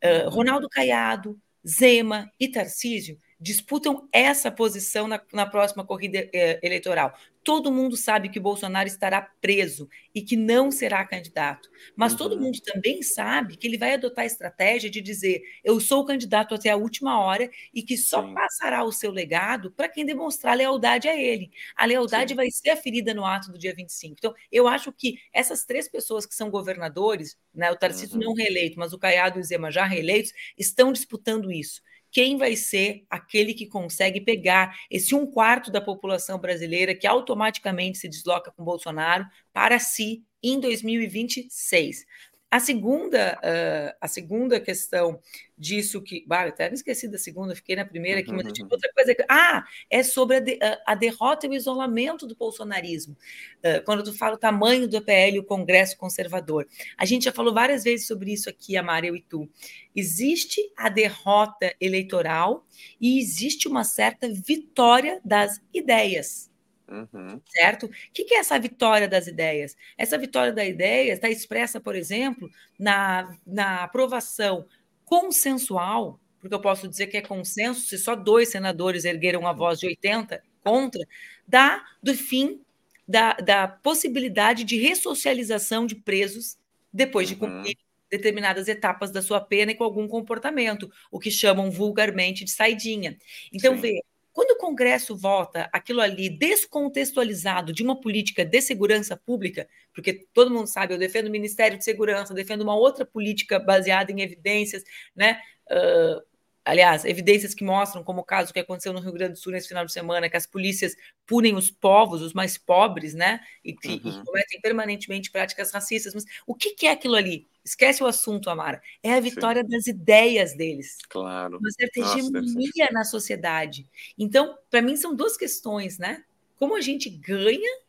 Uh, 0.05 0.29
Ronaldo 0.29 0.69
Caiado, 0.69 1.41
Zema 1.67 2.31
e 2.39 2.49
Tarcísio 2.49 3.19
disputam 3.41 4.09
essa 4.13 4.51
posição 4.51 5.07
na, 5.07 5.21
na 5.33 5.47
próxima 5.47 5.85
corrida 5.85 6.29
eh, 6.33 6.59
eleitoral. 6.63 7.13
Todo 7.47 7.71
mundo 7.71 7.97
sabe 7.97 8.29
que 8.29 8.41
Bolsonaro 8.41 8.89
estará 8.89 9.23
preso 9.41 9.89
e 10.13 10.21
que 10.21 10.35
não 10.35 10.69
será 10.73 11.07
candidato. 11.07 11.71
Mas 11.95 12.11
uhum. 12.11 12.19
todo 12.19 12.41
mundo 12.41 12.59
também 12.61 13.05
sabe 13.05 13.57
que 13.57 13.69
ele 13.69 13.79
vai 13.79 13.95
adotar 13.95 14.25
a 14.25 14.27
estratégia 14.27 14.91
de 14.91 15.01
dizer: 15.01 15.43
eu 15.63 15.79
sou 15.79 16.03
o 16.03 16.05
candidato 16.05 16.57
até 16.57 16.71
a 16.71 16.77
última 16.77 17.21
hora 17.21 17.49
e 17.73 17.85
que 17.85 17.97
só 17.97 18.27
Sim. 18.27 18.35
passará 18.35 18.83
o 18.83 18.91
seu 18.91 19.13
legado 19.13 19.71
para 19.71 19.89
quem 19.89 20.05
demonstrar 20.05 20.57
lealdade 20.57 21.07
a 21.07 21.17
ele. 21.17 21.53
A 21.77 21.87
lealdade 21.87 22.31
Sim. 22.31 22.35
vai 22.35 22.51
ser 22.51 22.71
aferida 22.71 23.15
no 23.15 23.25
ato 23.25 23.53
do 23.53 23.59
dia 23.59 23.73
25. 23.73 24.17
Então, 24.19 24.35
eu 24.51 24.67
acho 24.67 24.91
que 24.91 25.17
essas 25.33 25.65
três 25.65 25.89
pessoas 25.89 26.27
que 26.27 26.35
são 26.35 26.51
governadores, 26.51 27.39
né, 27.55 27.71
o 27.71 27.77
Tarcísio 27.77 28.19
uhum. 28.19 28.25
não 28.25 28.35
reeleito, 28.35 28.77
mas 28.77 28.93
o 28.93 28.99
Caiado 28.99 29.39
e 29.39 29.43
o 29.43 29.45
Zema 29.45 29.71
já 29.71 29.85
reeleitos, 29.85 30.33
estão 30.59 30.93
disputando 30.93 31.53
isso 31.53 31.81
quem 32.17 32.39
vai 32.39 32.57
ser 32.57 33.05
aquele 33.11 33.53
que 33.53 33.67
consegue 33.67 34.23
pegar 34.23 34.75
esse 34.91 35.15
um 35.15 35.31
quarto 35.31 35.71
da 35.71 35.83
população 35.83 36.39
brasileira 36.39 36.95
que 36.95 37.07
automaticamente 37.07 37.99
se 37.99 38.09
desloca 38.09 38.51
com 38.51 38.65
Bolsonaro 38.65 39.27
para 39.53 39.79
si 39.79 40.25
em 40.43 40.59
2026. 40.59 42.07
A 42.49 42.61
segunda, 42.61 43.39
uh, 43.43 43.97
a 44.01 44.07
segunda 44.07 44.61
questão 44.61 45.21
disso 45.59 46.01
que. 46.01 46.25
Bah, 46.29 46.45
até 46.45 46.69
me 46.69 46.77
esqueci 46.77 47.09
da 47.09 47.19
segunda, 47.19 47.57
fiquei 47.57 47.75
na 47.75 47.85
primeira 47.85 48.21
aqui, 48.21 48.31
mas 48.33 48.53
tinha 48.53 48.69
outra 48.71 48.91
coisa. 48.93 49.17
Ah, 49.29 49.65
é 49.91 50.03
sobre 50.05 50.37
a, 50.37 50.41
de, 50.41 50.59
a, 50.87 50.95
derrota 50.95 51.47
e 51.47 51.51
o 51.51 51.55
isolamento 51.55 52.25
do 52.25 52.37
bolsonarismo. 52.37 53.17
Uh, 53.59 53.85
quando 53.85 54.05
tu 54.05 54.17
fala 54.17 54.37
o 54.37 54.39
tamanho 54.39 54.87
do 54.87 54.97
EPL 54.97 55.37
e 55.37 55.39
o 55.41 55.45
Congresso 55.45 55.99
Conservador. 55.99 56.69
A 56.97 57.05
gente 57.05 57.25
já 57.25 57.33
falou 57.33 57.53
várias 57.53 57.83
vezes 57.83 58.07
sobre 58.07 58.33
isso 58.33 58.49
aqui, 58.49 58.77
Amareu 58.77 59.17
e 59.17 59.23
tu. 59.23 59.49
Existe 59.95 60.61
a 60.77 60.89
derrota 60.89 61.75
eleitoral 61.81 62.65
e 63.01 63.19
existe 63.19 63.67
uma 63.67 63.83
certa 63.83 64.29
vitória 64.33 65.21
das 65.25 65.61
ideias. 65.75 66.49
Uhum. 66.89 67.41
Certo? 67.49 67.87
O 67.87 67.91
que 68.13 68.35
é 68.35 68.39
essa 68.39 68.59
vitória 68.59 69.09
das 69.09 69.27
ideias? 69.27 69.77
Essa 69.99 70.17
vitória 70.17 70.53
da 70.53 70.65
ideia 70.65 71.13
está 71.13 71.29
expressa, 71.29 71.81
por 71.81 71.97
exemplo, 71.97 72.49
na, 72.79 73.37
na 73.47 73.85
aprovação 73.85 74.67
consensual, 75.05 76.21
porque 76.41 76.55
eu 76.55 76.61
posso 76.61 76.89
dizer 76.89 77.09
que 77.09 77.17
é 77.17 77.23
consenso 77.23 77.81
se 77.81 77.99
só 77.99 78.15
dois 78.15 78.51
senadores 78.51 79.05
ergueram 79.05 79.47
a 79.47 79.53
voz 79.53 79.81
de 79.81 79.87
80 79.87 80.43
contra, 80.63 81.07
da, 81.47 81.85
do 82.03 82.15
fim 82.15 82.61
da, 83.07 83.35
da 83.35 83.69
possibilidade 83.69 84.65
de 84.65 84.77
ressocialização 84.79 85.87
de 85.87 85.95
presos 85.95 86.59
depois 86.93 87.29
de 87.29 87.35
uhum. 87.35 87.41
cumprir 87.41 87.77
determinadas 88.11 88.69
etapas 88.69 89.11
da 89.11 89.21
sua 89.21 89.41
pena 89.41 89.73
e 89.73 89.75
com 89.75 89.85
algum 89.85 90.07
comportamento, 90.07 90.91
o 91.11 91.19
que 91.19 91.31
chamam 91.31 91.71
vulgarmente 91.71 92.45
de 92.45 92.51
saidinha. 92.51 93.19
Então, 93.53 93.75
Sim. 93.75 93.81
vê, 93.81 94.01
quando 94.37 94.51
o 94.51 94.59
Congresso 94.59 95.17
vota 95.17 95.67
aquilo 95.73 96.03
ali 96.03 96.29
descontextualizado 96.29 97.73
de 97.73 97.83
uma 97.83 97.99
política 97.99 98.45
de 98.45 98.61
segurança 98.61 99.17
pública, 99.17 99.67
porque 99.95 100.27
todo 100.35 100.51
mundo 100.51 100.67
sabe, 100.67 100.93
eu 100.93 100.99
defendo 100.99 101.29
o 101.29 101.31
Ministério 101.31 101.79
de 101.79 101.83
Segurança, 101.83 102.35
defendo 102.35 102.61
uma 102.61 102.77
outra 102.77 103.07
política 103.07 103.59
baseada 103.59 104.13
em 104.13 104.21
evidências, 104.21 104.85
né? 105.17 105.41
Uh, 105.71 106.36
aliás, 106.67 107.05
evidências 107.05 107.55
que 107.55 107.65
mostram, 107.65 108.03
como 108.03 108.21
o 108.21 108.25
caso 108.25 108.53
que 108.53 108.59
aconteceu 108.59 108.93
no 108.93 108.99
Rio 109.01 109.13
Grande 109.13 109.35
do 109.35 109.39
Sul 109.39 109.53
nesse 109.53 109.69
final 109.69 109.87
de 109.87 109.93
semana, 109.93 110.29
que 110.29 110.37
as 110.37 110.47
polícias 110.47 110.97
punem 111.25 111.55
os 111.55 111.71
povos, 111.71 112.21
os 112.21 112.35
mais 112.35 112.59
pobres, 112.59 113.15
né? 113.15 113.41
E, 113.65 113.71
uhum. 113.73 113.95
e 113.95 114.25
cometem 114.25 114.61
permanentemente 114.61 115.31
práticas 115.31 115.71
racistas. 115.71 116.13
Mas 116.13 116.25
o 116.45 116.55
que, 116.55 116.71
que, 116.73 116.87
é 116.87 116.91
aquilo 116.91 117.15
ali? 117.15 117.49
Esquece 117.65 118.03
o 118.03 118.07
assunto, 118.07 118.51
Amara. 118.51 118.83
É 119.03 119.15
a 119.15 119.21
vitória 119.21 119.63
Sim. 119.63 119.69
das 119.69 119.87
ideias 119.87 120.57
deles. 120.57 120.99
Claro. 121.09 121.59
Uma 121.59 121.71
certa 121.71 122.01
hegemonia 122.01 122.89
na 122.91 123.05
sociedade. 123.05 123.89
Então, 124.19 124.59
para 124.69 124.83
mim, 124.83 124.97
são 124.97 125.15
duas 125.15 125.37
questões, 125.37 125.99
né? 125.99 126.25
Como 126.57 126.77
a 126.77 126.81
gente 126.81 127.09
ganha 127.09 127.87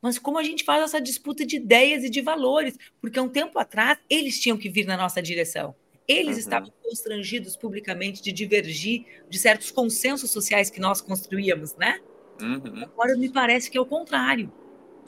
mas 0.00 0.18
como 0.18 0.36
a 0.36 0.42
gente 0.42 0.64
faz 0.64 0.82
essa 0.82 1.00
disputa 1.00 1.46
de 1.46 1.54
ideias 1.54 2.02
e 2.02 2.10
de 2.10 2.20
valores, 2.20 2.76
porque 3.00 3.20
há 3.20 3.22
um 3.22 3.28
tempo 3.28 3.56
atrás 3.56 3.96
eles 4.10 4.40
tinham 4.40 4.58
que 4.58 4.68
vir 4.68 4.84
na 4.84 4.96
nossa 4.96 5.22
direção. 5.22 5.76
Eles 6.06 6.34
uhum. 6.34 6.40
estavam 6.40 6.72
constrangidos 6.82 7.56
publicamente 7.56 8.22
de 8.22 8.32
divergir 8.32 9.06
de 9.28 9.38
certos 9.38 9.70
consensos 9.70 10.30
sociais 10.30 10.70
que 10.70 10.80
nós 10.80 11.00
construíamos, 11.00 11.74
né? 11.76 12.00
Uhum. 12.40 12.84
Agora 12.84 13.16
me 13.16 13.30
parece 13.30 13.70
que 13.70 13.78
é 13.78 13.80
o 13.80 13.86
contrário. 13.86 14.52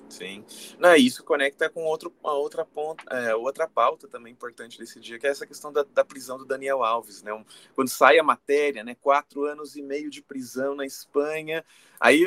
Sim. 0.08 0.44
Não, 0.78 0.94
isso 0.94 1.24
conecta 1.24 1.68
com 1.68 1.84
outro, 1.84 2.14
uma 2.22 2.34
outra, 2.34 2.64
ponta, 2.64 3.02
é, 3.10 3.34
outra 3.34 3.66
pauta 3.66 4.06
também 4.06 4.32
importante 4.32 4.78
desse 4.78 5.00
dia, 5.00 5.18
que 5.18 5.26
é 5.26 5.30
essa 5.30 5.46
questão 5.46 5.72
da, 5.72 5.82
da 5.82 6.04
prisão 6.04 6.38
do 6.38 6.44
Daniel 6.44 6.84
Alves. 6.84 7.22
Né? 7.22 7.32
Um, 7.32 7.44
quando 7.74 7.88
sai 7.88 8.18
a 8.18 8.22
matéria, 8.22 8.84
né, 8.84 8.94
quatro 8.94 9.44
anos 9.44 9.76
e 9.76 9.82
meio 9.82 10.10
de 10.10 10.22
prisão 10.22 10.74
na 10.74 10.86
Espanha. 10.86 11.64
Aí, 11.98 12.26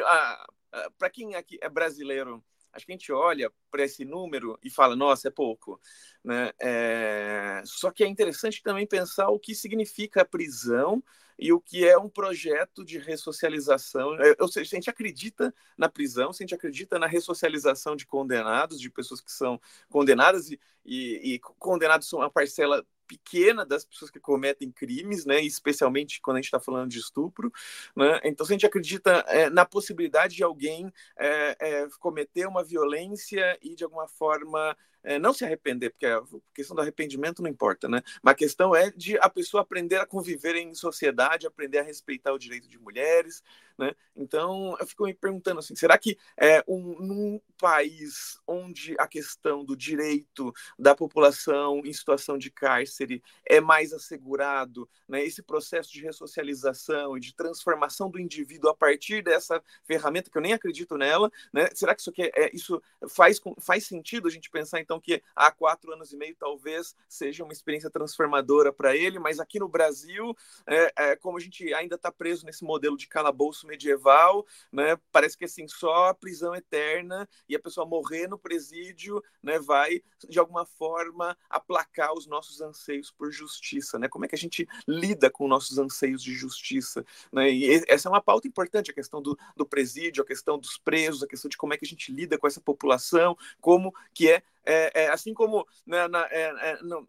para 0.97 1.09
quem 1.09 1.35
aqui 1.35 1.57
é 1.61 1.69
brasileiro 1.69 2.43
Acho 2.77 2.85
que 2.85 2.91
a 2.91 2.95
gente 2.95 3.11
olha 3.11 3.51
para 3.71 3.83
esse 3.83 4.05
número 4.05 4.57
e 4.63 4.69
fala, 4.69 4.95
nossa, 4.95 5.29
é 5.29 5.31
pouco. 5.31 5.81
Né? 6.23 6.51
É... 6.61 7.61
Só 7.65 7.89
que 7.89 8.03
é 8.03 8.07
interessante 8.07 8.61
também 8.61 8.85
pensar 8.85 9.29
o 9.29 9.39
que 9.39 9.55
significa 9.55 10.21
a 10.21 10.25
prisão 10.25 11.03
e 11.39 11.51
o 11.51 11.59
que 11.59 11.87
é 11.87 11.97
um 11.97 12.07
projeto 12.07 12.85
de 12.85 12.99
ressocialização. 12.99 14.15
É, 14.21 14.35
ou 14.39 14.47
seja, 14.47 14.69
se 14.69 14.75
a 14.75 14.79
gente 14.79 14.89
acredita 14.91 15.53
na 15.75 15.89
prisão, 15.89 16.31
se 16.31 16.43
a 16.43 16.45
gente 16.45 16.55
acredita 16.55 16.99
na 16.99 17.07
ressocialização 17.07 17.95
de 17.95 18.05
condenados, 18.05 18.79
de 18.79 18.91
pessoas 18.91 19.21
que 19.21 19.31
são 19.31 19.59
condenadas, 19.89 20.51
e, 20.51 20.59
e, 20.85 21.33
e 21.33 21.39
condenados 21.39 22.07
são 22.07 22.19
uma 22.19 22.29
parcela 22.29 22.85
pequena 23.07 23.65
das 23.65 23.85
pessoas 23.85 24.11
que 24.11 24.19
cometem 24.19 24.71
crimes, 24.71 25.25
né, 25.25 25.41
especialmente 25.41 26.19
quando 26.21 26.37
a 26.37 26.39
gente 26.39 26.47
está 26.47 26.59
falando 26.59 26.89
de 26.89 26.99
estupro. 26.99 27.51
Né? 27.95 28.19
Então, 28.23 28.45
se 28.45 28.51
a 28.51 28.55
gente 28.55 28.65
acredita 28.65 29.23
é, 29.27 29.49
na 29.49 29.65
possibilidade 29.65 30.35
de 30.35 30.43
alguém 30.43 30.91
é, 31.17 31.57
é, 31.59 31.87
cometer 31.99 32.47
uma 32.47 32.63
violência 32.63 33.57
e, 33.61 33.75
de 33.75 33.83
alguma 33.83 34.07
forma, 34.07 34.75
é, 35.03 35.17
não 35.17 35.33
se 35.33 35.45
arrepender, 35.45 35.91
porque 35.91 36.05
a 36.05 36.21
questão 36.53 36.75
do 36.75 36.81
arrependimento 36.81 37.41
não 37.41 37.49
importa, 37.49 37.87
né? 37.87 38.01
Mas 38.21 38.33
a 38.33 38.35
questão 38.35 38.75
é 38.75 38.91
de 38.91 39.17
a 39.19 39.29
pessoa 39.29 39.61
aprender 39.61 39.95
a 39.95 40.05
conviver 40.05 40.55
em 40.55 40.73
sociedade, 40.73 41.47
aprender 41.47 41.79
a 41.79 41.83
respeitar 41.83 42.33
o 42.33 42.39
direito 42.39 42.67
de 42.67 42.77
mulheres, 42.77 43.41
né? 43.77 43.93
Então, 44.15 44.75
eu 44.79 44.87
fico 44.87 45.05
me 45.05 45.13
perguntando 45.13 45.59
assim, 45.59 45.75
será 45.75 45.97
que 45.97 46.17
é 46.35 46.63
um, 46.67 46.99
num 46.99 47.41
país 47.57 48.39
onde 48.47 48.95
a 48.99 49.07
questão 49.07 49.63
do 49.63 49.75
direito 49.75 50.53
da 50.77 50.95
população 50.95 51.81
em 51.85 51.93
situação 51.93 52.37
de 52.37 52.49
cárcere 52.49 53.21
é 53.45 53.59
mais 53.59 53.93
assegurado, 53.93 54.89
né? 55.07 55.23
Esse 55.23 55.41
processo 55.41 55.91
de 55.91 56.01
ressocialização 56.01 57.17
e 57.17 57.19
de 57.19 57.35
transformação 57.35 58.09
do 58.09 58.19
indivíduo 58.19 58.69
a 58.69 58.75
partir 58.75 59.23
dessa 59.23 59.61
ferramenta 59.85 60.29
que 60.29 60.37
eu 60.37 60.41
nem 60.41 60.53
acredito 60.53 60.97
nela, 60.97 61.31
né? 61.53 61.69
Será 61.73 61.93
que 61.93 62.01
isso 62.01 62.09
aqui 62.09 62.31
é, 62.35 62.49
isso 62.53 62.81
faz 63.09 63.39
faz 63.59 63.85
sentido 63.85 64.27
a 64.27 64.31
gente 64.31 64.49
pensar 64.49 64.79
então 64.79 64.99
que 64.99 65.21
há 65.35 65.51
quatro 65.51 65.91
anos 65.91 66.11
e 66.11 66.17
meio 66.17 66.35
talvez 66.35 66.95
seja 67.07 67.43
uma 67.43 67.53
experiência 67.53 67.89
transformadora 67.89 68.71
para 68.73 68.95
ele, 68.95 69.19
mas 69.19 69.39
aqui 69.39 69.59
no 69.59 69.67
Brasil, 69.67 70.35
é, 70.65 70.93
é, 70.95 71.15
como 71.15 71.37
a 71.37 71.41
gente 71.41 71.73
ainda 71.73 71.95
está 71.95 72.11
preso 72.11 72.45
nesse 72.45 72.63
modelo 72.63 72.97
de 72.97 73.07
calabouço 73.07 73.66
medieval, 73.67 74.45
né? 74.71 74.97
Parece 75.11 75.37
que 75.37 75.45
assim 75.45 75.67
só 75.67 76.07
a 76.07 76.13
prisão 76.13 76.55
eterna 76.55 77.27
e 77.47 77.55
a 77.55 77.59
pessoa 77.59 77.85
morrer 77.85 78.27
no 78.27 78.39
presídio, 78.39 79.23
né, 79.43 79.59
vai 79.59 80.01
de 80.27 80.39
alguma 80.39 80.65
forma 80.65 81.37
aplacar 81.49 82.13
os 82.13 82.25
nossos 82.25 82.61
anseios 82.61 83.11
por 83.11 83.31
justiça, 83.31 83.99
né? 83.99 84.07
Como 84.07 84.25
é 84.25 84.27
que 84.27 84.35
a 84.35 84.37
gente 84.37 84.67
lida 84.87 85.29
com 85.29 85.47
nossos 85.47 85.77
anseios 85.77 86.23
de 86.23 86.33
justiça, 86.33 87.05
né? 87.31 87.51
E 87.51 87.83
essa 87.87 88.07
é 88.07 88.11
uma 88.11 88.21
pauta 88.21 88.47
importante, 88.47 88.91
a 88.91 88.93
questão 88.93 89.21
do, 89.21 89.37
do 89.55 89.65
presídio, 89.65 90.23
a 90.23 90.25
questão 90.25 90.57
dos 90.57 90.77
presos, 90.77 91.23
a 91.23 91.27
questão 91.27 91.49
de 91.49 91.57
como 91.57 91.73
é 91.73 91.77
que 91.77 91.85
a 91.85 91.87
gente 91.87 92.11
lida 92.11 92.37
com 92.37 92.47
essa 92.47 92.61
população, 92.61 93.37
como 93.59 93.93
que 94.13 94.29
é, 94.29 94.41
é, 94.65 95.03
é 95.03 95.09
assim 95.09 95.33
como 95.33 95.67
né, 95.85 96.07
na, 96.07 96.25
é, 96.31 96.71
é, 96.71 96.83
no, 96.83 97.07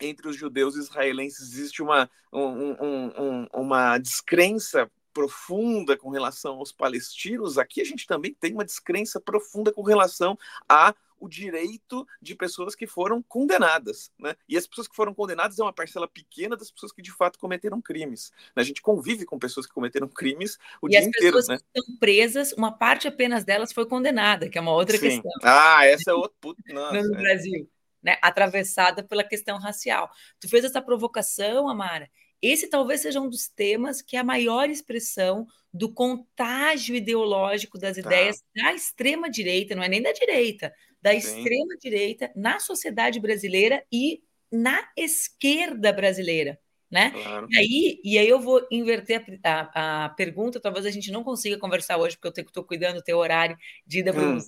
entre 0.00 0.28
os 0.28 0.36
judeus 0.36 0.76
israelenses 0.76 1.52
existe 1.52 1.82
uma, 1.82 2.10
um, 2.32 2.40
um, 2.40 3.12
um, 3.18 3.46
uma 3.52 3.98
descrença 3.98 4.90
profunda 5.14 5.96
com 5.96 6.10
relação 6.10 6.56
aos 6.56 6.72
palestinos, 6.72 7.56
aqui 7.56 7.80
a 7.80 7.84
gente 7.84 8.06
também 8.06 8.34
tem 8.34 8.52
uma 8.52 8.64
descrença 8.64 9.20
profunda 9.20 9.72
com 9.72 9.82
relação 9.82 10.36
a 10.68 10.94
o 11.24 11.28
direito 11.28 12.06
de 12.20 12.34
pessoas 12.34 12.74
que 12.74 12.86
foram 12.86 13.22
condenadas, 13.22 14.12
né? 14.18 14.36
E 14.46 14.58
as 14.58 14.66
pessoas 14.66 14.86
que 14.86 14.94
foram 14.94 15.14
condenadas 15.14 15.58
é 15.58 15.62
uma 15.62 15.72
parcela 15.72 16.06
pequena 16.06 16.56
das 16.56 16.70
pessoas 16.70 16.92
que 16.92 17.00
de 17.00 17.12
fato 17.12 17.38
cometeram 17.38 17.80
crimes. 17.80 18.30
Né? 18.54 18.60
A 18.60 18.64
gente 18.64 18.82
convive 18.82 19.24
com 19.24 19.38
pessoas 19.38 19.64
que 19.64 19.72
cometeram 19.72 20.08
crimes 20.08 20.58
o 20.82 20.88
e 20.88 20.90
dia 20.90 21.02
inteiro, 21.02 21.38
né? 21.48 21.56
Que 21.56 21.78
estão 21.78 21.96
presas, 21.98 22.52
uma 22.52 22.72
parte 22.72 23.08
apenas 23.08 23.44
delas 23.44 23.72
foi 23.72 23.86
condenada, 23.86 24.50
que 24.50 24.58
é 24.58 24.60
uma 24.60 24.72
outra 24.72 24.98
Sim. 24.98 25.08
questão. 25.08 25.32
Ah, 25.42 25.86
essa 25.86 26.10
é 26.10 26.14
outra 26.14 26.36
puta, 26.40 26.62
nossa, 26.74 27.02
no 27.02 27.14
é. 27.14 27.18
Brasil, 27.18 27.70
né? 28.02 28.18
Atravessada 28.20 29.02
pela 29.02 29.24
questão 29.24 29.56
racial. 29.56 30.10
Tu 30.38 30.48
fez 30.48 30.64
essa 30.64 30.82
provocação, 30.82 31.68
Amara, 31.68 32.10
esse 32.46 32.68
talvez 32.68 33.00
seja 33.00 33.20
um 33.20 33.28
dos 33.28 33.48
temas 33.48 34.02
que 34.02 34.16
é 34.16 34.20
a 34.20 34.24
maior 34.24 34.68
expressão 34.68 35.46
do 35.72 35.92
contágio 35.92 36.94
ideológico 36.94 37.78
das 37.78 37.96
tá. 37.96 38.02
ideias 38.02 38.42
da 38.54 38.72
extrema 38.72 39.30
direita, 39.30 39.74
não 39.74 39.82
é 39.82 39.88
nem 39.88 40.02
da 40.02 40.12
direita, 40.12 40.72
da 41.02 41.10
Sim. 41.10 41.18
extrema 41.18 41.76
direita 41.80 42.30
na 42.34 42.60
sociedade 42.60 43.18
brasileira 43.20 43.84
e 43.90 44.22
na 44.50 44.88
esquerda 44.96 45.92
brasileira. 45.92 46.58
Né? 46.90 47.10
Claro. 47.10 47.48
E, 47.50 47.58
aí, 47.58 48.00
e 48.04 48.18
aí 48.18 48.28
eu 48.28 48.38
vou 48.38 48.64
inverter 48.70 49.24
a, 49.42 49.70
a, 49.74 50.04
a, 50.04 50.08
pergunta, 50.10 50.60
talvez 50.60 50.86
a 50.86 50.90
gente 50.90 51.10
não 51.10 51.24
consiga 51.24 51.58
conversar 51.58 51.96
hoje, 51.96 52.16
porque 52.16 52.40
eu 52.40 52.44
estou 52.44 52.62
cuidando 52.62 52.96
do 52.96 53.02
teu 53.02 53.18
horário 53.18 53.56
de 53.84 53.98
ida 53.98 54.12
para 54.12 54.22
o 54.22 54.38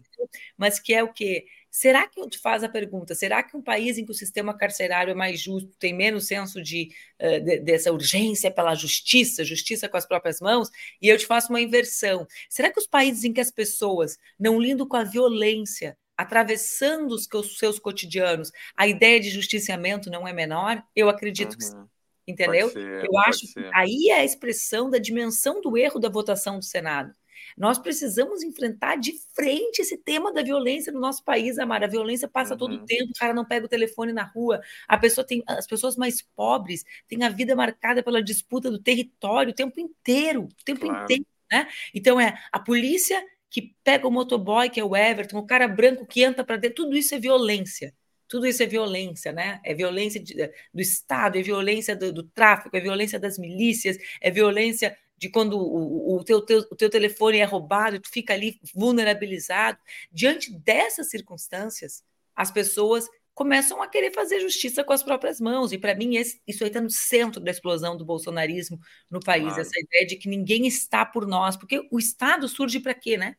mas 0.57 0.79
que 0.79 0.95
é 0.95 1.03
o 1.03 1.13
quê? 1.13 1.45
Será 1.77 2.09
que 2.09 2.19
eu 2.19 2.27
te 2.27 2.39
faz 2.39 2.65
a 2.65 2.71
pergunta? 2.71 3.15
Será 3.15 3.43
que 3.43 3.55
um 3.55 3.61
país 3.61 3.99
em 3.99 4.05
que 4.07 4.11
o 4.11 4.15
sistema 4.15 4.57
carcerário 4.57 5.11
é 5.11 5.15
mais 5.15 5.39
justo, 5.39 5.69
tem 5.79 5.93
menos 5.93 6.27
senso 6.27 6.63
de, 6.63 6.89
uh, 7.21 7.39
de, 7.39 7.59
dessa 7.59 7.93
urgência 7.93 8.51
pela 8.51 8.75
justiça, 8.75 9.45
justiça 9.45 9.87
com 9.87 9.99
as 9.99 10.07
próprias 10.07 10.41
mãos? 10.41 10.71
E 11.03 11.09
eu 11.11 11.19
te 11.19 11.27
faço 11.27 11.51
uma 11.51 11.61
inversão. 11.61 12.27
Será 12.49 12.73
que 12.73 12.81
os 12.81 12.87
países 12.87 13.25
em 13.25 13.33
que 13.35 13.43
as 13.43 13.51
pessoas 13.51 14.17
não 14.41 14.59
lidam 14.59 14.89
com 14.89 14.97
a 14.97 15.05
violência, 15.05 15.99
atravessando 16.17 17.15
os 17.15 17.29
seus 17.59 17.79
cotidianos, 17.79 18.51
a 18.75 18.89
ideia 18.89 19.21
de 19.21 19.29
justiciamento 19.29 20.09
não 20.09 20.27
é 20.27 20.33
menor? 20.33 20.83
Eu 20.97 21.11
acredito 21.11 21.53
uhum. 21.53 21.59
que 21.59 21.65
sim. 21.65 21.89
Entendeu? 22.27 22.71
Ser, 22.71 23.05
eu 23.05 23.19
acho 23.19 23.47
ser. 23.49 23.65
que 23.65 23.71
aí 23.75 24.09
é 24.09 24.21
a 24.21 24.25
expressão 24.25 24.89
da 24.89 24.97
dimensão 24.97 25.61
do 25.61 25.77
erro 25.77 26.01
da 26.01 26.09
votação 26.09 26.59
do 26.59 26.65
Senado. 26.65 27.13
Nós 27.57 27.79
precisamos 27.79 28.43
enfrentar 28.43 28.97
de 28.97 29.13
frente 29.35 29.81
esse 29.81 29.97
tema 29.97 30.33
da 30.33 30.43
violência 30.43 30.93
no 30.93 31.01
nosso 31.01 31.25
país, 31.25 31.59
Amara. 31.59 31.87
A 31.87 31.89
violência 31.89 32.29
passa 32.29 32.53
uhum. 32.53 32.59
todo 32.59 32.75
o 32.77 32.85
tempo, 32.85 33.11
o 33.11 33.19
cara 33.19 33.33
não 33.33 33.45
pega 33.45 33.65
o 33.65 33.69
telefone 33.69 34.13
na 34.13 34.25
rua, 34.25 34.61
a 34.87 34.99
pessoa 34.99 35.27
tem 35.27 35.43
as 35.47 35.67
pessoas 35.67 35.97
mais 35.97 36.21
pobres 36.21 36.85
têm 37.09 37.23
a 37.25 37.29
vida 37.29 37.57
marcada 37.57 38.03
pela 38.03 38.23
disputa 38.23 38.71
do 38.71 38.79
território 38.79 39.51
o 39.51 39.55
tempo 39.55 39.81
inteiro, 39.81 40.45
o 40.45 40.65
tempo 40.65 40.81
claro. 40.81 41.05
inteiro, 41.05 41.27
né? 41.51 41.69
Então 41.95 42.21
é 42.21 42.39
a 42.53 42.59
polícia 42.59 43.23
que 43.49 43.75
pega 43.83 44.07
o 44.07 44.11
motoboy, 44.11 44.69
que 44.69 44.81
é 44.81 44.85
o 44.85 44.95
Everton, 44.95 45.39
o 45.39 45.47
cara 45.47 45.67
branco 45.67 46.05
que 46.07 46.23
entra 46.23 46.45
para 46.45 46.57
dentro, 46.57 46.85
tudo 46.85 46.97
isso 46.97 47.15
é 47.15 47.19
violência. 47.19 47.95
Tudo 48.29 48.47
isso 48.47 48.63
é 48.63 48.67
violência, 48.67 49.31
né? 49.33 49.61
É 49.65 49.73
violência 49.73 50.21
de, 50.21 50.35
do 50.75 50.81
Estado, 50.81 51.39
é 51.39 51.43
violência 51.43 51.95
do, 51.95 52.13
do, 52.13 52.25
tráfico, 52.25 52.77
é 52.77 52.81
violência 52.81 53.21
das 53.21 53.39
milícias, 53.39 53.97
é 54.21 54.31
violência 54.31 54.97
de 55.19 55.29
quando 55.29 55.59
o, 55.59 56.17
o, 56.17 56.25
teu, 56.25 56.41
teu, 56.43 56.59
o 56.71 56.77
teu 56.77 56.91
telefone 56.91 57.39
é 57.39 57.45
roubado 57.45 57.97
e 57.97 58.01
tu 58.01 58.11
fica 58.11 58.35
ali 58.35 58.61
vulnerabilizado. 58.75 59.79
Diante 60.13 60.53
dessas 60.53 61.09
circunstâncias, 61.09 62.05
as 62.35 62.51
pessoas 62.51 63.09
começam 63.37 63.83
a 63.83 63.89
querer 63.89 64.13
fazer 64.13 64.41
justiça 64.41 64.83
com 64.83 64.93
as 64.93 65.03
próprias 65.03 65.41
mãos. 65.41 65.73
E 65.73 65.79
para 65.79 65.95
mim, 65.95 66.17
esse, 66.17 66.41
isso 66.47 66.65
aí 66.65 66.69
está 66.69 66.81
no 66.81 66.91
centro 66.91 67.41
da 67.41 67.51
explosão 67.51 67.97
do 67.97 68.05
bolsonarismo 68.05 68.81
no 69.11 69.21
país, 69.21 69.45
claro. 69.45 69.61
essa 69.61 69.79
ideia 69.79 70.07
de 70.07 70.17
que 70.17 70.29
ninguém 70.29 70.67
está 70.67 71.05
por 71.05 71.27
nós, 71.27 71.57
porque 71.57 71.87
o 71.91 71.99
Estado 71.99 72.49
surge 72.49 72.81
para 72.81 72.95
quê, 72.95 73.17
né? 73.17 73.37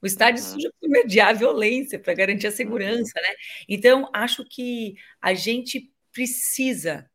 O 0.00 0.06
Estado 0.06 0.36
uhum. 0.36 0.42
surge 0.44 0.68
para 0.80 0.88
mediar 0.88 1.30
a 1.30 1.32
violência, 1.32 1.98
para 1.98 2.14
garantir 2.14 2.48
a 2.48 2.52
segurança, 2.52 3.12
uhum. 3.16 3.22
né? 3.22 3.34
Então, 3.68 4.10
acho 4.12 4.44
que 4.44 4.94
a 5.20 5.34
gente 5.34 5.92
precisa 6.12 7.08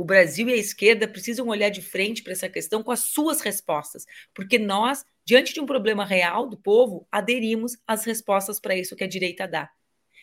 o 0.00 0.04
Brasil 0.04 0.48
e 0.48 0.54
a 0.54 0.56
esquerda 0.56 1.06
precisam 1.06 1.48
olhar 1.48 1.68
de 1.68 1.82
frente 1.82 2.22
para 2.22 2.32
essa 2.32 2.48
questão 2.48 2.82
com 2.82 2.90
as 2.90 3.00
suas 3.00 3.42
respostas, 3.42 4.06
porque 4.34 4.58
nós, 4.58 5.04
diante 5.26 5.52
de 5.52 5.60
um 5.60 5.66
problema 5.66 6.06
real 6.06 6.48
do 6.48 6.56
povo, 6.56 7.06
aderimos 7.12 7.76
às 7.86 8.06
respostas 8.06 8.58
para 8.58 8.74
isso 8.74 8.96
que 8.96 9.04
a 9.04 9.06
direita 9.06 9.46
dá. 9.46 9.70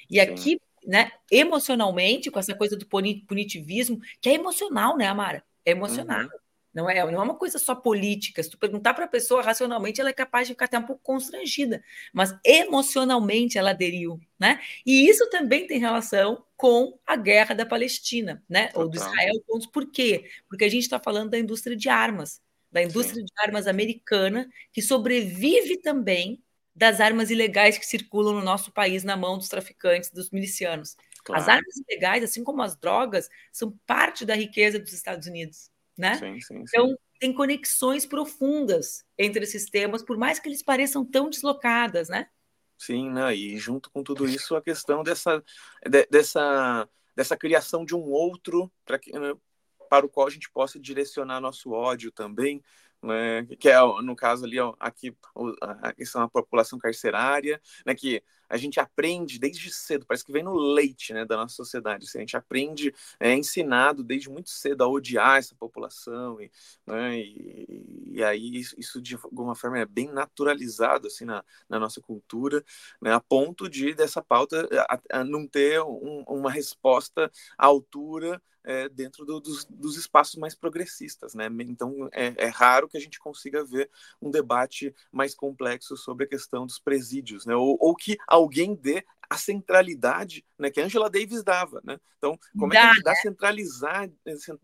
E 0.10 0.20
aqui, 0.20 0.60
né, 0.84 1.12
emocionalmente, 1.32 2.32
com 2.32 2.40
essa 2.40 2.56
coisa 2.56 2.76
do 2.76 2.88
punitivismo, 2.88 4.00
que 4.20 4.30
é 4.30 4.34
emocional, 4.34 4.98
né, 4.98 5.06
Amara? 5.06 5.44
É 5.64 5.70
emocional. 5.70 6.24
Uhum. 6.24 6.30
Não 6.78 6.88
é, 6.88 7.04
não 7.12 7.20
é 7.20 7.24
uma 7.24 7.34
coisa 7.34 7.58
só 7.58 7.74
política. 7.74 8.44
Se 8.44 8.52
tu 8.52 8.58
perguntar 8.60 8.94
para 8.94 9.06
a 9.06 9.08
pessoa 9.08 9.42
racionalmente, 9.42 10.00
ela 10.00 10.12
é 10.12 10.14
capaz 10.14 10.48
de 10.48 10.54
ficar 10.54 10.66
até 10.66 10.78
um 10.78 10.86
pouco 10.86 11.02
constrangida, 11.02 11.84
mas 12.14 12.38
emocionalmente 12.46 13.58
ela 13.58 13.72
aderiu, 13.72 14.22
né? 14.38 14.62
E 14.86 15.10
isso 15.10 15.28
também 15.32 15.66
tem 15.66 15.80
relação 15.80 16.46
com 16.56 16.96
a 17.04 17.16
guerra 17.16 17.56
da 17.56 17.66
Palestina, 17.66 18.44
né? 18.48 18.68
Total. 18.68 18.84
Ou 18.84 18.90
do 18.90 18.96
Israel. 18.96 19.34
Por 19.74 19.90
quê? 19.90 20.30
Porque 20.48 20.66
a 20.66 20.70
gente 20.70 20.84
está 20.84 21.00
falando 21.00 21.32
da 21.32 21.40
indústria 21.40 21.76
de 21.76 21.90
armas, 21.90 22.44
da 22.72 22.84
indústria 22.84 23.22
Sim. 23.22 23.26
de 23.26 23.34
armas 23.40 23.66
americana, 23.66 24.48
que 24.72 24.84
sobrevive 24.84 25.78
também 25.78 26.44
das 26.76 27.02
armas 27.02 27.32
ilegais 27.32 27.80
que 27.80 27.88
circulam 27.88 28.36
no 28.36 28.44
nosso 28.44 28.72
país 28.72 29.04
na 29.04 29.18
mão 29.18 29.36
dos 29.36 29.50
traficantes, 29.50 30.12
dos 30.12 30.30
milicianos. 30.30 30.96
Claro. 31.24 31.42
As 31.42 31.50
armas 31.50 31.76
ilegais, 31.90 32.24
assim 32.24 32.44
como 32.44 32.62
as 32.62 32.76
drogas, 32.76 33.28
são 33.52 33.72
parte 33.88 34.24
da 34.28 34.36
riqueza 34.36 34.78
dos 34.78 34.94
Estados 34.94 35.26
Unidos 35.26 35.72
né? 35.98 36.16
Sim, 36.16 36.40
sim, 36.40 36.64
então, 36.68 36.90
sim. 36.90 36.96
tem 37.20 37.34
conexões 37.34 38.06
profundas 38.06 39.06
entre 39.18 39.44
esses 39.44 39.70
temas, 39.70 40.04
por 40.04 40.18
mais 40.18 40.40
que 40.40 40.48
eles 40.48 40.64
pareçam 40.64 41.04
tão 41.04 41.30
deslocadas, 41.30 42.10
né? 42.10 42.28
Sim, 42.78 43.10
né? 43.10 43.36
e 43.36 43.58
junto 43.58 43.90
com 43.90 44.04
tudo 44.04 44.28
isso, 44.28 44.56
a 44.56 44.62
questão 44.62 45.04
dessa, 45.04 45.44
de, 45.84 46.06
dessa, 46.12 46.88
dessa 47.16 47.36
criação 47.36 47.84
de 47.84 47.96
um 47.96 48.04
outro 48.04 48.72
para 48.86 49.00
que, 49.00 49.12
né, 49.12 49.34
para 49.90 50.06
o 50.06 50.10
qual 50.10 50.28
a 50.28 50.30
gente 50.30 50.50
possa 50.52 50.80
direcionar 50.80 51.42
nosso 51.42 51.72
ódio 51.72 52.12
também, 52.12 52.62
né, 53.02 53.46
que 53.60 53.70
é 53.70 53.80
no 54.04 54.16
caso 54.16 54.46
ali 54.46 54.58
aqui 54.80 55.16
a 55.62 55.94
questão 55.94 56.22
da 56.22 56.28
população 56.28 56.78
carcerária, 56.78 57.60
né, 57.86 57.96
que 57.96 58.22
a 58.50 58.58
gente 58.58 58.80
aprende 58.80 59.40
desde 59.40 59.72
cedo, 59.72 60.06
parece 60.06 60.24
que 60.24 60.32
vem 60.32 60.44
no 60.44 60.56
leite 60.56 61.14
né, 61.14 61.26
da 61.26 61.38
nossa 61.38 61.56
sociedade. 61.56 62.06
Assim, 62.06 62.20
a 62.20 62.22
gente 62.22 62.38
aprende, 62.38 62.94
é 63.20 63.34
ensinado 63.34 64.04
desde 64.04 64.30
muito 64.30 64.50
cedo 64.50 64.84
a 64.84 64.88
odiar 64.88 65.38
essa 65.38 65.56
população, 65.56 66.42
e, 66.42 66.52
né, 66.86 67.20
e, 67.20 68.14
e 68.14 68.24
aí 68.24 68.58
isso 68.78 69.02
de 69.02 69.16
alguma 69.16 69.56
forma 69.56 69.80
é 69.80 69.86
bem 69.86 70.12
naturalizado 70.12 71.08
assim, 71.08 71.26
na, 71.26 71.44
na 71.70 71.80
nossa 71.80 72.02
cultura, 72.02 72.64
né, 73.02 73.14
a 73.14 73.20
ponto 73.20 73.70
de 73.70 73.94
dessa 73.94 74.22
pauta 74.22 74.68
a, 74.90 75.20
a 75.20 75.24
não 75.24 75.48
ter 75.48 75.82
um, 75.82 76.24
uma 76.28 76.52
resposta 76.52 77.32
à 77.58 77.66
altura 77.66 78.42
é, 78.68 78.90
dentro 78.90 79.26
do, 79.26 79.40
dos, 79.40 79.64
dos, 79.66 79.96
espaços 79.96 80.36
mais 80.36 80.54
progressistas, 80.54 81.34
né? 81.34 81.48
Então 81.62 82.10
é, 82.12 82.34
é, 82.38 82.48
raro 82.48 82.90
que 82.90 82.98
a 82.98 83.00
gente 83.00 83.18
consiga 83.18 83.64
ver 83.64 83.90
um 84.22 84.30
debate 84.30 84.94
mais 85.10 85.34
complexo 85.34 85.96
sobre 85.96 86.26
a 86.26 86.28
questão 86.28 86.66
dos 86.66 86.78
presídios, 86.78 87.46
né? 87.46 87.56
Ou, 87.56 87.78
ou 87.80 87.96
que 87.96 88.18
alguém 88.38 88.76
dê 88.76 89.04
a 89.30 89.38
centralidade 89.38 90.46
né, 90.58 90.72
que 90.72 90.80
a 90.80 90.86
Angela 90.86 91.10
Davis 91.10 91.44
dava. 91.44 91.82
Né? 91.84 92.00
Então, 92.18 92.40
como 92.58 92.72
dá, 92.72 92.80
é 92.80 92.82
que 92.82 92.88
a 92.88 92.94
gente 92.94 93.04
dá, 93.04 93.12
né? 93.12 93.18
centralizar, 93.18 94.10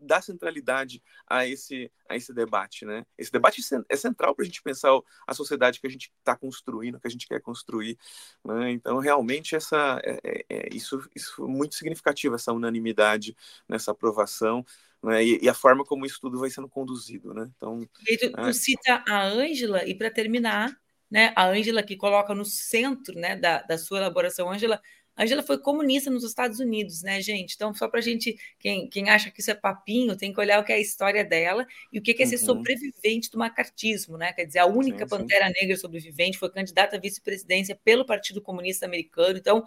dá 0.00 0.22
centralidade 0.22 1.02
a 1.26 1.46
esse, 1.46 1.90
a 2.08 2.16
esse 2.16 2.32
debate? 2.32 2.84
Né? 2.84 3.04
Esse 3.18 3.30
debate 3.30 3.60
é 3.88 3.96
central 3.96 4.34
para 4.34 4.42
a 4.42 4.46
gente 4.46 4.62
pensar 4.62 4.90
a 5.26 5.34
sociedade 5.34 5.80
que 5.80 5.86
a 5.86 5.90
gente 5.90 6.10
está 6.18 6.34
construindo, 6.34 6.98
que 6.98 7.06
a 7.06 7.10
gente 7.10 7.28
quer 7.28 7.40
construir. 7.40 7.98
Né? 8.44 8.72
Então, 8.72 8.98
realmente, 8.98 9.54
essa, 9.54 10.00
é, 10.02 10.18
é, 10.24 10.44
é 10.48 10.68
isso, 10.74 11.06
isso 11.14 11.44
é 11.44 11.48
muito 11.48 11.74
significativo, 11.74 12.34
essa 12.34 12.52
unanimidade 12.52 13.36
nessa 13.68 13.90
aprovação. 13.90 14.64
Né? 15.02 15.22
E, 15.22 15.44
e, 15.44 15.48
a 15.48 15.54
forma 15.54 15.84
como 15.84 16.06
isso 16.06 16.18
tudo 16.20 16.38
vai 16.38 16.48
sendo 16.48 16.68
conduzido. 16.68 17.34
Né? 17.34 17.50
Então, 17.54 17.86
e 18.08 18.16
tu, 18.16 18.32
tu 18.32 18.52
cita 18.54 19.04
a 19.06 19.26
Ângela, 19.26 19.86
e 19.86 19.94
para 19.94 20.10
terminar, 20.10 20.74
né? 21.10 21.32
A 21.36 21.46
Ângela 21.46 21.82
que 21.82 21.96
coloca 21.96 22.34
no 22.34 22.44
centro 22.44 23.18
né, 23.18 23.36
da, 23.36 23.62
da 23.62 23.78
sua 23.78 23.98
elaboração, 23.98 24.50
Ângela, 24.50 24.80
A 25.16 25.22
Angela 25.22 25.42
foi 25.42 25.58
comunista 25.58 26.10
nos 26.10 26.24
Estados 26.24 26.58
Unidos, 26.58 27.02
né, 27.02 27.20
gente? 27.20 27.54
Então, 27.54 27.72
só 27.74 27.88
para 27.88 28.00
a 28.00 28.02
gente, 28.02 28.36
quem, 28.58 28.88
quem 28.88 29.10
acha 29.10 29.30
que 29.30 29.40
isso 29.40 29.50
é 29.50 29.54
papinho, 29.54 30.16
tem 30.16 30.32
que 30.32 30.40
olhar 30.40 30.60
o 30.60 30.64
que 30.64 30.72
é 30.72 30.76
a 30.76 30.80
história 30.80 31.24
dela 31.24 31.66
e 31.92 31.98
o 31.98 32.02
que 32.02 32.20
é 32.20 32.26
ser 32.26 32.36
uhum. 32.40 32.46
sobrevivente 32.46 33.30
do 33.30 33.38
macartismo, 33.38 34.16
né? 34.18 34.32
Quer 34.32 34.46
dizer, 34.46 34.58
a 34.58 34.66
única 34.66 35.04
sim, 35.04 35.10
pantera 35.10 35.46
sim. 35.46 35.52
negra 35.60 35.76
sobrevivente 35.76 36.38
foi 36.38 36.50
candidata 36.50 36.96
à 36.96 36.98
vice-presidência 36.98 37.78
pelo 37.84 38.04
Partido 38.04 38.42
Comunista 38.42 38.86
Americano. 38.86 39.38
Então, 39.38 39.64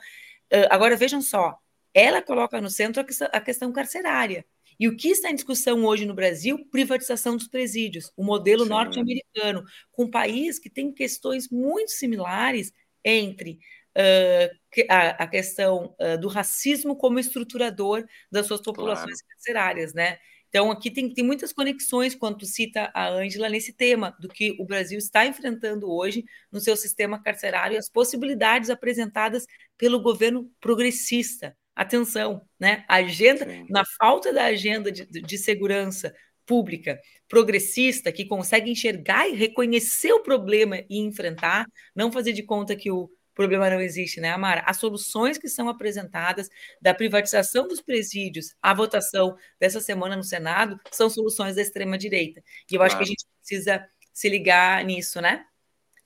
agora 0.70 0.96
vejam 0.98 1.22
só, 1.22 1.58
ela 1.94 2.22
coloca 2.22 2.60
no 2.62 2.70
centro 2.70 3.06
a 3.32 3.42
questão 3.42 3.72
carcerária. 3.72 4.46
E 4.80 4.88
o 4.88 4.96
que 4.96 5.10
está 5.10 5.30
em 5.32 5.36
discussão 5.36 5.84
hoje 5.86 6.06
no 6.06 6.14
Brasil? 6.14 6.66
Privatização 6.70 7.36
dos 7.36 7.48
presídios, 7.48 8.12
o 8.16 8.24
modelo 8.24 8.64
norte-americano, 8.66 9.64
com 9.92 10.04
um 10.04 10.12
país 10.12 10.60
que 10.60 10.70
tem 10.70 10.94
questões 10.94 11.50
muito 11.50 11.92
similares 11.92 12.72
entre 13.04 13.60
uh, 13.98 14.84
a, 14.90 15.24
a, 15.24 15.28
questão 15.28 15.96
uh, 16.00 16.20
do 16.20 16.28
racismo 16.28 16.96
como 16.96 17.20
estruturador 17.20 18.06
das 18.32 18.46
suas 18.46 18.62
populações 18.62 19.20
claro. 19.22 19.28
carcerárias, 19.30 19.94
né? 19.94 20.20
Então, 20.50 20.72
aqui 20.72 20.90
tem, 20.90 21.14
tem 21.14 21.26
muitas 21.26 21.52
conexões, 21.52 22.16
quando 22.16 22.46
cita 22.46 22.90
a 22.94 23.10
Ângela, 23.10 23.50
nesse 23.50 23.74
tema 23.74 24.16
do 24.20 24.30
que 24.30 24.56
o 24.60 24.66
Brasil 24.66 24.98
está 24.98 25.26
enfrentando 25.26 25.92
hoje 25.92 26.24
no 26.52 26.60
seu 26.62 26.78
sistema 26.78 27.22
carcerário 27.22 27.76
e 27.76 27.78
as 27.78 27.90
possibilidades 27.90 28.70
apresentadas 28.70 29.46
pelo 29.78 30.00
governo 30.00 30.50
progressista 30.62 31.56
atenção, 31.78 32.42
né? 32.60 32.84
A 32.88 32.96
agenda, 32.96 33.46
Sim. 33.46 33.66
na 33.70 33.84
falta 34.00 34.34
da 34.34 34.46
agenda 34.46 34.92
de, 34.92 35.06
de 35.06 35.38
segurança 35.38 36.14
pública 36.46 37.00
progressista 37.28 38.12
que 38.12 38.26
consegue 38.26 38.72
enxergar 38.72 39.28
e 39.28 39.36
reconhecer 39.36 40.12
o 40.14 40.24
problema 40.24 40.78
e 40.90 41.00
enfrentar, 41.00 41.68
não 41.96 42.12
fazer 42.12 42.34
de 42.34 42.42
conta 42.42 42.76
que 42.76 42.90
o 42.90 43.10
problema 43.36 43.70
não 43.70 43.80
existe, 43.80 44.20
né, 44.20 44.32
Amara? 44.32 44.64
As 44.66 44.78
soluções 44.78 45.38
que 45.38 45.48
são 45.48 45.70
apresentadas 45.70 46.50
da 46.82 46.94
privatização 46.94 47.68
dos 47.68 47.82
presídios 47.82 48.56
à 48.62 48.74
votação 48.74 49.36
dessa 49.60 49.80
semana 49.80 50.16
no 50.16 50.24
Senado 50.24 50.80
são 50.92 51.10
soluções 51.10 51.56
da 51.56 51.62
extrema 51.62 51.98
direita. 51.98 52.42
E 52.72 52.74
eu 52.74 52.80
claro. 52.80 52.88
acho 52.88 52.98
que 52.98 53.04
a 53.04 53.08
gente 53.08 53.26
precisa 53.40 53.88
se 54.12 54.28
ligar 54.28 54.84
nisso, 54.84 55.22
né? 55.22 55.46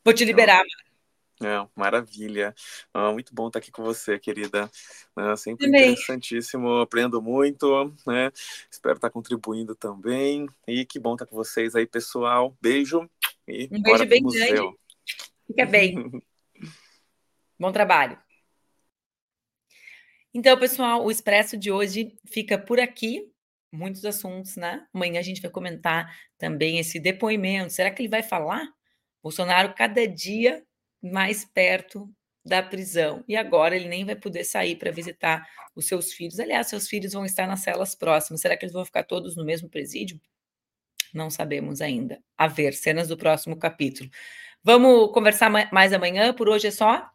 Vou 0.03 0.13
te 0.13 0.25
liberar, 0.25 0.55
Amara. 0.55 0.90
É, 1.43 1.67
maravilha. 1.75 2.53
Ah, 2.93 3.11
muito 3.11 3.33
bom 3.33 3.47
estar 3.47 3.57
aqui 3.57 3.71
com 3.71 3.83
você, 3.83 4.19
querida. 4.19 4.69
Ah, 5.15 5.35
sempre 5.35 5.65
também. 5.65 5.91
interessantíssimo, 5.91 6.79
aprendo 6.79 7.19
muito, 7.19 7.91
né? 8.05 8.31
Espero 8.69 8.95
estar 8.95 9.09
contribuindo 9.09 9.73
também. 9.73 10.47
E 10.67 10.85
que 10.85 10.99
bom 10.99 11.13
estar 11.13 11.25
com 11.25 11.35
vocês 11.35 11.75
aí, 11.75 11.87
pessoal. 11.87 12.55
Beijo 12.61 13.09
e 13.47 13.67
um 13.71 13.81
beijo 13.81 14.05
bem 14.05 14.23
grande. 14.23 14.77
Fica 15.47 15.65
bem. 15.65 15.95
bom 17.59 17.71
trabalho. 17.71 18.19
Então, 20.33 20.57
pessoal, 20.57 21.03
o 21.03 21.11
Expresso 21.11 21.57
de 21.57 21.71
hoje 21.71 22.15
fica 22.25 22.57
por 22.57 22.79
aqui. 22.79 23.29
Muitos 23.73 24.05
assuntos, 24.05 24.57
né? 24.57 24.85
Amanhã 24.93 25.19
a 25.19 25.23
gente 25.23 25.41
vai 25.41 25.49
comentar 25.49 26.15
também 26.37 26.77
esse 26.77 26.99
depoimento. 26.99 27.73
Será 27.73 27.89
que 27.89 28.01
ele 28.01 28.09
vai 28.09 28.21
falar? 28.21 28.69
Bolsonaro, 29.23 29.73
cada 29.73 30.07
dia 30.07 30.63
mais 31.01 31.45
perto 31.45 32.09
da 32.43 32.61
prisão. 32.61 33.23
E 33.27 33.35
agora 33.35 33.75
ele 33.75 33.87
nem 33.87 34.05
vai 34.05 34.15
poder 34.15 34.43
sair 34.43 34.75
para 34.75 34.91
visitar 34.91 35.47
os 35.75 35.87
seus 35.87 36.11
filhos. 36.13 36.39
Aliás, 36.39 36.67
seus 36.67 36.87
filhos 36.87 37.13
vão 37.13 37.25
estar 37.25 37.47
nas 37.47 37.61
celas 37.61 37.95
próximas. 37.95 38.41
Será 38.41 38.57
que 38.57 38.65
eles 38.65 38.73
vão 38.73 38.85
ficar 38.85 39.03
todos 39.03 39.35
no 39.35 39.45
mesmo 39.45 39.69
presídio? 39.69 40.19
Não 41.13 41.29
sabemos 41.29 41.81
ainda. 41.81 42.21
A 42.37 42.47
ver, 42.47 42.73
cenas 42.73 43.07
do 43.07 43.17
próximo 43.17 43.57
capítulo. 43.57 44.09
Vamos 44.63 45.11
conversar 45.11 45.49
mais 45.71 45.93
amanhã. 45.93 46.33
Por 46.33 46.49
hoje 46.49 46.67
é 46.67 46.71
só. 46.71 47.09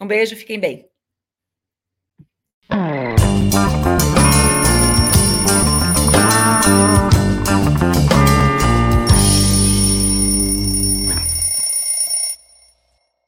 Um 0.00 0.06
beijo, 0.06 0.36
fiquem 0.36 0.60
bem. 0.60 0.88